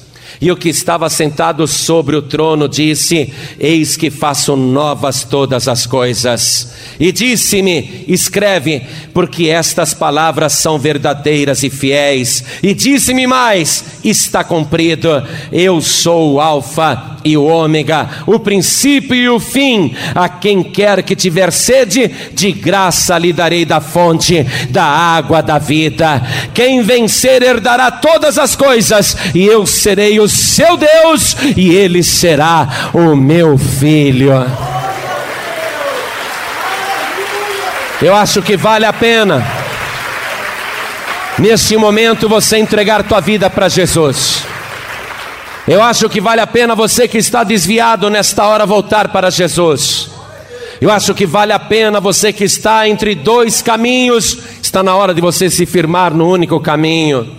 E 0.41 0.51
o 0.51 0.57
que 0.57 0.69
estava 0.69 1.07
sentado 1.07 1.67
sobre 1.67 2.15
o 2.15 2.21
trono 2.23 2.67
disse: 2.67 3.31
Eis 3.59 3.95
que 3.95 4.09
faço 4.09 4.55
novas 4.55 5.23
todas 5.23 5.67
as 5.67 5.85
coisas. 5.85 6.73
E 6.99 7.11
disse-me: 7.11 8.03
Escreve, 8.07 8.81
porque 9.13 9.49
estas 9.49 9.93
palavras 9.93 10.53
são 10.53 10.79
verdadeiras 10.79 11.61
e 11.61 11.69
fiéis. 11.69 12.43
E 12.63 12.73
disse-me 12.73 13.27
mais: 13.27 13.99
Está 14.03 14.43
cumprido. 14.43 15.09
Eu 15.51 15.79
sou 15.79 16.33
o 16.33 16.41
Alfa 16.41 17.19
e 17.23 17.37
o 17.37 17.45
Ômega, 17.45 18.09
o 18.25 18.39
princípio 18.39 19.15
e 19.15 19.29
o 19.29 19.39
fim. 19.39 19.93
A 20.15 20.27
quem 20.27 20.63
quer 20.63 21.03
que 21.03 21.15
tiver 21.15 21.51
sede, 21.51 22.09
de 22.33 22.51
graça 22.51 23.17
lhe 23.17 23.31
darei 23.31 23.63
da 23.63 23.79
fonte 23.79 24.43
da 24.69 24.85
água 24.85 25.41
da 25.41 25.59
vida. 25.59 26.21
Quem 26.53 26.81
vencer 26.81 27.43
herdará 27.43 27.91
todas 27.91 28.37
as 28.37 28.55
coisas, 28.55 29.15
e 29.35 29.45
eu 29.45 29.67
serei 29.67 30.19
o 30.19 30.30
seu 30.31 30.77
Deus 30.77 31.35
e 31.55 31.75
ele 31.75 32.01
será 32.01 32.91
o 32.93 33.15
meu 33.15 33.57
filho. 33.57 34.31
Eu 38.01 38.15
acho 38.15 38.41
que 38.41 38.57
vale 38.57 38.85
a 38.85 38.91
pena, 38.91 39.45
neste 41.37 41.77
momento, 41.77 42.27
você 42.27 42.57
entregar 42.57 43.03
tua 43.03 43.19
vida 43.19 43.47
para 43.47 43.69
Jesus. 43.69 44.43
Eu 45.67 45.83
acho 45.83 46.09
que 46.09 46.19
vale 46.19 46.41
a 46.41 46.47
pena 46.47 46.73
você 46.73 47.07
que 47.07 47.19
está 47.19 47.43
desviado 47.43 48.09
nesta 48.09 48.47
hora 48.47 48.65
voltar 48.65 49.09
para 49.09 49.29
Jesus. 49.29 50.09
Eu 50.81 50.89
acho 50.89 51.13
que 51.13 51.27
vale 51.27 51.53
a 51.53 51.59
pena 51.59 51.99
você 51.99 52.33
que 52.33 52.43
está 52.43 52.89
entre 52.89 53.13
dois 53.13 53.61
caminhos, 53.61 54.35
está 54.63 54.81
na 54.81 54.95
hora 54.95 55.13
de 55.13 55.21
você 55.21 55.47
se 55.47 55.67
firmar 55.67 56.11
no 56.11 56.27
único 56.27 56.59
caminho. 56.59 57.29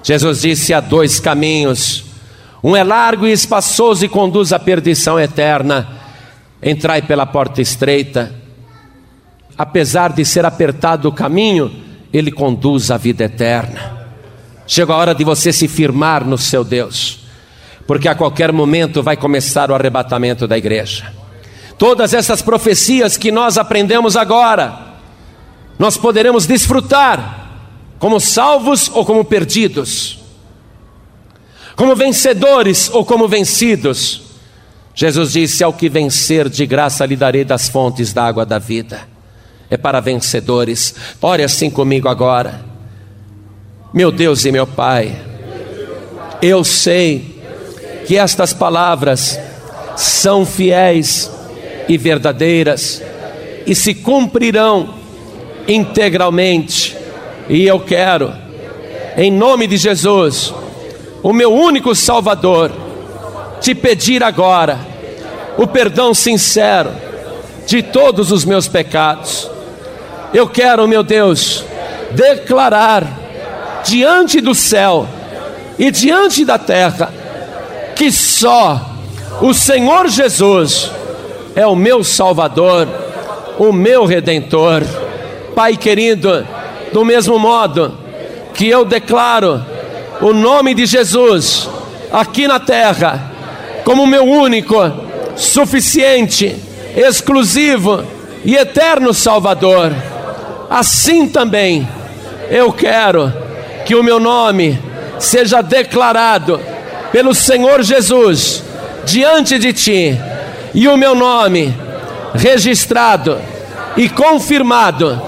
Jesus 0.00 0.42
disse: 0.42 0.72
há 0.72 0.78
dois 0.78 1.18
caminhos. 1.18 2.07
Um 2.62 2.74
é 2.74 2.82
largo 2.82 3.26
e 3.26 3.32
espaçoso 3.32 4.04
e 4.04 4.08
conduz 4.08 4.52
à 4.52 4.58
perdição 4.58 5.18
eterna. 5.18 5.88
Entrai 6.62 7.02
pela 7.02 7.24
porta 7.24 7.62
estreita. 7.62 8.34
Apesar 9.56 10.12
de 10.12 10.24
ser 10.24 10.44
apertado 10.44 11.08
o 11.08 11.12
caminho, 11.12 11.70
ele 12.12 12.32
conduz 12.32 12.90
à 12.90 12.96
vida 12.96 13.24
eterna. 13.24 13.98
Chega 14.66 14.92
a 14.92 14.96
hora 14.96 15.14
de 15.14 15.24
você 15.24 15.52
se 15.52 15.66
firmar 15.68 16.24
no 16.24 16.36
seu 16.36 16.62
Deus, 16.62 17.20
porque 17.86 18.08
a 18.08 18.14
qualquer 18.14 18.52
momento 18.52 19.02
vai 19.02 19.16
começar 19.16 19.70
o 19.70 19.74
arrebatamento 19.74 20.46
da 20.46 20.58
igreja. 20.58 21.12
Todas 21.78 22.12
essas 22.12 22.42
profecias 22.42 23.16
que 23.16 23.30
nós 23.30 23.56
aprendemos 23.56 24.16
agora, 24.16 24.78
nós 25.78 25.96
poderemos 25.96 26.44
desfrutar 26.44 27.46
como 27.98 28.20
salvos 28.20 28.90
ou 28.92 29.04
como 29.06 29.24
perdidos 29.24 30.17
como 31.78 31.94
vencedores 31.94 32.90
ou 32.92 33.04
como 33.04 33.28
vencidos. 33.28 34.22
Jesus 34.92 35.30
disse: 35.30 35.62
Ao 35.62 35.72
que 35.72 35.88
vencer, 35.88 36.48
de 36.48 36.66
graça 36.66 37.06
lhe 37.06 37.14
darei 37.14 37.44
das 37.44 37.68
fontes 37.68 38.12
da 38.12 38.24
água 38.24 38.44
da 38.44 38.58
vida. 38.58 39.02
É 39.70 39.76
para 39.76 40.00
vencedores. 40.00 40.92
Ore 41.22 41.44
assim 41.44 41.70
comigo 41.70 42.08
agora. 42.08 42.64
Meu 43.94 44.10
Deus 44.10 44.44
e 44.44 44.50
meu 44.50 44.66
Pai, 44.66 45.22
eu 46.42 46.64
sei 46.64 47.40
que 48.08 48.18
estas 48.18 48.52
palavras 48.52 49.38
são 49.96 50.44
fiéis 50.44 51.30
e 51.88 51.96
verdadeiras 51.96 53.00
e 53.64 53.72
se 53.72 53.94
cumprirão 53.94 54.96
integralmente. 55.68 56.96
E 57.48 57.64
eu 57.64 57.78
quero, 57.78 58.32
em 59.16 59.30
nome 59.30 59.68
de 59.68 59.76
Jesus, 59.76 60.52
o 61.22 61.32
meu 61.32 61.52
único 61.52 61.94
Salvador, 61.94 62.70
te 63.60 63.74
pedir 63.74 64.22
agora 64.22 64.78
o 65.56 65.66
perdão 65.66 66.14
sincero 66.14 66.90
de 67.66 67.82
todos 67.82 68.30
os 68.30 68.44
meus 68.44 68.68
pecados. 68.68 69.50
Eu 70.32 70.48
quero, 70.48 70.86
meu 70.86 71.02
Deus, 71.02 71.64
declarar 72.12 73.06
diante 73.84 74.40
do 74.40 74.54
céu 74.54 75.08
e 75.78 75.90
diante 75.90 76.44
da 76.44 76.58
terra 76.58 77.12
que 77.94 78.12
só 78.12 78.80
o 79.40 79.52
Senhor 79.52 80.08
Jesus 80.08 80.90
é 81.54 81.66
o 81.66 81.74
meu 81.74 82.04
Salvador, 82.04 82.86
o 83.58 83.72
meu 83.72 84.04
Redentor. 84.04 84.84
Pai 85.54 85.76
querido, 85.76 86.46
Do 86.92 87.04
mesmo 87.04 87.38
modo 87.38 87.98
que 88.54 88.68
eu 88.68 88.84
declaro 88.84 89.62
o 90.20 90.32
nome 90.32 90.74
de 90.74 90.86
Jesus 90.86 91.68
aqui 92.12 92.46
na 92.48 92.58
terra 92.58 93.32
como 93.84 94.06
meu 94.06 94.24
único, 94.24 94.76
suficiente, 95.36 96.54
exclusivo 96.96 98.04
e 98.44 98.54
eterno 98.54 99.14
Salvador, 99.14 99.92
assim 100.68 101.28
também 101.28 101.88
eu 102.50 102.72
quero 102.72 103.32
que 103.86 103.94
o 103.94 104.02
meu 104.02 104.20
nome 104.20 104.78
seja 105.18 105.62
declarado 105.62 106.60
pelo 107.12 107.34
Senhor 107.34 107.82
Jesus 107.82 108.62
diante 109.04 109.58
de 109.58 109.72
ti 109.72 110.18
e 110.74 110.86
o 110.86 110.96
meu 110.96 111.14
nome 111.14 111.74
registrado 112.34 113.38
e 113.96 114.08
confirmado 114.08 115.20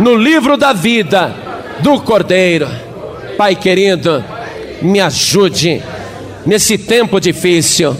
no 0.00 0.14
livro 0.14 0.56
da 0.56 0.72
vida 0.72 1.34
do 1.80 2.00
Cordeiro. 2.00 2.68
Pai 3.36 3.54
querido, 3.54 4.24
me 4.82 5.00
ajude 5.00 5.82
nesse 6.44 6.78
tempo 6.78 7.20
difícil, 7.20 7.96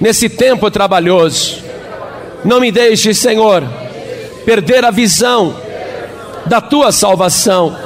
nesse 0.00 0.28
tempo 0.28 0.70
trabalhoso. 0.70 1.62
Não 2.44 2.60
me 2.60 2.70
deixe, 2.70 3.14
Senhor, 3.14 3.64
perder 4.44 4.84
a 4.84 4.90
visão 4.90 5.56
da 6.46 6.60
tua 6.60 6.92
salvação. 6.92 7.76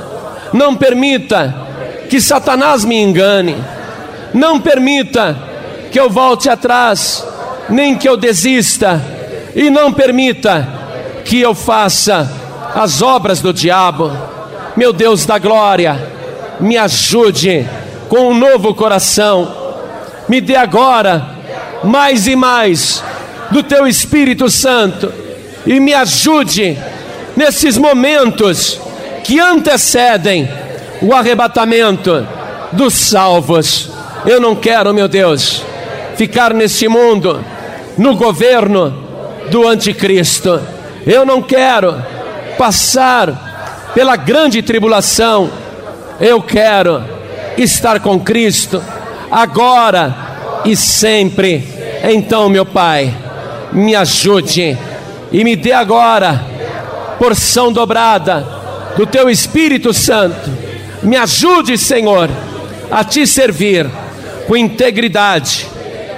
Não 0.52 0.76
permita 0.76 1.54
que 2.08 2.20
Satanás 2.20 2.84
me 2.84 3.00
engane. 3.00 3.56
Não 4.34 4.60
permita 4.60 5.36
que 5.90 5.98
eu 5.98 6.08
volte 6.08 6.48
atrás, 6.48 7.24
nem 7.68 7.96
que 7.96 8.08
eu 8.08 8.16
desista. 8.16 9.02
E 9.54 9.70
não 9.70 9.92
permita 9.92 10.68
que 11.24 11.40
eu 11.40 11.54
faça 11.54 12.30
as 12.74 13.02
obras 13.02 13.40
do 13.40 13.52
diabo. 13.52 14.10
Meu 14.76 14.92
Deus 14.92 15.26
da 15.26 15.38
glória, 15.38 15.98
me 16.60 16.76
ajude 16.76 17.66
com 18.10 18.30
um 18.30 18.34
novo 18.34 18.74
coração. 18.74 19.56
Me 20.28 20.40
dê 20.40 20.56
agora 20.56 21.28
mais 21.84 22.26
e 22.26 22.34
mais 22.34 23.02
do 23.52 23.62
teu 23.62 23.86
Espírito 23.86 24.50
Santo 24.50 25.10
e 25.64 25.78
me 25.78 25.94
ajude 25.94 26.76
nesses 27.36 27.78
momentos 27.78 28.80
que 29.22 29.38
antecedem 29.38 30.50
o 31.00 31.14
arrebatamento 31.14 32.26
dos 32.72 32.94
salvos. 32.94 33.90
Eu 34.26 34.40
não 34.40 34.56
quero, 34.56 34.92
meu 34.92 35.06
Deus, 35.06 35.64
ficar 36.16 36.52
neste 36.52 36.88
mundo 36.88 37.42
no 37.96 38.16
governo 38.16 38.92
do 39.50 39.68
anticristo. 39.68 40.60
Eu 41.06 41.24
não 41.24 41.40
quero 41.40 42.02
passar 42.58 43.92
pela 43.94 44.16
grande 44.16 44.62
tribulação. 44.62 45.48
Eu 46.20 46.42
quero 46.42 47.19
estar 47.62 48.00
com 48.00 48.18
Cristo 48.20 48.82
agora 49.30 50.62
e 50.64 50.76
sempre. 50.76 51.64
Então, 52.02 52.48
meu 52.48 52.64
Pai, 52.66 53.14
me 53.72 53.94
ajude 53.94 54.76
e 55.32 55.44
me 55.44 55.54
dê 55.56 55.72
agora 55.72 56.44
porção 57.18 57.72
dobrada 57.72 58.46
do 58.96 59.06
teu 59.06 59.28
Espírito 59.28 59.92
Santo. 59.92 60.50
Me 61.02 61.16
ajude, 61.16 61.78
Senhor, 61.78 62.28
a 62.90 63.04
te 63.04 63.26
servir 63.26 63.88
com 64.46 64.56
integridade 64.56 65.66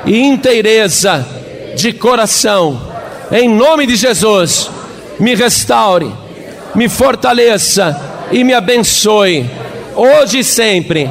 e 0.07 0.19
inteireza 0.19 1.27
de 1.77 1.93
coração. 1.93 2.81
Em 3.31 3.49
nome 3.49 3.87
de 3.87 3.97
Jesus, 3.97 4.71
me 5.19 5.35
restaure, 5.35 6.13
me 6.75 6.89
fortaleça 6.89 8.01
e 8.31 8.43
me 8.45 8.55
abençoe, 8.55 9.49
hoje 9.95 10.41
e 10.41 10.45
sempre, 10.45 11.11